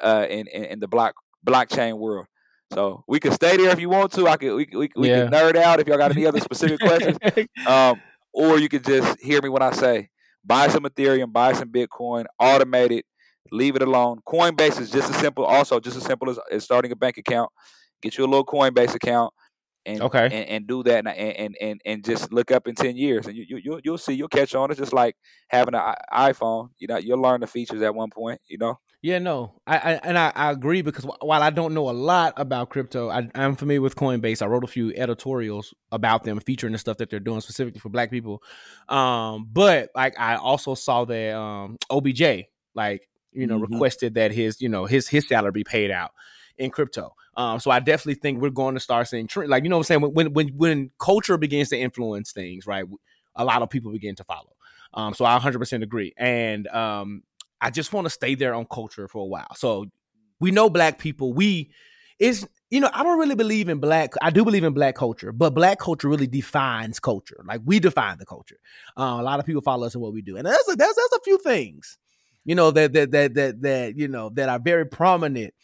[0.02, 1.14] uh in, in in the block
[1.46, 2.26] blockchain world
[2.74, 4.26] so we could stay there if you want to.
[4.28, 5.24] I could we, we, we Yeah.
[5.24, 7.16] could nerd out if y'all got any other specific questions.
[7.66, 8.02] Um
[8.32, 10.08] or you could just hear me when i say
[10.44, 13.06] buy some ethereum buy some bitcoin automate it
[13.52, 14.18] leave it alone.
[14.26, 17.50] Coinbase is just as simple also just as simple as, as starting a bank account.
[18.02, 19.32] Get you a little coinbase account
[19.86, 20.26] and, Okay.
[20.30, 23.36] and, and do that and, and and and just look up in 10 years and
[23.36, 25.16] you, you you'll, you'll see you'll catch on it's just like
[25.48, 29.18] having an iphone you know you'll learn the features at one point you know Yeah,
[29.18, 32.70] no, I, I and I, I agree because while I don't know a lot about
[32.70, 34.40] crypto, I, I'm familiar with Coinbase.
[34.40, 37.90] I wrote a few editorials about them, featuring the stuff that they're doing specifically for
[37.90, 38.42] Black people.
[38.88, 43.60] Um, but like I also saw that um, OBJ, like you know, Mhm.
[43.60, 46.12] requested that his you know his his salary be paid out
[46.58, 47.14] in crypto.
[47.36, 49.90] Um, so I definitely think we're going to start seeing trend, like you know what
[49.90, 52.84] I'm saying when when when culture begins to influence things, right?
[53.36, 54.52] A lot of people begin to follow.
[54.92, 57.24] Um, so I 100% agree, and um,
[57.60, 59.54] I just want to stay there on culture for a while.
[59.56, 59.86] So
[60.38, 61.70] we know black people, we
[62.20, 64.14] is you know, I don't really believe in black.
[64.20, 67.40] I do believe in black culture, but black culture really defines culture.
[67.44, 68.58] Like we define the culture.
[68.98, 70.94] Uh, a lot of people follow us in what we do, and that's a, there's,
[70.94, 71.98] there's a few things,
[72.44, 75.54] you know, that that that that that you know that are very prominent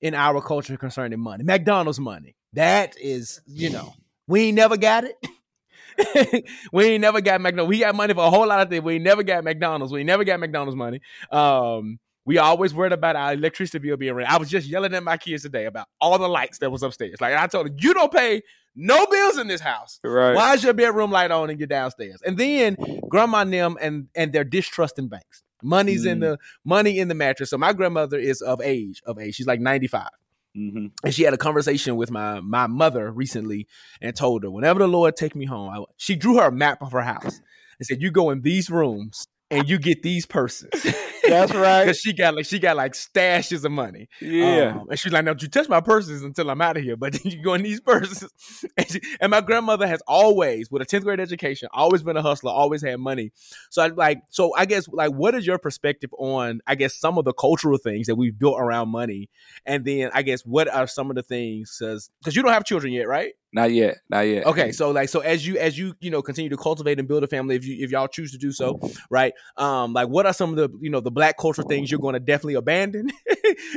[0.00, 1.44] in our culture concerning money.
[1.44, 2.36] McDonald's money.
[2.52, 3.94] That is, you know,
[4.26, 6.46] we ain't never got it.
[6.72, 7.68] we ain't never got McDonald's.
[7.68, 8.82] We got money for a whole lot of things.
[8.82, 9.92] We ain't never got McDonald's.
[9.92, 11.00] We ain't never got McDonald's money.
[11.30, 14.26] Um, we always worried about our electricity bill being ran.
[14.26, 17.20] I was just yelling at my kids today about all the lights that was upstairs.
[17.20, 18.42] Like I told them, you don't pay
[18.74, 20.00] no bills in this house.
[20.02, 22.20] right Why is your bedroom light on and you're downstairs?
[22.26, 22.76] And then
[23.08, 25.44] grandma and them and and their distrust in banks.
[25.62, 26.20] Money's in Mm.
[26.20, 27.50] the money in the mattress.
[27.50, 29.34] So my grandmother is of age, of age.
[29.34, 30.08] She's like 95
[30.56, 30.86] mm-hmm.
[31.04, 33.66] and she had a conversation with my my mother recently
[34.00, 36.82] and told her whenever the lord take me home I, she drew her a map
[36.82, 37.40] of her house
[37.78, 40.72] and said you go in these rooms and you get these persons
[41.28, 41.84] That's right.
[41.84, 44.08] Because she got like she got like stashes of money.
[44.20, 44.78] Yeah.
[44.80, 47.12] Um, and she's like, "Now, you touch my purses until I'm out of here." But
[47.12, 48.30] then you go in these purses.
[48.76, 52.22] And, she, and my grandmother has always, with a tenth grade education, always been a
[52.22, 53.32] hustler, always had money.
[53.70, 57.16] So I like, so I guess like, what is your perspective on, I guess, some
[57.16, 59.30] of the cultural things that we've built around money,
[59.64, 62.92] and then I guess what are some of the things because you don't have children
[62.92, 63.34] yet, right?
[63.56, 63.96] Not yet.
[64.10, 64.44] Not yet.
[64.44, 67.24] Okay, so like so as you as you you know continue to cultivate and build
[67.24, 68.78] a family, if you if y'all choose to do so,
[69.08, 69.32] right?
[69.56, 72.12] Um, like what are some of the you know the black culture things you're going
[72.12, 73.08] to definitely abandon?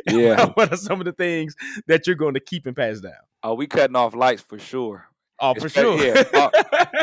[0.10, 0.48] Yeah.
[0.56, 1.56] what are some of the things
[1.88, 3.14] that you're going to keep and pass down?
[3.44, 5.06] Oh, we cutting off lights for sure.
[5.40, 6.26] Oh, for Especially- sure.
[6.34, 6.50] yeah,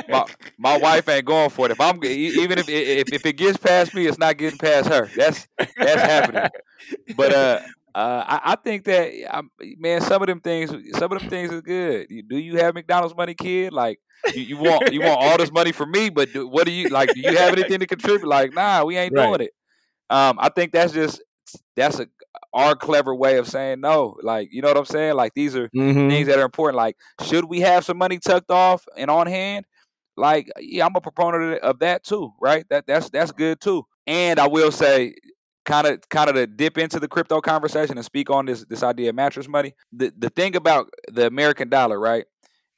[0.08, 0.24] My,
[0.58, 1.72] my wife ain't going for it.
[1.72, 5.08] If I'm even if if if it gets past me, it's not getting past her.
[5.16, 6.50] That's that's happening.
[7.16, 7.60] But uh,
[7.96, 11.52] uh, I, I think that um, man, some of them things, some of them things
[11.52, 12.08] is good.
[12.10, 13.72] You- Do you have McDonald's money, kid?
[13.72, 14.00] Like
[14.32, 16.88] you, you want you want all this money from me, but do, what do you
[16.88, 17.14] like?
[17.14, 18.28] Do you have anything to contribute?
[18.28, 19.36] Like, nah, we ain't Right.
[19.36, 19.52] doing it.
[20.10, 21.22] Um, I think that's just
[21.76, 22.08] that's a
[22.54, 24.16] our clever way of saying no.
[24.22, 25.14] Like, you know what I'm saying?
[25.16, 26.08] Like these are Mhm.
[26.08, 26.76] things that are important.
[26.76, 29.66] Like, should we have some money tucked off and on hand?
[30.16, 32.66] Like, yeah, I'm a proponent of that too, right?
[32.70, 33.84] That that's that's good too.
[34.06, 35.14] And I will say,
[35.66, 38.82] kind of kind of to dip into the crypto conversation and speak on this this
[38.82, 39.74] idea of mattress money.
[39.92, 42.26] The the thing about the American dollar, right,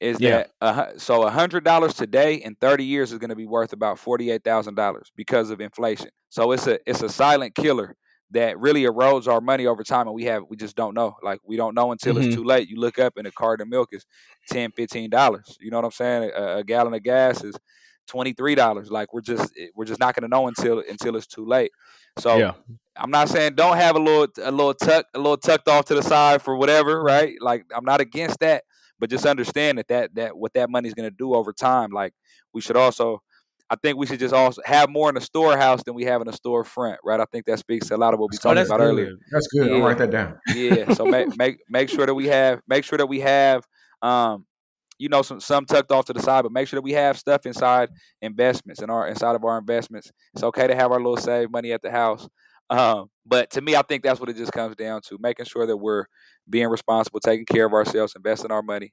[0.00, 0.44] is Yeah.
[0.60, 3.72] that hu- so a hundred dollars today in 30 years is going to be worth
[3.72, 6.10] about forty eight thousand dollars because of inflation.
[6.30, 7.96] So it's a it's a silent killer
[8.30, 11.40] that really erodes our money over time and we have we just don't know like
[11.44, 12.24] we don't know until Mhm.
[12.24, 14.04] it's too late you look up and a carton of milk is
[14.50, 17.54] 10 15 dollars you know what i'm saying a, a gallon of gas is
[18.08, 21.44] 23 dollars like we're just we're just not going to know until until it's too
[21.44, 21.70] late
[22.18, 22.52] so Yeah.
[22.96, 25.94] i'm not saying don't have a little a little tuck a little tucked off to
[25.94, 28.64] the side for whatever right like i'm not against that
[28.98, 32.12] but just understand that that that what that money's going to do over time like
[32.52, 33.22] we should also
[33.70, 36.26] I think we should just also have more in the storehouse than we have in
[36.26, 37.20] the storefront, right?
[37.20, 38.86] I think that speaks to a lot of what we Oh, talked about good.
[38.86, 39.12] earlier.
[39.30, 39.70] That's good.
[39.70, 40.38] I'll write that down.
[40.56, 40.94] Yeah.
[40.94, 43.66] So make make make sure that we have make sure that we have
[44.00, 44.46] um
[44.98, 47.18] you know some some tucked off to the side, but make sure that we have
[47.18, 47.90] stuff inside
[48.22, 50.10] investments and our inside of our investments.
[50.34, 52.28] It's okay to have our little save money at the house.
[52.70, 55.66] Um, but to me, I think that's what it just comes down to: making sure
[55.66, 56.04] that we're
[56.48, 58.90] being responsible, taking care of ourselves, investing our money.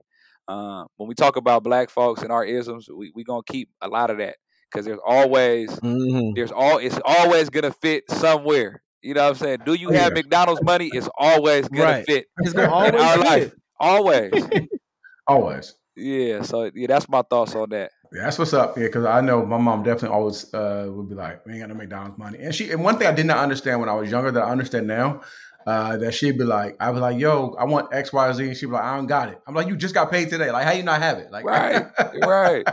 [0.48, 3.88] Um, when we talk about black folks and our isms, we we gonna keep a
[3.88, 4.38] lot of that
[4.72, 6.36] because there's always Mhm.
[6.36, 8.82] there's all it's always gonna fit somewhere.
[9.02, 9.58] You know what I'm saying?
[9.66, 10.14] Do you have.
[10.14, 10.88] McDonald's money?
[10.88, 12.06] It's always gonna Right.
[12.06, 13.26] fit It's gonna in always our fit.
[13.26, 13.54] life.
[13.80, 14.34] Always.
[15.28, 15.74] Always.
[15.96, 16.42] Yeah.
[16.42, 17.92] So yeah, that's my thoughts on that.
[18.14, 18.78] Yeah, that's what's up.
[18.78, 21.70] Yeah, because I know my mom definitely always uh, would be like, "We ain't got
[21.70, 24.10] no McDonald's money." And she, and one thing I did not understand when I was
[24.10, 25.22] younger that I understand now,
[25.66, 28.56] uh, that she'd be like, "I was like, yo, I want X, Y, Z," and
[28.56, 30.52] she'd be like, "I don't got it." I'm like, "You just got paid today.
[30.52, 31.86] Like, how you not have it?" Like, Right.
[32.22, 32.64] Right.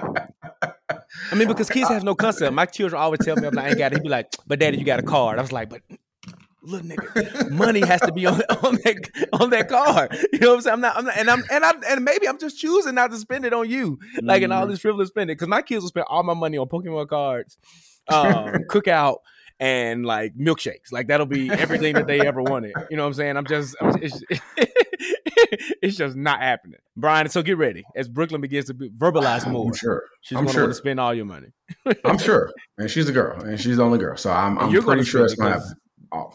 [1.31, 2.53] I mean, because kids have no concept.
[2.55, 3.97] My children always tell me, I'm like, I ain't got it.
[3.97, 5.39] He'd be like, but daddy, you got a card.
[5.39, 5.81] I was like, but
[6.63, 10.17] little nigga, money has to be on, on that on that card.
[10.33, 10.75] You know what I'm saying?
[10.75, 13.19] I'm not, I'm not and I'm and I'm and maybe I'm just choosing not to
[13.19, 15.35] spend it on you, like and all this frivolous spending.
[15.35, 17.59] Because my kids will spend all my money on Pokemon cards,
[18.09, 18.27] um,
[18.71, 19.19] cookout,
[19.61, 20.93] and like milkshakes.
[20.93, 22.73] Like that'll be everything that they ever wanted.
[22.91, 23.37] You know what I'm saying?
[23.37, 24.23] I'm just, I'm, it's,
[25.83, 26.81] it's just not happening.
[26.97, 29.67] Brian, so get ready as Brooklyn begins to be, verbalize more.
[29.67, 30.05] I'm sure.
[30.21, 30.67] She's I'm gonna sure.
[30.67, 31.49] to spend all your money.
[32.05, 32.53] I'm sure.
[32.79, 34.17] And she's a girl, and she's the only girl.
[34.17, 35.75] So I'm, I'm pretty sure it's gonna happen.
[36.11, 36.35] Oh,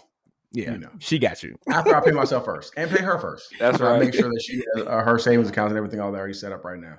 [0.57, 0.89] Yeah, You know.
[0.99, 1.55] she got you.
[1.69, 3.53] after I pay myself first and pay her first.
[3.59, 3.99] That's So I right.
[3.99, 6.51] make sure that she has uh, her savings accounts and everything all that already set
[6.51, 6.97] up right now.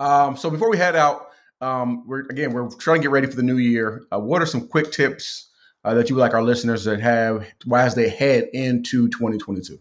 [0.00, 1.26] Um, so before we head out,
[1.60, 4.04] um, we're again we're trying to get ready for the new year.
[4.12, 5.50] Uh, what are some quick tips
[5.84, 9.78] uh, that you would like our listeners to have as they head into 2022?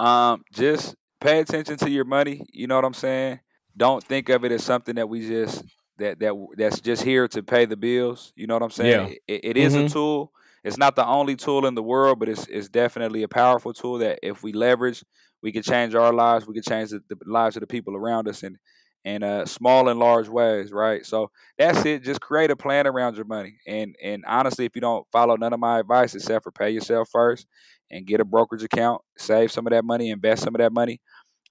[0.00, 2.44] Um, just pay attention to your money.
[2.52, 3.40] You know what I'm saying?
[3.76, 5.62] Don't think of it as something that we just
[5.98, 8.32] that that that's just here to pay the bills.
[8.36, 9.08] You know what I'm saying?
[9.08, 9.14] Yeah.
[9.34, 9.86] It, it is Mhm.
[9.86, 10.32] a tool.
[10.64, 13.98] It's not the only tool in the world, but it's it's definitely a powerful tool
[13.98, 15.04] that if we leverage,
[15.42, 16.46] we can change our lives.
[16.46, 18.58] We can change the, the lives of the people around us in
[19.04, 21.04] in uh, small and large ways, right?
[21.04, 22.02] So that's it.
[22.02, 23.58] Just create a plan around your money.
[23.66, 27.08] And and honestly, if you don't follow none of my advice except for pay yourself
[27.12, 27.46] first
[27.90, 31.00] and get a brokerage account, save some of that money, invest some of that money,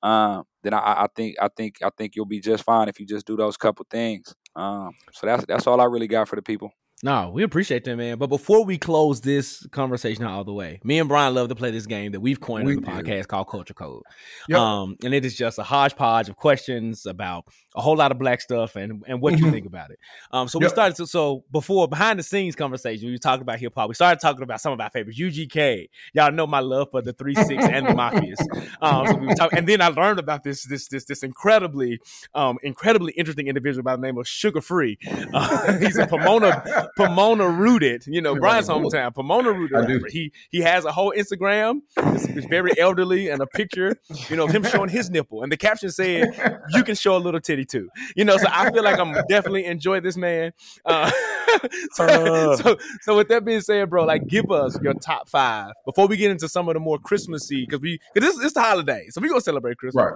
[0.01, 3.05] um, then I, I think I think I think you'll be just fine if you
[3.05, 4.33] just do those couple things.
[4.55, 6.71] Um, so that's that's all I really got for the people.
[7.05, 8.17] No, we appreciate that, man.
[8.17, 11.55] But before we close this conversation out all the way, me and Brian love to
[11.55, 12.91] play this game that we've coined We on the do.
[13.11, 14.03] podcast called Culture Code.
[14.47, 14.57] Yep.
[14.57, 17.43] Um, and it is just a hodgepodge of questions about
[17.75, 19.51] a whole lot of black stuff and, and what you Mhm.
[19.51, 19.99] think about it.
[20.31, 23.73] Um, so we started to, so before behind the scenes conversation, we talked about hip
[23.75, 23.89] hop.
[23.89, 25.19] We started talking about some of our favorites.
[25.19, 28.39] UGK, y'all know my love for the three six and the mafias.
[28.81, 31.99] Um, so we talking, and then I learned about this this this this incredibly
[32.33, 34.97] um incredibly interesting individual by the name of Suga Free.
[35.33, 38.05] Uh, he's a Pomona Pomona rooted.
[38.07, 39.13] You know, Brian's hometown.
[39.13, 39.77] Pomona rooted.
[39.77, 39.93] I do.
[39.95, 40.07] rapper.
[40.09, 41.81] He he has a whole Instagram.
[41.97, 43.95] It's, it's very elderly and a picture,
[44.29, 45.43] you know, of him showing his nipple.
[45.43, 48.71] And the caption said, "You can show a little titty too." You know, so I
[48.71, 50.53] feel like I'm definitely enjoy this man.
[50.85, 51.09] Uh,
[51.93, 56.07] so, so so with that being said, bro, like give us your top five before
[56.07, 59.07] we get into some of the more Christmassy because we because this it's the holiday,
[59.09, 60.03] so we gonna celebrate Christmas.
[60.03, 60.13] Right.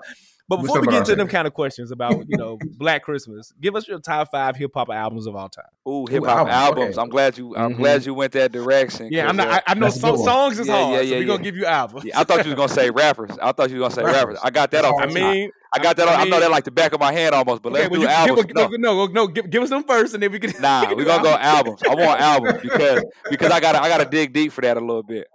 [0.50, 3.76] But before we get into them kind of questions about you know Black Christmas, give
[3.76, 5.66] us your top five hip hop albums of all time.
[5.88, 6.98] Ooh, hip hop albums, albums.
[6.98, 7.02] okay.
[7.02, 7.56] I'm glad you.
[7.56, 7.78] I'm Mhm.
[7.78, 9.10] glad you went that direction.
[9.12, 9.48] Yeah, I'm 'cause, not.
[9.50, 11.44] uh, I, I know That's some songs is Yeah, hard, yeah, so yeah, we're gonna
[11.44, 12.06] give you albums.
[12.06, 13.38] yeah, I thought you was gonna say rappers.
[13.42, 14.36] I thought you was gonna say Rappers.
[14.36, 14.40] rappers.
[14.44, 14.96] I got that off.
[15.02, 16.08] I mean, I got that.
[16.08, 17.62] I off, I know that like the back of my hand almost.
[17.62, 18.46] But let's okay, well, do you, albums.
[18.46, 20.54] give, no, no, no, no, give, give us them first, and then we can.
[20.62, 21.82] nah, we can we're gonna go albums.
[21.84, 21.84] albums.
[21.84, 25.04] I want albums because because I gotta I gotta dig deep for that a little
[25.04, 25.28] bit.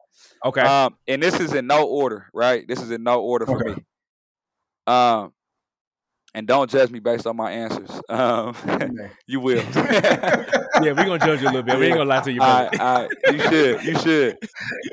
[0.45, 2.67] Okay, Um, and this is in no order, right?
[2.67, 3.75] This is in no order for Okay.
[3.77, 3.85] me.
[4.87, 5.33] Um,
[6.35, 7.91] and don't judge me based on my answers.
[8.09, 8.55] Um,
[9.27, 9.65] you will.
[9.75, 10.45] yeah,
[10.81, 11.79] we're gonna judge you a little bit.
[11.79, 12.43] We ain't gonna lie to you.
[12.43, 14.39] I, I, you should, you should.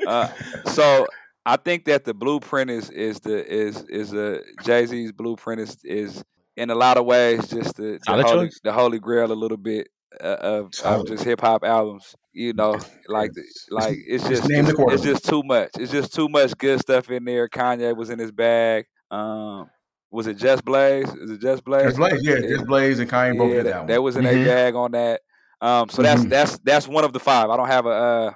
[0.06, 0.28] Uh,
[0.66, 1.06] so
[1.44, 5.76] I think that the blueprint is is the is is a Jay Z's blueprint is
[5.84, 6.24] is
[6.56, 9.88] in a lot of ways just the the holy, the holy grail a little bit
[10.22, 12.14] uh, of, of just hip hop albums.
[12.32, 13.32] You know, like
[13.70, 15.70] like it's Just just it's, it's just too much.
[15.78, 17.48] It's just too much good stuff in there.
[17.48, 18.86] Kanye was in his bag.
[19.10, 19.68] Um,
[20.10, 21.08] was it Just Blaze?
[21.14, 21.84] Is it Just Blaze?
[21.84, 23.86] Just Blaze, yeah, Just Blaze and Kanye both did that, that one.
[23.86, 24.42] that was in Mhm.
[24.42, 25.20] a bag on that.
[25.60, 26.30] Um, so that's Mhm.
[26.30, 27.50] that's that's one of the five.
[27.50, 28.30] I don't have a uh,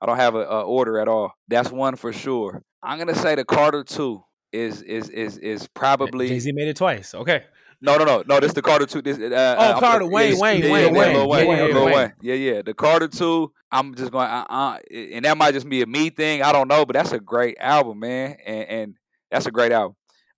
[0.00, 1.32] I don't have a, a order at all.
[1.48, 2.62] That's one for sure.
[2.82, 4.22] I'm gonna say the Carter two
[4.52, 7.14] is is is is probably Jay Z made it twice.
[7.14, 7.44] Okay,
[7.80, 8.40] no no no no.
[8.40, 9.00] This the Carter two.
[9.02, 11.16] This uh, Oh, I'm- Carter, yeah, Wayne, yeah, Wayne, yeah, Wayne, yeah, Wayne.
[11.16, 11.94] Lil Wayne, Yeah, yeah, Lil Wayne.
[11.94, 12.12] Wayne.
[12.20, 12.62] Yeah yeah.
[12.62, 13.52] The Carter two.
[13.72, 16.42] I'm just going, uh, uh, and that might just be a me thing.
[16.42, 18.94] I don't know, but that's a great album, man, and and
[19.30, 19.96] that's a great album.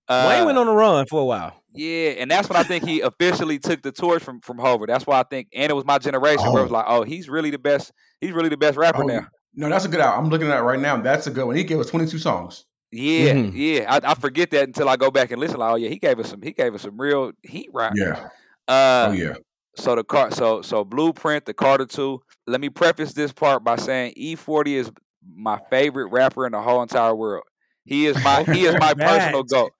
[0.09, 1.61] Uh, Wayne went on a run for a while.
[1.73, 4.85] yeah, and that's when I think he officially took the torch from from Hova.
[4.85, 6.75] That's why I think, and it was my generation where it was Oh.
[6.75, 7.91] like, oh, he's really the best.
[8.21, 9.27] He's really the best rapper Oh, now.
[9.53, 10.25] No, that's a good album.
[10.25, 10.97] I'm looking at it right now.
[10.97, 11.55] That's a good one.
[11.55, 12.65] He gave us 22 songs.
[12.91, 13.51] Yeah, Mhm.
[13.53, 13.99] yeah.
[14.01, 15.57] I, I forget that until I go back and listen.
[15.59, 16.41] Like, oh yeah, he gave us some.
[16.41, 17.93] He gave us some real heat rock.
[17.95, 18.29] Yeah.
[18.67, 19.33] Uh, Oh yeah.
[19.75, 22.21] So the car, so so Blueprint, the Carter Two.
[22.47, 24.91] Let me preface this part by saying E40 is
[25.35, 27.43] my favorite rapper in the whole entire world.
[27.85, 29.71] He is my he is my personal goat.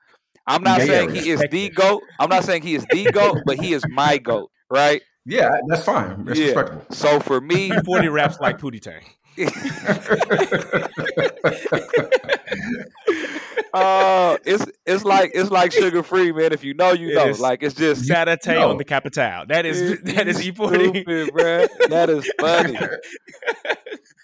[0.47, 2.01] I'm not Yeah, saying yeah, he is the goat.
[2.19, 5.01] I'm not saying he is the goat, but he is my goat, right?
[5.25, 6.23] Yeah, that's fine.
[6.25, 6.45] That's Yeah.
[6.47, 6.85] respectable.
[6.91, 9.03] So for me, Forty raps like Pootie Tang.
[13.73, 16.53] uh, it's it's like it's like Suga Free, man.
[16.53, 17.25] If you know, you know.
[17.25, 17.39] Yes.
[17.39, 18.69] Like it's just Saturday No.
[18.71, 19.45] on the Capital.
[19.47, 20.85] That is you- that is you E forty.
[20.89, 21.67] stupid, bruh.
[21.89, 22.77] That is funny.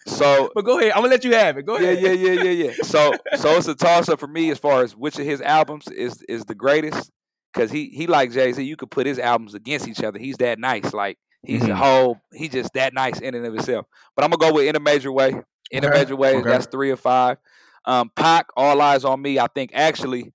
[0.06, 0.92] So But go ahead.
[0.92, 1.66] I'm gonna let you have it.
[1.66, 2.04] Go yeah, ahead.
[2.04, 2.66] yeah, yeah, yeah, yeah.
[2.78, 2.84] yeah.
[2.84, 5.88] So so it's a toss up for me as far as which of his albums
[5.88, 7.12] is is the greatest.
[7.56, 10.18] Cause he he like Jay Z, you could put his albums against each other.
[10.20, 10.92] He's that nice.
[10.94, 11.76] Like he's a Mhm.
[11.76, 13.86] whole He's just that nice in and of himself.
[14.16, 15.36] But I'm gonna go with in a major way.
[15.72, 16.50] In a major way, okay.
[16.50, 17.38] that's three or five.
[17.86, 19.38] Um Pac, All Eyez on Me.
[19.40, 20.34] I think actually,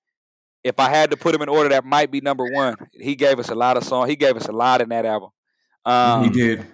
[0.63, 2.75] if I had to put him in order, that might be number one.
[2.93, 4.07] He gave us a lot of song.
[4.07, 5.29] He gave us a lot in that album.
[5.85, 6.65] Um, he did.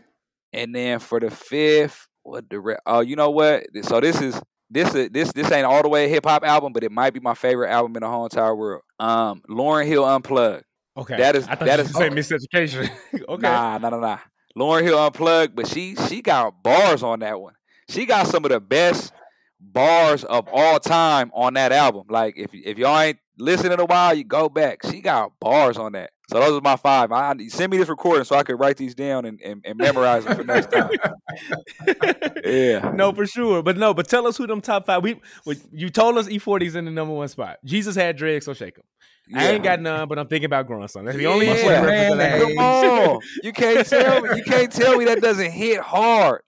[0.54, 3.66] and then for the fifth, what the oh, you know what?
[3.84, 6.74] So this is this is this this ain't all the way a hip hop album,
[6.74, 8.82] but it might be my favorite album in the whole entire world.
[9.00, 10.64] Um, Lauryn Hill Unplugged.
[10.98, 11.18] Okay.
[11.18, 12.90] That is- I that is- were saying miseducation.
[13.30, 13.42] okay.
[13.42, 14.18] Nah, nah, nah, nah.
[14.58, 17.54] Lauryn Hill Unplugged, but she she got bars on that one.
[17.90, 19.14] She got some of the best
[19.74, 22.04] bars of all time on that album.
[22.10, 24.80] Like if if y'all ain't listened in a while, you go back.
[24.90, 26.12] She got bars on that.
[26.30, 27.12] So those are my five.
[27.12, 30.24] I send me this recording so I could write these down and, and, and memorize
[30.26, 30.90] them for next time.
[32.44, 32.92] Yeah.
[32.94, 33.64] No, for sure.
[33.64, 35.02] But no, but tell us who them top five.
[35.02, 37.58] We, we you told us E40's in the number one spot.
[37.66, 38.84] Jesus had dreads, so shake him.
[39.36, 41.06] I ain't got none, but I'm thinking about growing some.
[41.06, 41.56] That's the only Yeah.
[41.56, 43.20] E40 reference that I Come on.
[43.42, 44.30] You can't tell me.
[44.38, 46.42] You can't tell me that doesn't hit hard.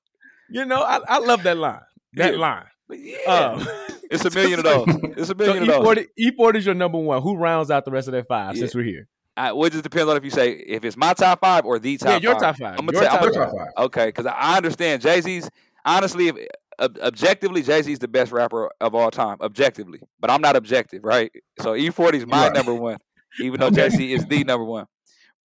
[0.50, 1.82] You know, I, I love that line.
[2.14, 2.40] That Yeah.
[2.40, 2.66] line.
[2.88, 3.18] But yeah.
[3.28, 3.68] Um,
[4.12, 4.88] it's a million of those.
[5.12, 5.86] It's a so million of those.
[5.86, 6.08] E40,
[6.38, 7.22] E40 is your number one.
[7.22, 8.62] Who rounds out the rest of that five Yeah.
[8.62, 9.08] since we're here?
[9.36, 11.78] I, well, it just depends on if you say if it's my top five or
[11.78, 12.42] the top yeah, your five.
[12.42, 12.80] top five.
[12.80, 13.86] I'm gonna Your tell- I'm gonna- top five.
[13.86, 15.50] Okay, because I understand Jay Z's.
[15.86, 16.36] Honestly, if,
[16.80, 19.38] ob- objectively, Jay Z's the best rapper of all time.
[19.42, 21.32] Objectively, but I'm not objective, right?
[21.62, 22.54] So E40 is my Right.
[22.56, 22.98] number one,
[23.40, 24.86] even though Jay Z is the number one.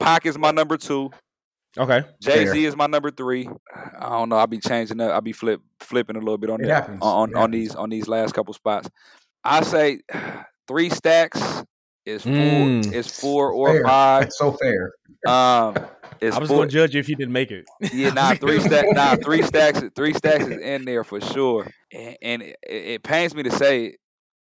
[0.00, 1.10] Pac is my number two.
[1.78, 2.02] Okay.
[2.20, 3.48] Jay Z is my number three.
[3.74, 4.36] I don't know.
[4.36, 5.12] I'll be changing up.
[5.12, 7.88] I'll be flip flipping a little bit on It that on It on these on
[7.90, 8.90] these last couple spots.
[9.44, 10.00] I say
[10.68, 11.40] three stacks
[12.04, 12.92] is four Mm.
[12.92, 13.84] is four or Fair.
[13.84, 14.20] five.
[14.24, 14.92] That's so fair.
[15.26, 15.76] Um,
[16.20, 17.64] is I was four, going to judge you if you didn't make it.
[17.92, 21.70] yeah, nah, three stack, nah, three stacks, three stacks is in there for sure.
[21.92, 23.96] And, and it, it pains me to say it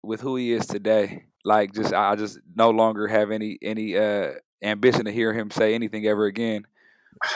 [0.03, 1.25] with who he is today.
[1.45, 4.31] Like, just I just no longer have any any uh
[4.61, 6.65] ambition to hear him say anything ever again.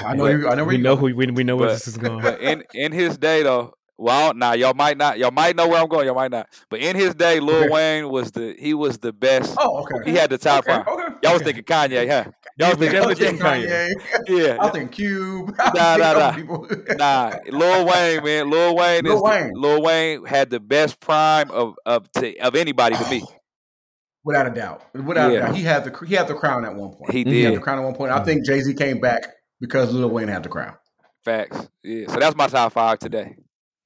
[0.01, 0.49] I know you.
[0.49, 2.21] I know we know who we, we know where But- this is going.
[2.21, 5.81] But in in his day though, well, now y'all might not, y'all might know where
[5.81, 6.47] I'm going, y'all might not.
[6.69, 7.69] But in his day, Lil Okay.
[7.69, 9.55] Wayne was the he was the best.
[9.59, 10.11] Oh, okay.
[10.11, 10.87] He had the top okay, five.
[10.87, 11.13] okay.
[11.23, 12.29] Y'all was thinking Kanye, huh?
[12.57, 13.89] Y'all was thinking, definitely Kanye.
[14.27, 14.57] yeah.
[14.59, 15.55] I think Cube.
[15.73, 16.65] Nah, nah, nah.
[16.97, 19.53] Nah, Lil Wayne, man, Lil Wayne Lil is the- Wayne.
[19.55, 23.23] Lil Wayne had the best prime of of to, of anybody to me.
[24.23, 24.83] Without a doubt.
[24.93, 25.37] Without Yeah.
[25.37, 25.55] a doubt.
[25.55, 27.11] He had the he had the crown at one point.
[27.11, 28.11] He He had did the crown at one point.
[28.11, 28.25] I mm-hmm.
[28.25, 30.75] think Jay Z came back because Lil Wayne had the crown.
[31.23, 31.67] facts.
[31.83, 33.35] Yeah, so that's my top five today.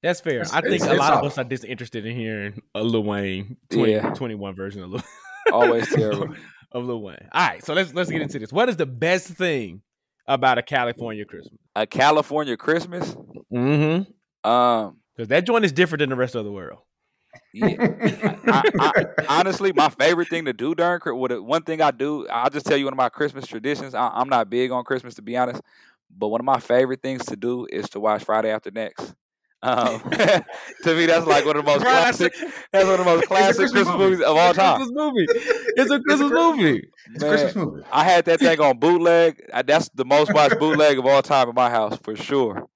[0.02, 0.40] That's fair.
[0.40, 3.04] It's- I think it's- a it's lot of us are disinterested in hearing a Lil
[3.04, 4.10] Wayne 20, Yeah.
[4.14, 5.02] 21 version of Lil,
[5.52, 6.34] Always terrible.
[6.72, 7.28] of Lil Wayne.
[7.32, 8.52] All right, so let's let's get into this.
[8.52, 9.82] What is the best thing
[10.26, 11.58] about a California Christmas?
[11.76, 13.14] A California Christmas.
[13.52, 14.48] Mm-hmm.
[14.48, 16.78] Um, Because that joint is different than the rest of the world.
[17.52, 18.36] Yeah.
[18.46, 22.26] I, I, honestly, my favorite thing to do during Chri- what one thing I do,
[22.28, 23.94] I'll just tell you one of my Christmas traditions.
[23.94, 25.60] I, I'm not big on Christmas to be honest,
[26.16, 29.14] but one of my favorite things to do is to watch Friday After Next.
[29.64, 32.32] Um, to me, that's like one of the most classic.
[32.72, 34.10] That's one of the most classic Christmas Christmas movie.
[34.10, 34.76] movies of all It's a time.
[34.76, 35.26] Christmas movie.
[35.76, 36.90] It's a Christmas movie.
[37.14, 37.82] It's a Man, Christmas movie.
[37.92, 39.40] I had that thing on bootleg.
[39.54, 42.66] I- That's the most watched bootleg of all time in my house for sure.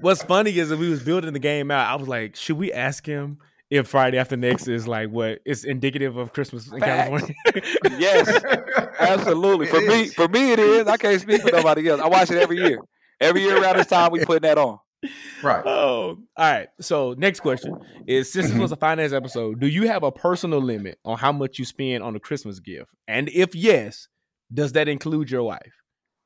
[0.00, 1.86] What's funny is that we was building the game out.
[1.88, 3.38] I was like, should we ask him
[3.72, 7.08] if Friday After Next is like what is indicative of Christmas in Facts.
[7.08, 7.34] California?
[7.98, 8.28] Yes,
[9.00, 9.66] absolutely.
[9.66, 10.86] For It me, for me, it is.
[10.86, 11.98] I can't speak for nobody else.
[12.02, 12.78] I watch it every year.
[13.18, 14.78] Every year around this time, we putting that on.
[15.42, 15.62] Right.
[15.64, 16.68] Oh, all right.
[16.82, 17.74] So next question
[18.06, 18.60] is: Since this mm-hmm.
[18.60, 22.02] was a finance episode, do you have a personal limit on how much you spend
[22.04, 22.90] on a Christmas gift?
[23.08, 24.06] And if yes,
[24.52, 25.72] does that include your wife?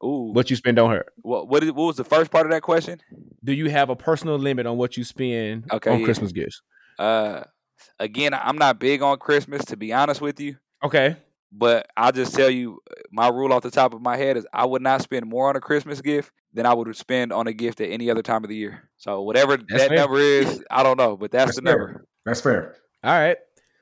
[0.05, 1.07] Ooh, What you spend on her?
[1.23, 3.01] what what, is, what was the first part of that question?
[3.45, 6.05] Do you have a personal limit on what you spend Okay, on yeah.
[6.05, 6.61] Christmas gifts?
[6.99, 7.45] Uh,
[7.99, 11.17] again, I'm not big on Christmas to be honest with you, Okay.
[11.53, 14.65] but I'll just tell you my rule off the top of my head is I
[14.67, 17.81] would not spend more on a Christmas gift than I would spend on a gift
[17.81, 18.89] at any other time of the year.
[18.97, 19.97] So whatever that fair.
[19.99, 21.79] number is, I don't know, but that's, That's the fair.
[21.79, 22.07] number.
[22.25, 22.77] That's fair.
[23.05, 23.37] All right.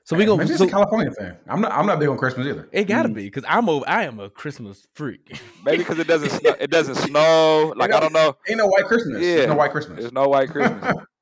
[0.06, 0.36] So we go.
[0.36, 1.34] Maybe it's So a California thing.
[1.48, 1.72] I'm not.
[1.72, 2.68] I'm not big on Christmas either.
[2.72, 3.14] it gotta Mm.
[3.14, 5.40] be because I'm a I am a Christmas freak.
[5.64, 7.72] Maybe because it doesn't snow, it doesn't snow.
[7.74, 8.36] Like I don't know.
[8.46, 9.22] Ain't no white Christmas.
[9.22, 9.36] Yeah.
[9.36, 10.00] There's no white Christmas.
[10.00, 10.94] There's no white Christmas.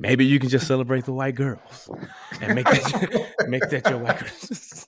[0.00, 1.90] Maybe you can just celebrate the white girls
[2.40, 4.86] and make that make that your white girls.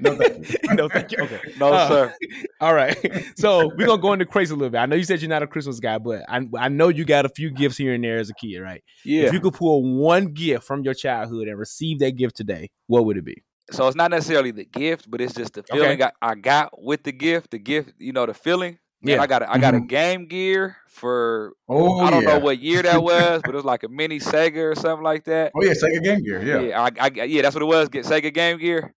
[0.00, 0.56] No, thank you.
[0.74, 1.18] no, thank you.
[1.22, 1.40] Okay.
[1.58, 2.14] No, Uh, sir.
[2.60, 2.96] All right.
[3.36, 4.78] So we're gonna go into crazy a little bit.
[4.78, 7.24] I know you said you're not a Christmas guy, but I I know you got
[7.24, 8.82] a few gifts here and there as a kid, right?
[9.04, 9.26] Yeah.
[9.28, 13.06] If you could pull one gift from your childhood and receive that gift today, what
[13.06, 13.42] would it be?
[13.70, 15.78] so it's not necessarily the gift, but it's just the Okay.
[15.80, 17.50] feeling I, I got with the gift.
[17.50, 18.78] The gift, you know, the feeling.
[19.04, 19.22] Man, Yeah.
[19.22, 22.34] I got a, I got a Game Gear for Oh I don't yeah.
[22.34, 25.24] know what year that was, but it was like a mini Sega or something like
[25.24, 25.52] that.
[25.54, 26.42] Oh yeah, Sega Game Gear.
[26.42, 26.60] Yeah.
[26.60, 27.88] Yeah, I, I, yeah, that's what it was.
[27.88, 28.94] Get Sega Game Gear.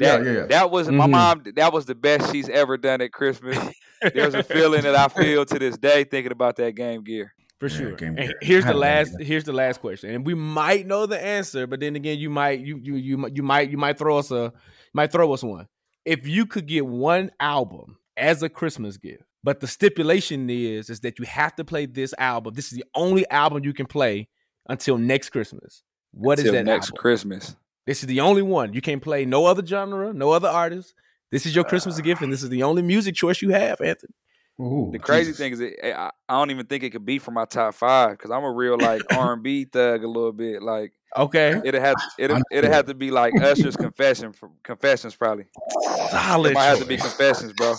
[0.00, 0.46] Yeah, That, yeah, yeah.
[0.46, 1.10] That was my Mhm.
[1.10, 1.42] mom.
[1.56, 3.58] That was the best she's ever done at Christmas.
[4.14, 7.34] There's a feeling that I feel to this day thinking about that Game Gear.
[7.60, 7.92] For Yeah, sure.
[7.92, 8.34] Game And Gear.
[8.40, 9.18] here's the had a Game last.
[9.18, 9.26] Gear.
[9.26, 12.60] Here's the last question, and we might know the answer, but then again, you might
[12.60, 14.52] you you you you might you might throw us a
[14.94, 15.68] might throw us one.
[16.04, 21.00] If you could get one album as a Christmas gift, but the stipulation is is
[21.00, 22.54] that you have to play this album.
[22.54, 24.28] This is the only album you can play
[24.68, 25.82] until next Christmas.
[26.12, 26.96] What is Till that next album?
[27.00, 27.56] Christmas?
[27.86, 29.24] This is the only one you can't play.
[29.24, 30.94] No other genre, no other artist.
[31.30, 32.02] This is your Christmas Uh.
[32.02, 34.12] gift, and this is the only music choice you have, Anthony.
[34.60, 35.38] Ooh, The crazy Jesus.
[35.38, 38.10] thing is, it, I, I don't even think it could be for my top five
[38.12, 40.62] because I'm a real like R and B thug a little bit.
[40.62, 45.44] Like Okay, it'd have it'd, it'd have to be like Usher's confession from Confessions probably.
[45.44, 46.98] It solid might have to be.
[46.98, 47.74] Confessions, bro.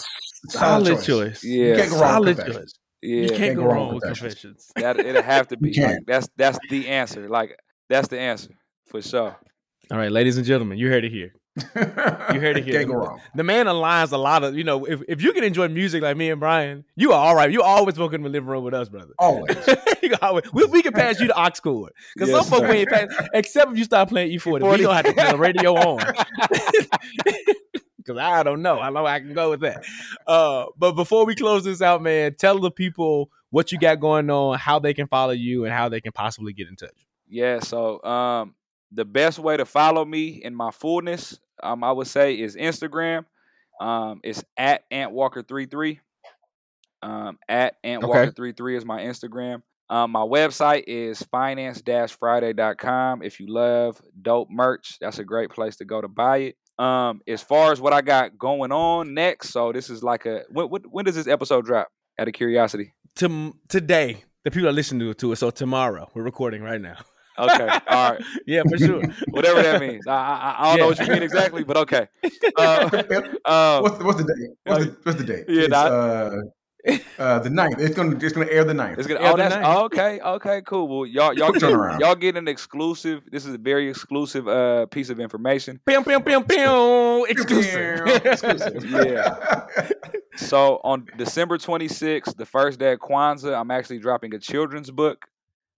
[0.49, 1.44] Solid choice.
[1.44, 2.74] You Yeah, can't go wrong Solid with choice.
[3.02, 3.22] Yeah.
[3.24, 4.72] You can't go wrong with Confessions.
[4.72, 4.72] confessions.
[4.76, 5.74] That it'd have to be.
[5.82, 7.28] Like, that's that's the answer.
[7.30, 7.57] Like
[7.90, 8.52] that's the answer
[8.88, 9.36] for sure.
[9.91, 11.34] All right, ladies and gentlemen, you heard it here.
[11.56, 12.80] You heard it here.
[12.80, 13.20] Can't go wrong.
[13.36, 16.15] The man aligns a lot of, you know, if, if you can enjoy music like
[16.18, 17.52] me and Brian, you are all right.
[17.52, 19.11] You always welcome in the living room with us, brother.
[19.20, 19.56] Always.
[20.22, 21.91] Always- we, we can pass you the aux cord.
[22.15, 24.53] Because Yes, some folks we ain't pass, except if you start playing E40.
[24.53, 24.78] We E40.
[24.82, 25.99] don't have to turn the radio on.
[28.05, 28.80] Because I don't know.
[28.80, 29.84] I know I can go with that.
[30.27, 34.30] Uh, but before we close this out, man, tell the people what you got going
[34.30, 37.07] on, how they can follow you, and how they can possibly get in touch.
[37.27, 38.55] Yeah, so um
[38.93, 43.25] the best way to follow me in my fullness, um, I would say is Instagram.
[43.81, 45.99] Um, it's at AntWalker33.
[47.01, 49.63] Um, at AntWalker33 is my Instagram.
[49.89, 53.23] Um, my website is finance-friday.com.
[53.23, 56.57] If you love dope merch, that's a great place to go to buy it.
[56.79, 60.43] Um, as far as what I got going on next, so this is like a
[60.49, 61.89] when, when, when does this episode drop?
[62.19, 62.93] Out of curiosity.
[63.15, 65.37] To, today, the people are listening to it, to it.
[65.37, 66.97] So tomorrow, we're recording right now.
[67.39, 68.21] Okay, all right.
[68.45, 69.01] Yeah, for sure.
[69.29, 70.05] whatever that means.
[70.05, 72.07] I I, I don't know what you mean exactly, but okay.
[72.55, 72.87] Uh,
[73.45, 74.57] uh, what's, the, what's the date?
[74.65, 75.45] What's the, what's the date?
[75.47, 76.41] Yeah, it's, nah.
[77.18, 77.80] Uh, the ninth.
[77.80, 78.99] It's gonna it's gonna air the ninth.
[78.99, 79.22] It's gonna.
[79.22, 79.65] Yeah, Oh, the that's ninth.
[79.68, 80.19] oh, okay.
[80.19, 80.88] Okay, cool.
[80.88, 81.99] Well, y'all y'all Quick get, turnaround.
[81.99, 83.22] y'all get an exclusive.
[83.31, 85.80] This is a very exclusive uh piece of information.
[85.85, 87.26] Pew, pew, pew, pew.
[87.30, 88.07] Exclusive.
[88.26, 88.85] Exclusive.
[88.85, 89.65] Yeah.
[90.35, 95.26] So on December 26th, the first day of Kwanzaa, I'm actually dropping a children's book.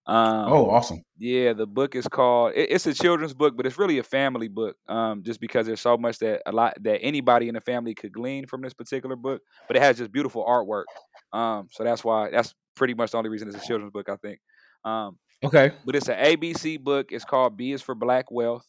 [0.08, 1.02] Um, oh, awesome.
[1.18, 2.54] Yeah, the book is called.
[2.56, 4.76] it- it's a children's book, but it's really a family book.
[4.88, 8.12] Um, just because there's so much that a lot that anybody in the family could
[8.12, 10.86] glean from this particular book, but it has just beautiful artwork.
[11.32, 14.16] Um, so that's why that's pretty much the only reason it's a children's book, I
[14.18, 14.40] think.
[14.84, 15.72] Um, Okay.
[15.86, 17.12] but it's an ABC book.
[17.12, 18.66] It's called B is for Black Wealth.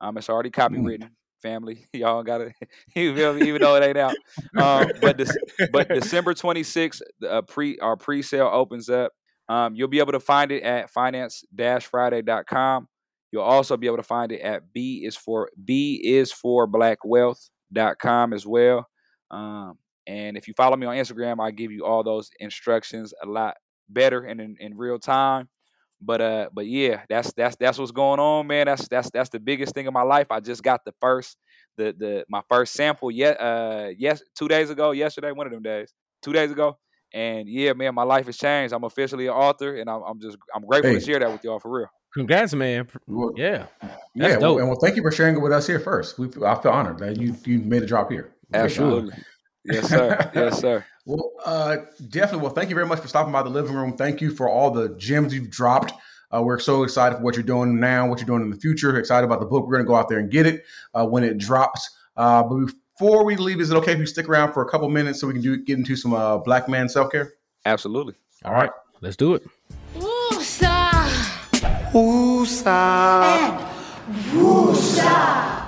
[0.00, 1.10] Um, it's already copywritten.
[1.42, 2.52] Family, y'all got it.
[2.96, 3.46] you feel me?
[3.48, 4.16] Even though it ain't out.
[4.56, 5.36] Um, but this,
[5.72, 9.12] but December 26th, the, uh, pre our pre-sale opens up.
[9.48, 12.88] Um, you'll be able to find it at finance-friday.com.
[13.30, 18.32] You'll also be able to find it at B is for B is for blackwealth.com
[18.32, 18.86] as well.
[19.30, 23.26] Um, and if you follow me on Instagram, I give you all those instructions a
[23.26, 23.56] lot
[23.88, 25.48] better and in, in real time.
[26.00, 28.66] But uh, but yeah, that's that's that's what's going on, man.
[28.66, 30.28] That's that's that's the biggest thing in my life.
[30.30, 31.36] I just got the first
[31.76, 35.62] the the my first sample yet uh yes two days ago, yesterday, one of them
[35.62, 35.92] days,
[36.22, 36.78] two days ago.
[37.12, 38.74] And yeah, man, my life has changed.
[38.74, 40.98] I'm officially an author, and I'm, I'm just I'm grateful Hey.
[40.98, 41.86] to share that with y'all for real.
[42.14, 42.88] Congrats, man.
[43.06, 43.66] Well, Yeah.
[43.82, 44.58] yeah, That's well, dope.
[44.60, 46.18] and well, thank you for sharing it with us here first.
[46.18, 48.34] We, I feel honored that you you made a drop here.
[48.52, 48.64] Good job.
[48.64, 49.14] Absolutely,
[49.64, 50.84] yes sir, yes sir.
[51.06, 51.76] Well, uh,
[52.10, 52.42] definitely.
[52.42, 53.96] Well, thank you very much for stopping by the living room.
[53.96, 55.94] Thank you for all the gems you've dropped.
[56.30, 58.94] Uh, we're so excited for what you're doing now, what you're doing in the future.
[58.98, 59.66] Excited about the book.
[59.66, 61.88] We're going to go out there and get it uh, when it drops.
[62.14, 64.88] Uh, but before we leave, is it okay if you stick around for a couple
[64.88, 67.34] minutes so we can do get into some uh, black man self care?
[67.64, 68.14] Absolutely.
[68.44, 68.70] All right.
[69.00, 69.44] Let's do it.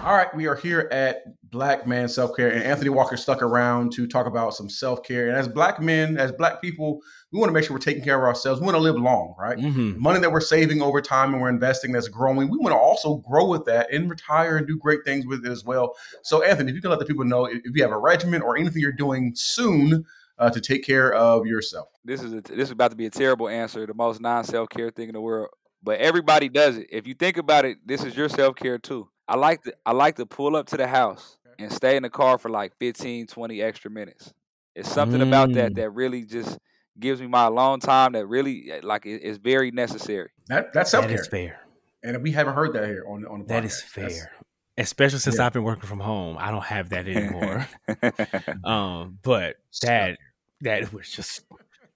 [0.03, 3.93] All right, we are here at Black Man Self Care, and Anthony Walker stuck around
[3.93, 5.29] to talk about some self care.
[5.29, 8.17] And as black men, as black people, we want to make sure we're taking care
[8.17, 8.63] of ourselves.
[8.63, 9.61] We want to live long, right?
[9.61, 12.79] hmm money that we're saving over time and we're investing that's growing, we want to
[12.79, 15.95] also grow with that and retire and do great things with it as well.
[16.23, 18.41] So, Anthony, if you can let the people know if if you have a regimen
[18.41, 20.07] or anything you're doing soon
[20.39, 21.89] uh, to take care of yourself.
[22.07, 24.71] This is a, this is about to be a terrible answer, the most non self
[24.71, 25.51] care thing in the world.
[25.83, 26.87] But everybody does it.
[26.91, 29.11] If you think about it, this is your self care too.
[29.31, 32.11] I like to I like to pull up to the house and stay in the
[32.11, 34.33] car for like 15, 20 extra minutes.
[34.75, 35.77] It's something about that Mm.
[35.77, 36.59] that really just
[36.99, 40.31] gives me my alone time that really eh, like it- it's very necessary.
[40.49, 41.21] That that's self care.
[41.21, 41.61] is fair.
[42.03, 43.49] and we haven't heard that here on on the podcast.
[43.49, 44.33] That is That's- fair.
[44.79, 45.47] Especially since Yeah.
[45.47, 46.37] I've been working from home.
[46.39, 47.69] I don't have that anymore.
[48.65, 50.19] um, but that
[50.63, 51.43] that was just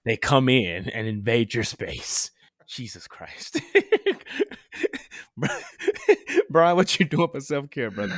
[0.03, 2.31] they come in and invade your space.
[2.67, 3.59] Jesus Christ.
[6.49, 8.15] Bryan, what you doing for self care, brother?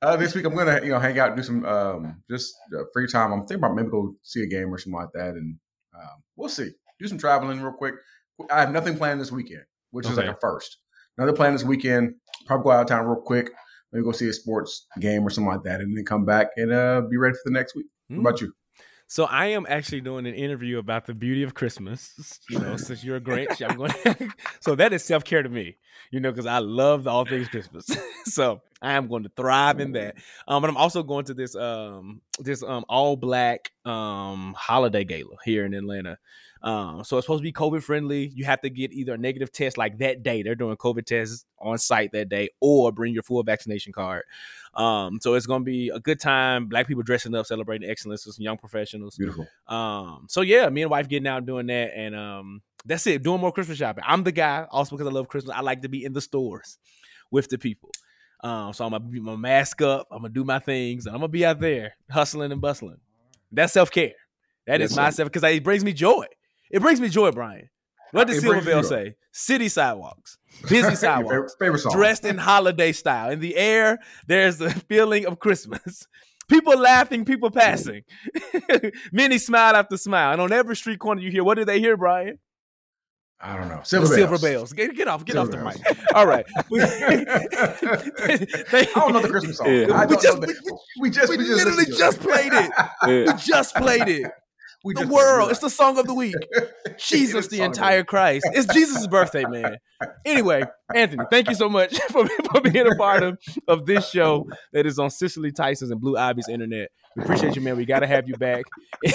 [0.00, 2.84] Uh, this week I'm gonna you know hang out and do some um, just uh,
[2.92, 3.32] free time.
[3.32, 5.56] I'm thinking about maybe go see a game or something like that, and
[5.94, 6.70] um, we'll see.
[7.00, 7.94] Do some traveling real quick.
[8.50, 10.78] I have nothing planned this weekend, which is like a first.
[11.16, 12.14] Another plan this weekend.
[12.46, 13.50] Probably go out of town real quick.
[13.92, 16.72] Maybe go see a sports game or something like that, and then come back and
[16.72, 17.86] uh, be ready for the next week.
[18.08, 18.52] What about you?
[19.10, 22.38] So I am actually doing an interview about the beauty of Christmas.
[22.50, 24.32] You know, since you're a Grinch, I'm going.
[24.60, 25.78] so that is self care to me.
[26.10, 27.86] You know, because I love all things Christmas.
[28.26, 30.16] so I am going to thrive in that.
[30.46, 35.36] Um, but I'm also going to this um this um all black um holiday gala
[35.42, 36.18] here in Atlanta.
[36.62, 38.28] Um, so it's supposed to be COVID friendly.
[38.34, 40.42] You have to get either a negative test like that day.
[40.42, 44.24] They're doing COVID tests on site that day, or bring your full vaccination card.
[44.74, 46.66] Um, so it's gonna be a good time.
[46.66, 49.16] Black people dressing up, celebrating excellence with some young professionals.
[49.16, 49.46] Beautiful.
[49.66, 53.22] Um, so yeah, me and wife getting out and doing that, and um, that's it.
[53.22, 54.04] Doing more Christmas shopping.
[54.06, 55.54] I'm the guy also because I love Christmas.
[55.56, 56.78] I like to be in the stores
[57.30, 57.90] with the people.
[58.44, 60.06] Um, so I'm gonna, be- I'm mask up.
[60.10, 62.98] I'm gonna do my things, and I'm gonna be out there hustling and bustling.
[63.50, 64.12] That's self care.
[64.66, 65.16] That is Yes, my sir.
[65.16, 66.26] self because it brings me joy.
[66.70, 67.68] It brings me joy, Bryan.
[68.12, 69.16] What does Silver Bell say?
[69.32, 70.38] City sidewalks,
[70.68, 73.30] busy sidewalks favorite, dressed in holiday style.
[73.30, 76.06] In the air, there's the feeling of Christmas.
[76.48, 78.04] People laughing, people passing.
[79.12, 80.32] Many smile after smile.
[80.32, 82.38] And on every street corner you hear, what do they hear, Bryan?
[83.40, 83.80] I don't know.
[83.80, 84.42] The Silver, silver bells.
[84.42, 84.72] bells.
[84.72, 85.98] Get, get off, get Silver off the bells.
[85.98, 86.14] mic.
[86.14, 86.46] All right.
[87.48, 89.66] I don't know the Christmas song.
[89.72, 90.06] Yeah.
[90.06, 92.70] We just- know the, we just we we just literally just played it.
[93.06, 93.36] We Yeah.
[93.36, 94.30] just played it.
[94.84, 95.50] We The just- world.
[95.50, 96.34] It's the song of the week.
[96.98, 98.46] Jesus, the entire Christ.
[98.52, 99.78] It's Jesus' birthday, man.
[100.24, 100.62] Anyway,
[100.94, 104.86] Anthony, thank you so much for, for being a part of, of this show that
[104.86, 106.90] is on Cicely Tyson's and Blue Ivy's internet.
[107.16, 107.76] We appreciate you, man.
[107.76, 108.64] We got to have you back
[109.02, 109.10] in,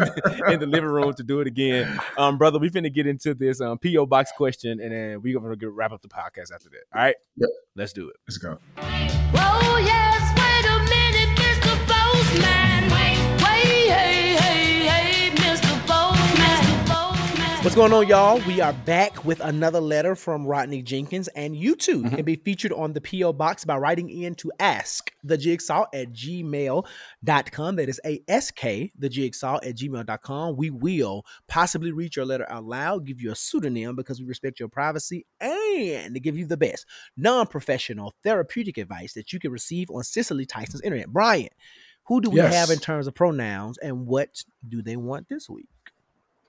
[0.00, 1.98] the, in the living room to do it again.
[2.18, 4.04] Um, brother, we're finna get into this um, P.O.
[4.04, 6.84] Box question, and then we're going to wrap up the podcast after that.
[6.94, 7.14] All right?
[7.36, 7.50] Yep.
[7.74, 8.16] Let's do it.
[8.28, 8.58] Let's go.
[8.78, 10.05] Oh yes,
[17.66, 18.40] What's going on, y'all?
[18.46, 22.14] We are back with another letter from Rodney Jenkins, and you too Mm-hmm.
[22.14, 23.32] can be featured on the P.O.
[23.32, 27.76] Box by writing in to ask the jigsaw at gmail.com.
[27.76, 30.56] That is ASK, the jigsaw at gmail.com.
[30.56, 34.60] We will possibly read your letter out loud, give you a pseudonym because we respect
[34.60, 36.86] your privacy, and to give you the best
[37.16, 41.08] non professional therapeutic advice that you can receive on Cicely Tyson's internet.
[41.08, 41.48] Bryan,
[42.04, 42.54] who do we Yes.
[42.54, 45.66] have in terms of pronouns, and what do they want this week?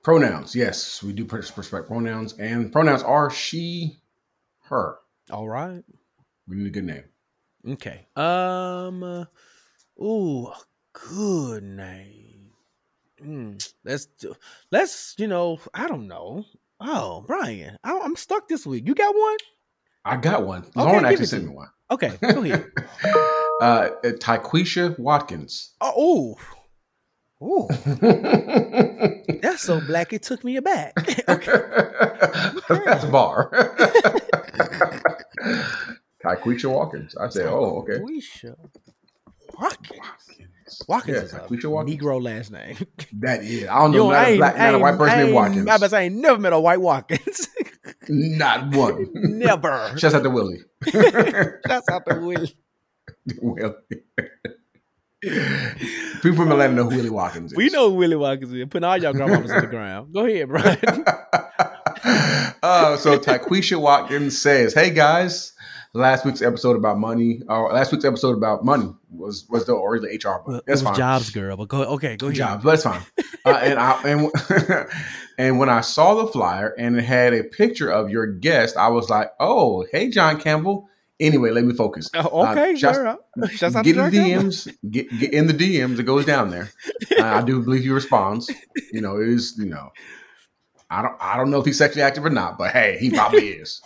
[0.07, 3.99] Pronouns, yes, we do respect pronouns, and pronouns are she,
[4.69, 4.99] her.
[5.29, 5.83] All right.
[6.47, 7.03] We need a good name.
[7.71, 8.07] Okay.
[8.15, 9.27] Um.
[10.01, 10.49] Ooh,
[10.93, 12.51] good name.
[13.21, 14.33] Mm, let's do.
[14.71, 15.13] Let's.
[15.17, 15.59] You know.
[15.73, 16.45] I don't know.
[16.79, 18.87] Oh, Bryan, I, I'm stuck this week.
[18.87, 19.37] You got one?
[20.05, 20.61] I got one.
[20.61, 21.67] Okay, Lauren actually sent me one.
[21.91, 22.13] Okay.
[22.21, 22.65] Go ahead.
[23.03, 23.11] uh,
[23.61, 25.73] uh, Tyquisha Watkins.
[25.81, 26.29] oh.
[26.31, 26.56] Ooh.
[27.41, 27.67] Ooh.
[29.41, 30.11] That's so black.
[30.13, 30.93] It took me aback.
[31.27, 33.51] That's a bar.
[36.23, 37.15] Tyquisha Watkins.
[37.15, 37.99] I said, oh, okay.
[37.99, 38.55] Taquisha
[39.59, 39.99] Watkins.
[40.87, 42.01] Watkins Yeah, is a Watkins.
[42.01, 42.75] Negro last name.
[43.19, 43.67] That is.
[43.67, 45.93] I don't know Yo, not, I a black, not a white person named Watkins.
[45.93, 47.47] I, I ain't never met a white Watkins.
[48.09, 49.09] Not one.
[49.13, 49.97] never.
[49.97, 50.59] Shouts out to Willie.
[50.91, 52.53] That's out the way.
[53.41, 53.73] Willie.
[55.23, 57.57] People from Atlanta know who Willie Watkins is.
[57.57, 58.65] We know who Willie Watkins is.
[58.69, 60.13] Putting all y'all grandmamas on the ground.
[60.13, 61.03] Go ahead, Bryan.
[62.63, 65.53] uh, so Taquisha Watkins says, "Hey guys,
[65.93, 69.99] last week's episode about money, or last week's episode about money was was the or
[69.99, 70.95] the HR, but Well, it that's was fine.
[70.95, 72.37] Jobs girl, but go okay, go ahead.
[72.37, 73.01] Jobs, but that's fine.
[73.43, 74.87] Uh, and I and
[75.39, 78.89] and when I saw the flyer and it had a picture of your guest, I
[78.89, 80.89] was like, oh, hey John Campbell.
[81.19, 82.09] Anyway, let me focus.
[82.13, 83.17] Oh, okay, Uh, shouts- girl.
[83.49, 84.67] Shouts get in the DMs.
[84.91, 85.97] Get, get in the DMs.
[85.97, 86.69] It goes down there.
[87.19, 88.51] Uh, I do believe he responds.
[88.93, 89.55] You know, it is.
[89.57, 89.89] You know,
[90.91, 91.15] I don't.
[91.19, 93.81] I don't know if he's sexually active or not, but hey, he probably is.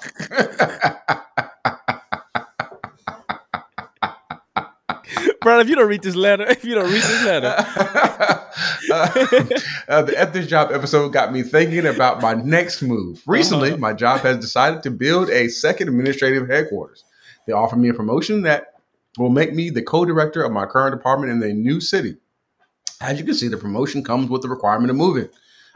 [5.41, 8.43] Bro, if you don't read this letter, if you don't read this letter, uh,
[9.87, 13.21] uh, the At This Job episode got me thinking about my next move.
[13.25, 13.77] Recently, Uh-huh.
[13.79, 17.03] my job has decided to build a second administrative headquarters.
[17.45, 18.75] They offered me a promotion that
[19.17, 22.17] will make me the co-director of my current department in the new city.
[23.01, 25.29] As you can see, the promotion comes with the requirement of moving.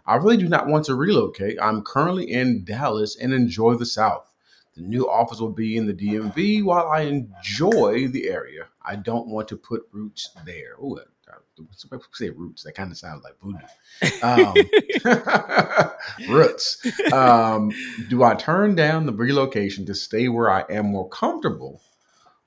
[0.06, 1.58] I really do not want to relocate.
[1.60, 4.32] I'm currently in Dallas and enjoy the South.
[4.76, 8.68] The new office will be in the DMV while I enjoy the area.
[8.84, 10.76] I don't want to put roots there.
[10.84, 11.00] Ooh,
[11.56, 12.64] people say roots.
[12.64, 13.60] That kind of sounds like voodoo.
[14.22, 14.56] Um,
[16.30, 16.86] roots.
[17.12, 17.72] Um,
[18.10, 21.82] do I turn down the relocation to stay where I am more comfortable,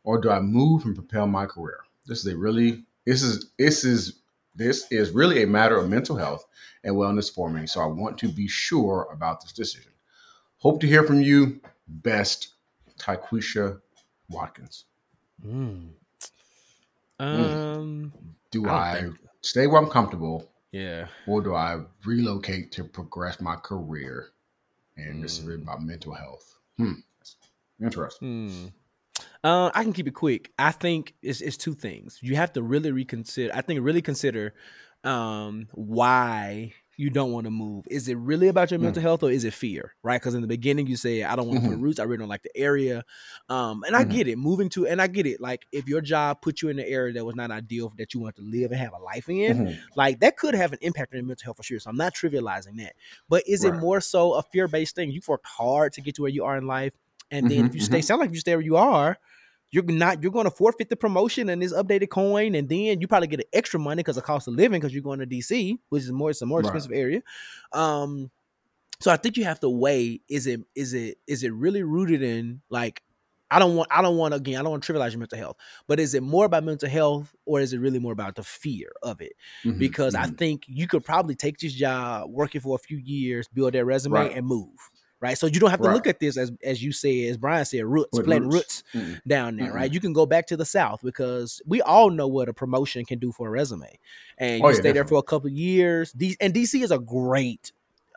[0.05, 1.78] or do I move and propel my career?
[2.06, 4.20] This is a really this is this is
[4.55, 6.44] this is really a matter of mental health
[6.85, 7.66] and wellness for me.
[7.66, 9.93] So I want to be sure about this decision.
[10.59, 11.60] Hope to hear from you.
[11.86, 12.55] Best,
[12.98, 13.81] Tyquisha
[14.28, 14.85] Watkins.
[15.47, 15.90] Mm.
[17.20, 18.12] um,
[18.50, 23.40] Do I I, think- stay where I'm comfortable, yeah, or do I relocate to progress
[23.40, 24.28] my career?
[24.96, 25.62] And this is really Mm.
[25.64, 26.56] about mental health.
[26.76, 26.92] Hmm.
[27.80, 28.48] Interesting.
[28.50, 28.66] Hmm.
[29.44, 30.50] Uh, I can keep it quick.
[30.58, 32.18] I think it's, it's two things.
[32.22, 33.52] You have to really reconsider.
[33.54, 34.54] I think really consider
[35.04, 37.86] um, why you don't want to move.
[37.88, 38.80] Is it really about your Mm.
[38.80, 39.94] mental health or is it fear?
[40.02, 40.20] Right?
[40.20, 41.78] Because in the beginning you say I don't want to put Mhm.
[41.78, 42.00] roots.
[42.00, 43.04] I really don't like the area.
[43.48, 44.04] Um, and I Mhm.
[44.04, 44.36] get it.
[44.36, 45.40] Moving to and I get it.
[45.40, 48.20] Like if your job put you in an area that was not ideal that you
[48.20, 49.88] want to live and have a life in, Mhm.
[49.94, 51.78] like that could have an impact on your mental health for sure.
[51.80, 52.94] So I'm not trivializing that.
[53.28, 55.10] But is it more so a fear based thing?
[55.10, 56.92] You've worked hard to get to where you are in life.
[57.30, 58.02] And then Mhm, if you stay, mhm.
[58.02, 59.18] sound like if you stay where you are,
[59.70, 63.08] you're not you're going to forfeit the promotion and this updated coin, and then you
[63.08, 65.78] probably get an extra money because of cost of living because you're going to DC,
[65.90, 66.60] which is more it's a more Right.
[66.60, 67.22] expensive area.
[67.72, 68.30] Um,
[69.00, 72.22] so I think you have to weigh: is it is it is it really rooted
[72.22, 73.02] in like
[73.50, 75.56] I don't want I don't want again I don't want to trivialize your mental health,
[75.86, 78.90] but is it more about mental health or is it really more about the fear
[79.02, 79.34] of it?
[79.64, 79.74] Mhm.
[79.78, 80.38] Because I Mhm.
[80.38, 84.28] think you could probably take this job, working for a few years, build that resume,
[84.28, 84.32] Right.
[84.32, 84.76] and move.
[85.20, 85.94] Right, so you don't have to Right.
[85.94, 88.84] look at this as as you said, as Brian said, roots, With planting roots.
[88.94, 89.20] roots Mm.
[89.26, 89.74] down there, Mm-mm.
[89.74, 89.92] right?
[89.92, 93.18] You can go back to the South because we all know what a promotion can
[93.18, 93.98] do for a resume,
[94.38, 96.12] and Oh, you yeah, stay there for a couple of years.
[96.12, 97.72] D- and DC is a great.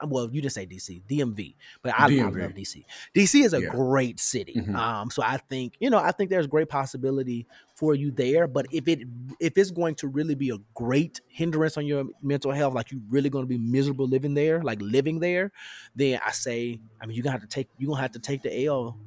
[0.07, 2.85] Well, you didn't say DC, DMV, but I, I love DC.
[3.13, 3.61] DC is a Yeah.
[3.61, 4.63] great city.
[4.63, 4.73] Mhm.
[4.73, 8.47] Um, so I think you know, I think there's great possibility for you there.
[8.47, 8.99] But if it
[9.39, 13.01] if it's going to really be a great hindrance on your mental health, like you're
[13.09, 15.51] really going to be miserable living there, like living there,
[15.95, 18.41] then I say, I mean, you're gonna have to take you're gonna have to take
[18.41, 18.97] the L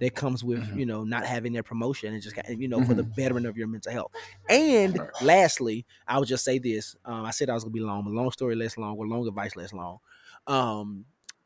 [0.00, 0.74] that comes with Mhm.
[0.74, 3.14] you know not having their promotion and just you know for the Mhm.
[3.16, 4.12] betterment of your mental health.
[4.48, 8.04] And lastly, I would just say this: um, I said I was gonna be long,
[8.04, 9.98] but long story less long, or long advice less long.
[10.46, 11.04] Um,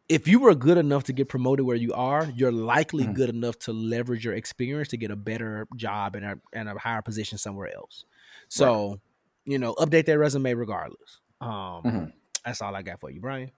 [0.09, 3.15] if you were good enough to get promoted where you are, you're likely Mhm.
[3.15, 6.79] good enough to leverage your experience to get a better job and a and a
[6.79, 8.05] higher position somewhere else.
[8.49, 9.01] So,
[9.45, 11.21] you know, update that resume regardless.
[11.41, 12.13] Um, Mhm.
[12.45, 13.51] that's all I got for you, Bryan.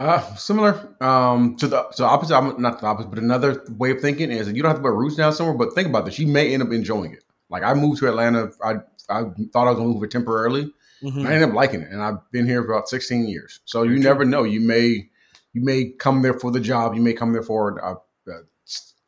[0.00, 2.34] Uh, similar um, to the to the opposite.
[2.36, 4.82] I'm not the opposite, but another way of thinking is that you don't have to
[4.82, 5.54] put roots down somewhere.
[5.56, 7.22] But think about this: you may end up enjoying it.
[7.50, 8.50] Like I moved to Atlanta.
[8.64, 8.76] I
[9.10, 10.72] I thought I was gonna move here temporarily.
[11.02, 11.26] Mhm.
[11.26, 13.60] I ended up liking it, and I've been here for about 16 years.
[13.64, 14.44] So you never know.
[14.44, 15.08] You may
[15.52, 16.94] you may come there for the job.
[16.94, 17.94] You may come there for a,
[18.30, 18.42] a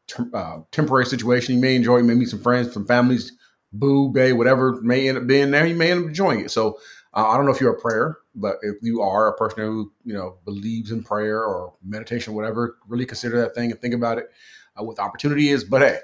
[0.09, 1.55] tem- uh, temporary situation.
[1.55, 1.99] You may enjoy.
[1.99, 3.33] You may meet some friends, some families.
[3.75, 5.67] Boo, bay, whatever may end up being there.
[5.67, 6.51] You may end up enjoying it.
[6.51, 6.79] So
[7.15, 9.93] uh, I don't know if you're a prayer, but if you are a person who
[10.05, 14.19] you know believes in prayer or meditation, whatever, really consider that thing and think about
[14.19, 14.31] it.
[14.79, 15.65] Uh, what the opportunity is.
[15.65, 15.99] But hey,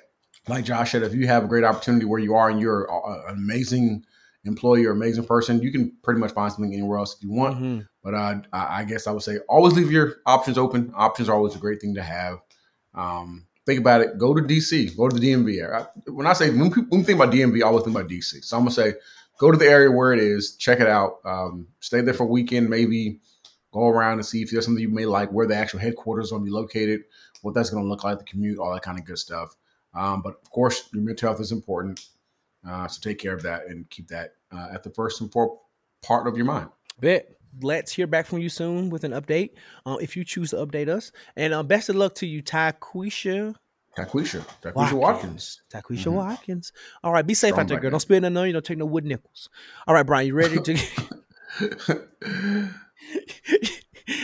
[0.47, 2.89] like Josh said, if you have a great opportunity where you are and you're
[3.29, 4.05] an amazing
[4.49, 7.57] employee or amazing person, you can pretty much find something anywhere else if you want.
[7.59, 7.87] Mhm.
[8.03, 10.93] But uh, I I guess I would say always leave your options open.
[10.97, 12.39] Options are always a great thing to have.
[12.95, 14.19] Um, think about it.
[14.19, 14.97] Go to DC.
[14.97, 15.63] Go to the DMV.
[15.63, 18.09] I- When I say when, people, when we think about DMV, I always think about
[18.11, 18.43] DC.
[18.43, 18.95] So I'm gonna say
[19.39, 20.57] go to the area where it is.
[20.57, 21.19] Check it out.
[21.25, 22.69] Um, stay there for a weekend.
[22.71, 23.21] Maybe
[23.73, 25.31] go around and see if there's something you may like.
[25.31, 27.03] Where the actual headquarters gonna be located.
[27.43, 28.19] What that's gonna look like.
[28.19, 28.59] The commute.
[28.59, 29.55] All that kind of good stuff.
[29.95, 32.05] Um, but of course, your mental health is important.
[32.67, 35.59] Uh, so take care of that and keep that uh, at the first and fourth
[36.03, 36.69] part of your mind.
[37.01, 37.29] Bet.
[37.63, 39.53] Let's hear back from you soon with an update.
[39.87, 43.55] Uh, if you choose to update us, and uh, best of luck to you, Taquisha
[43.97, 44.45] Taquisha.
[44.63, 45.63] Taquisha Watkins.
[45.73, 46.13] Taquisha Mhm.
[46.13, 46.73] Watkins.
[47.03, 47.85] All right, be safe Strong out there, girl.
[47.85, 47.93] man.
[47.93, 48.47] Don't spend none.
[48.47, 49.49] You don't take no wood nickels.
[49.87, 50.77] All right, Bryan, you ready to?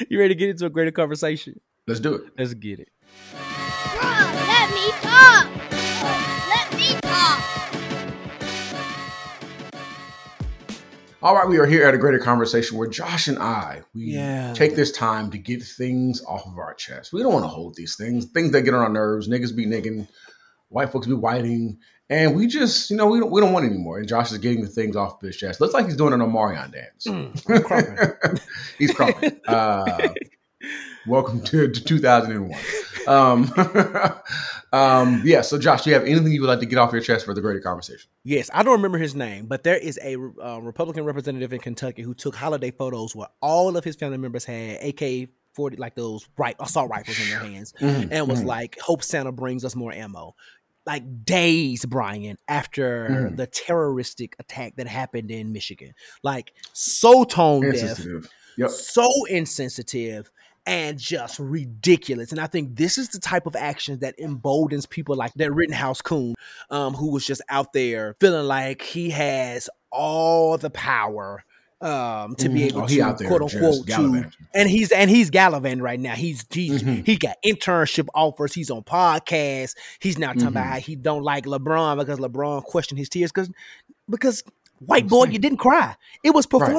[0.09, 1.59] you ready to get into a greater conversation?
[1.87, 2.25] Let's do it.
[2.39, 2.89] Let's get it.
[3.33, 5.49] Bruh, let me talk.
[11.25, 14.53] All right, we are here at a greater conversation where Josh and I we Yeah.
[14.53, 17.15] take this time to get things off of our chest.
[17.15, 19.27] We don't want to hold these things, things that get on our nerves.
[19.27, 20.07] Niggas be nigging,
[20.69, 21.79] white folks be whiting,
[22.11, 23.99] and we just, you know, we don't we don't want anymore.
[24.01, 25.63] And Josh is getting the things off of his chest.
[25.63, 27.07] Looks like he's doing an Omarion dance.
[27.07, 28.39] Mm,
[28.79, 29.41] he's crumping.
[29.49, 30.13] Uh,
[31.07, 32.61] welcome to, to 2001.
[33.07, 33.53] Um,
[34.73, 35.43] um, yeah.
[35.43, 37.35] So, Josh, do you have anything you would like to get off your chest for
[37.35, 38.11] the greater conversation?
[38.25, 42.03] Yes, I don't remember his name, but there is a uh, Republican representative in Kentucky
[42.03, 46.29] who took holiday photos where all of his family members had AK forty, like those
[46.37, 48.47] right assault rifles in their hands, and was mhm.
[48.47, 50.35] like, "Hope Santa brings us more ammo."
[50.87, 53.37] Like days, Bryan, after Mhm.
[53.37, 58.05] the terroristic attack that happened in Michigan, like so tone deaf,
[58.59, 58.71] Yep.
[58.71, 60.31] so insensitive
[60.67, 62.31] and just ridiculous.
[62.33, 66.01] And I think this is the type of action that emboldens people like that Rittenhouse
[66.01, 66.35] Coon,
[66.71, 71.45] um, who was just out there feeling like he has all the power
[71.81, 72.67] um to be Mhm.
[72.69, 76.15] able Oh, to quote unquote to and he's and he's gallivanting right now.
[76.15, 77.05] He's he's Mhm.
[77.05, 78.55] he got internship offers.
[78.55, 79.75] He's on podcasts.
[80.01, 80.71] He's now talking about Mhm.
[80.71, 83.51] how he don't like LeBron because LeBron questioned his tears because
[84.09, 84.43] because
[84.79, 85.95] white boy, you didn't cry.
[86.23, 86.73] It was Right.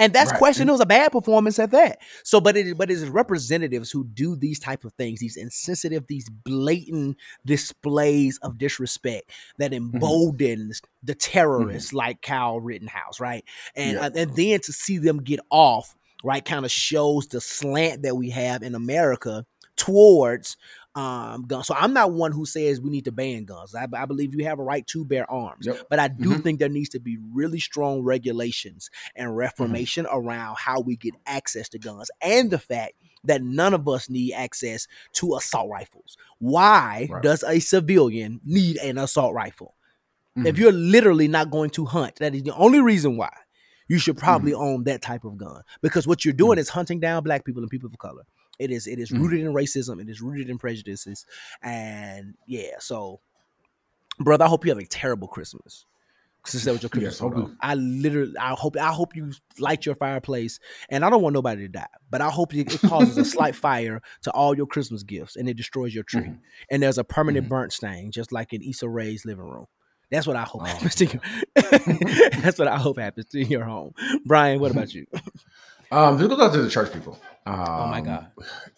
[0.00, 0.38] And that's Right.
[0.38, 0.68] question.
[0.68, 2.00] It was a bad performance at that.
[2.24, 6.08] So, but it but it is representatives who do these type of things, these insensitive,
[6.08, 9.98] these blatant displays of disrespect that Mm-hmm.
[9.98, 13.44] emboldens the terrorists like Kyle Rittenhouse, right?
[13.76, 14.06] And Yeah.
[14.06, 15.94] uh, and then to see them get off,
[16.24, 19.46] right, kind of shows the slant that we have in America
[19.76, 20.56] towards
[20.96, 21.66] um guns.
[21.68, 23.74] So I'm not one who says we need to ban guns.
[23.74, 25.66] I, I believe you have a right to bear arms.
[25.66, 25.86] Yep.
[25.88, 26.42] But I do Mhm.
[26.42, 29.22] think there needs to be really strong regulations Mm-hmm.
[29.22, 32.94] and reformation around how we get access to guns and the fact
[33.24, 36.16] that none of us need access to assault rifles.
[36.38, 37.22] Why Right.
[37.22, 39.76] does a civilian need an assault rifle?
[40.36, 40.58] If Mhm.
[40.58, 43.32] you're literally not going to hunt, that is the only reason why
[43.88, 44.62] you should probably Mm-hmm.
[44.62, 47.70] own that type of gun because what you're doing is hunting down black people and
[47.70, 48.22] people of color.
[48.60, 49.18] It is it is Mhm.
[49.20, 50.00] rooted in racism.
[50.00, 51.26] It is rooted in prejudices,
[51.62, 52.76] and yeah.
[52.78, 53.20] So,
[54.18, 55.86] brother, I hope you have a terrible Christmas.
[56.46, 59.94] Since that was your Christmas Yes, I literally, I hope, I hope you light your
[59.94, 60.58] fireplace,
[60.88, 63.54] and I don't want nobody to die, but I hope it, it causes a slight
[63.66, 66.38] fire to all your Christmas gifts, and it destroys your tree, Mhm.
[66.70, 67.50] and there's a permanent Mhm.
[67.50, 69.66] burnt stain, just like in Issa Rae's living room.
[70.10, 71.20] That's what I hope Oh, happens to you.
[72.42, 73.92] That's what I hope happens to your home,
[74.24, 74.60] Bryan.
[74.60, 75.06] What about you?
[75.90, 77.18] Um, this goes out to the church people.
[77.46, 78.26] Um, Oh my God.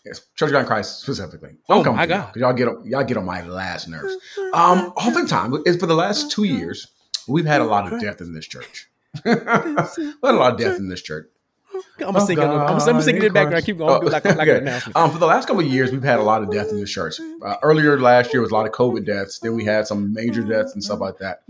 [0.04, 1.50] yes, Church of God in Christ specifically.
[1.68, 4.16] Oh my for y'all, y'all get on, y'all get on my last nerves.
[4.54, 6.86] Um, oftentimes, it's for the last two years,
[7.28, 8.88] we've had a lot of death in this church.
[9.24, 9.88] we had
[10.22, 11.26] a lot of death in this church.
[11.74, 12.42] I'm gonna Oh, sing it.
[12.44, 13.64] I'm, I'm God gonna sing it in the background.
[13.64, 13.90] Keep going.
[13.90, 14.50] Oh, like, like okay.
[14.52, 14.96] an announcement.
[14.96, 16.90] Um, for the last couple of years, we've had a lot of death in this
[16.90, 17.18] church.
[17.44, 19.38] Uh, earlier last year was a lot of COVID deaths.
[19.40, 21.42] Then we had some major deaths and stuff like that.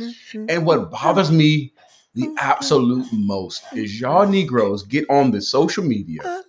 [0.49, 1.73] And what bothers me
[2.15, 6.43] the absolute most is y'all Negroes get on the social media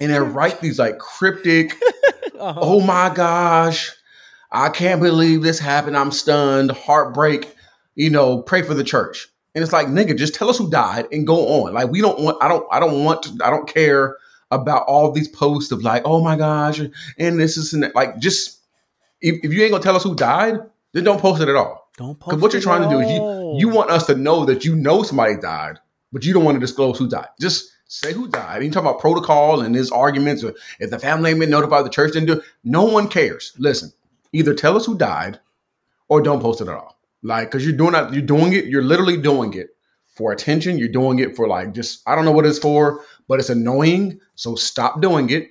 [0.00, 1.74] and they write these like cryptic,
[2.38, 2.60] Uh-huh.
[2.60, 3.90] oh my gosh,
[4.52, 5.96] I can't believe this happened.
[5.96, 7.54] I'm stunned, heartbreak.
[7.94, 9.28] You know, pray for the church.
[9.54, 11.72] And it's like, nigga, just tell us who died and go on.
[11.72, 14.16] Like, we don't want, I don't, I don't want to, I don't care
[14.50, 16.80] about all these posts of like, oh my gosh,
[17.18, 17.94] and this is and that.
[17.94, 18.60] like, just
[19.20, 20.58] if, if you ain't gonna tell us who died,
[20.92, 21.83] then don't post it at all.
[21.96, 24.64] Don't Because what you're trying to do is you you want us to know that
[24.64, 25.78] you know somebody died,
[26.12, 27.28] but you don't want to disclose who died.
[27.40, 28.56] Just say who died.
[28.56, 31.84] And you talk about protocol and his arguments, or if the family ain't been notified,
[31.84, 32.32] the church didn't do.
[32.34, 32.44] it.
[32.64, 33.52] No one cares.
[33.58, 33.92] Listen,
[34.32, 35.38] either tell us who died,
[36.08, 36.98] or don't post it at all.
[37.22, 38.66] Like, because you're doing that, you're doing it.
[38.66, 39.68] You're literally doing it
[40.14, 40.78] for attention.
[40.78, 44.20] You're doing it for like just I don't know what it's for, but it's annoying.
[44.34, 45.50] So stop doing it.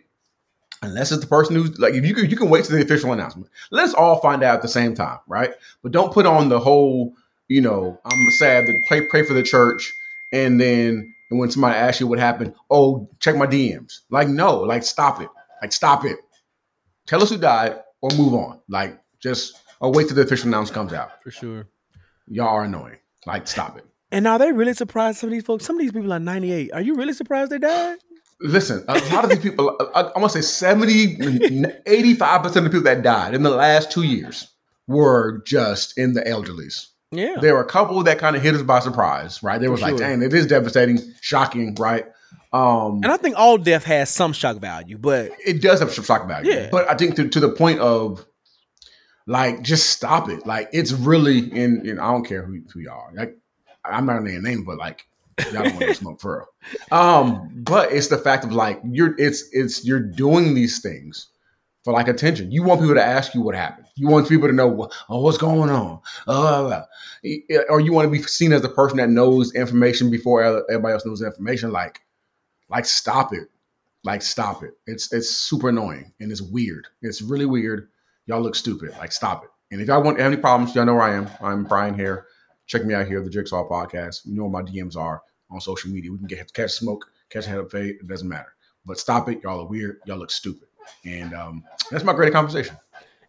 [0.84, 3.14] Unless it's the person who's like, if you can, you can wait to the official
[3.14, 3.50] announcement.
[3.72, 5.52] Let's all find out at the same time, right?
[5.82, 7.14] But don't put on the whole,
[7.48, 9.94] you know, I'm sad that pray pray for the church,
[10.32, 14.02] and then and when somebody asks you what happened, oh, check my DMs.
[14.10, 15.30] Like, no, like stop it,
[15.62, 16.18] like stop it.
[17.08, 18.60] Tell us who died or move on.
[18.70, 21.22] Like, just or wait till the official announcement comes out.
[21.24, 21.68] For sure.
[22.28, 22.98] Y'all are annoying.
[23.26, 23.86] Like, stop it.
[24.12, 25.18] And are they really surprised?
[25.18, 26.72] Some of these folks, some of these people are 98.
[26.72, 27.98] Are you really surprised they died?
[28.40, 32.62] Listen, a lot of these people, I, I want to say 70, 85% of the
[32.64, 34.52] people that died in the last two years
[34.88, 36.88] were just in the elderlies.
[37.12, 37.36] Yeah.
[37.40, 39.62] There were a couple that kind of hit us by surprise, right?
[39.62, 40.00] There was like, sure.
[40.00, 42.06] dang, it is devastating, shocking, right?
[42.52, 46.04] Um, And I think all death has some shock value, but it does have some
[46.04, 46.52] shock value.
[46.52, 46.70] Yeah.
[46.72, 48.26] But I think to, to the point of
[49.26, 50.46] like, just stop it.
[50.46, 53.12] Like, it's really in, in I don't care who, who you are.
[53.14, 53.38] Like,
[53.86, 55.08] I'm not gonna name a name, but like,
[55.52, 56.98] y'all don't want to smoke for real.
[56.98, 61.28] Um, but it's the fact of like, you're, it's, it's, you're doing these things
[61.84, 62.52] for like attention.
[62.52, 63.88] You want people to ask you what happened.
[63.96, 66.00] You want people to know, oh, what's going on?
[66.28, 66.84] Uh,
[67.70, 71.06] or you want to be seen as the person that knows information before everybody else
[71.06, 71.72] knows information.
[71.72, 72.02] Like,
[72.70, 73.50] like stop it.
[74.04, 74.72] Like stop it.
[74.86, 76.88] It's it's super annoying and it's weird.
[77.02, 77.88] It's really weird.
[78.26, 78.92] Y'all look stupid.
[78.98, 79.50] Like stop it.
[79.72, 81.30] And if y'all want any problems, y'all know where I am.
[81.42, 82.28] I'm Bryan here.
[82.68, 84.26] Check me out here, the Jigsaw Podcast.
[84.26, 85.22] You know where my DMs are
[85.52, 86.12] on social media.
[86.12, 87.96] We can get catch smoke, catch a head of fade.
[88.02, 88.54] It doesn't matter.
[88.86, 89.42] But stop it.
[89.44, 90.00] Y'all are weird.
[90.06, 90.68] Y'all look stupid.
[91.06, 92.76] And um, that's my great conversation.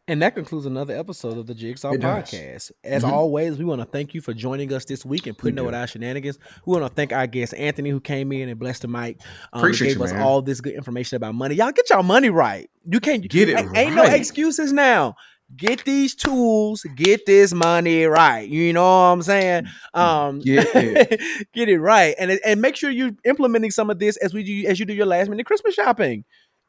[0.07, 2.73] And that concludes another episode of the Jigsaw Podcast.
[2.83, 3.11] As Mhm.
[3.11, 5.75] always, we want to thank you for joining us this week and putting up with
[5.75, 6.39] our shenanigans.
[6.67, 9.19] We want to thank our guest Anthony who came in and blessed the mic.
[9.55, 10.21] Um, Appreciate gave you, us man.
[10.21, 11.55] all this good information about money.
[11.55, 12.69] Y'all get y'all money right.
[12.85, 15.17] You can't Get it ain't, ain't no excuses now.
[15.57, 18.49] Get these tools, get this money right.
[18.49, 19.67] You know what I'm saying?
[19.93, 21.47] Um, Get it.
[21.53, 24.67] get it right, and and make sure you're implementing some of this as we do
[24.69, 26.25] as you do your last minute Christmas shopping.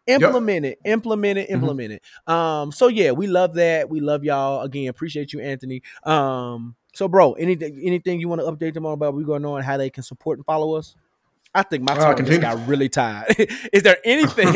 [0.07, 1.53] Implement it, implement it, Mhm.
[1.53, 2.03] implement it.
[2.31, 3.89] Um, so yeah, we love that.
[3.89, 4.87] We love y'all again.
[4.89, 5.81] Appreciate you, Anthony.
[6.03, 9.45] Um, so bro, anything anything you want to update them on about what we going
[9.45, 10.95] on, how they can support and follow us?
[11.55, 13.33] I think my Uh, tongue just got really tired.
[13.73, 14.53] Is there anything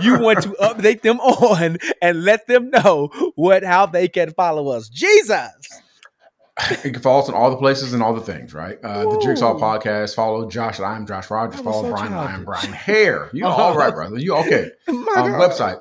[0.00, 4.68] you want to update them on and let them know what how they can follow
[4.68, 4.88] us?
[4.88, 5.50] Jesus.
[6.84, 8.78] You can follow us in all the places and all the things, right?
[8.82, 10.16] Uh, the Jigsaw Podcast.
[10.16, 10.80] Follow Josh.
[10.80, 11.60] I'm Josh Rogers.
[11.60, 12.12] Follow so Bryan.
[12.12, 12.44] I'm.
[12.44, 13.30] Bryan Hare.
[13.32, 14.18] You all right, brother?
[14.18, 14.72] You okay?
[14.88, 15.78] My Um, website,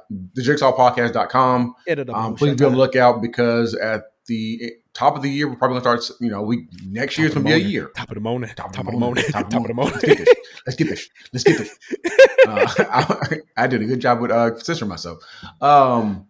[2.05, 5.55] them Um, please be on the lookout because at the top of the year, we're
[5.55, 6.19] probably gonna start.
[6.19, 7.91] You know, we next year's gonna be a year.
[7.95, 8.49] Top of the morning.
[8.55, 9.23] Top Top of the morning.
[9.29, 9.93] Top of the morning.
[9.93, 10.35] Let's get this.
[10.65, 11.09] Let's get this.
[11.33, 11.77] Let's get this.
[12.47, 15.17] Uh, I, I did a good job with uh, censoring myself.
[15.59, 16.27] Um,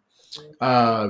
[0.60, 1.10] uh,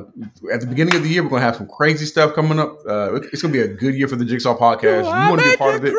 [0.52, 2.78] at the beginning of the year, we're gonna have some crazy stuff coming up.
[2.86, 5.06] Uh, it's gonna be a good year for the Jigsaw Podcast.
[5.06, 5.94] You want to be a part of it?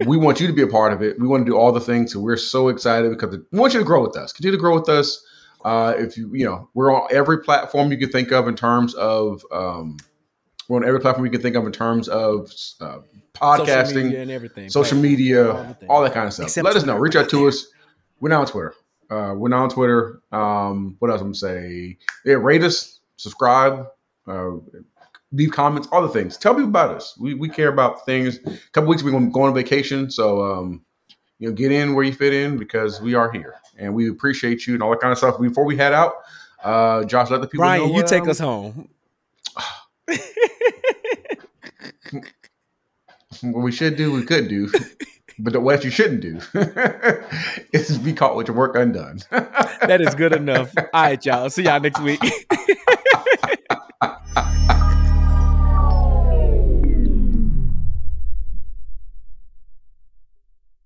[0.06, 1.20] we want you to be a part of it.
[1.20, 2.14] We want to do all the things.
[2.14, 4.32] So we're so excited because we want you to grow with us.
[4.32, 5.22] Continue to grow with us.
[5.66, 8.94] Uh, if you, you know, we're on every platform you can think of in terms
[8.94, 9.96] of, um,
[10.68, 12.98] we're on every platform you can think of in terms of uh,
[13.36, 14.68] Social podcasting, media and everything.
[14.70, 16.46] social media, all all that kind of stuff.
[16.46, 16.96] Except Let us know.
[16.96, 17.66] Reach out to us.
[18.20, 18.74] We're now on Twitter.
[19.10, 20.20] Uh, we're now on Twitter.
[20.30, 21.98] Um, what else I'm gonna say?
[22.24, 23.88] Yeah, rate us, subscribe,
[24.28, 24.52] uh,
[25.32, 26.36] leave comments, all the things.
[26.36, 27.18] Tell people about us.
[27.18, 28.38] We, we care about things.
[28.46, 30.84] A couple weeks we're gonna go on vacation, so um,
[31.40, 34.66] you know, get in where you fit in because we are here and we appreciate
[34.66, 35.40] you and all that kind of stuff.
[35.40, 36.14] Before we head out,
[36.62, 37.88] uh, Josh, let the people Bryan, know.
[37.88, 38.88] you what, take um, us home.
[43.42, 44.70] what we should do, we could do.
[45.38, 46.40] But what you shouldn't do
[47.72, 49.20] is be caught with your work undone.
[49.86, 50.72] That is good enough.
[50.76, 51.48] All right, y'all.
[51.48, 52.18] See y'all next week.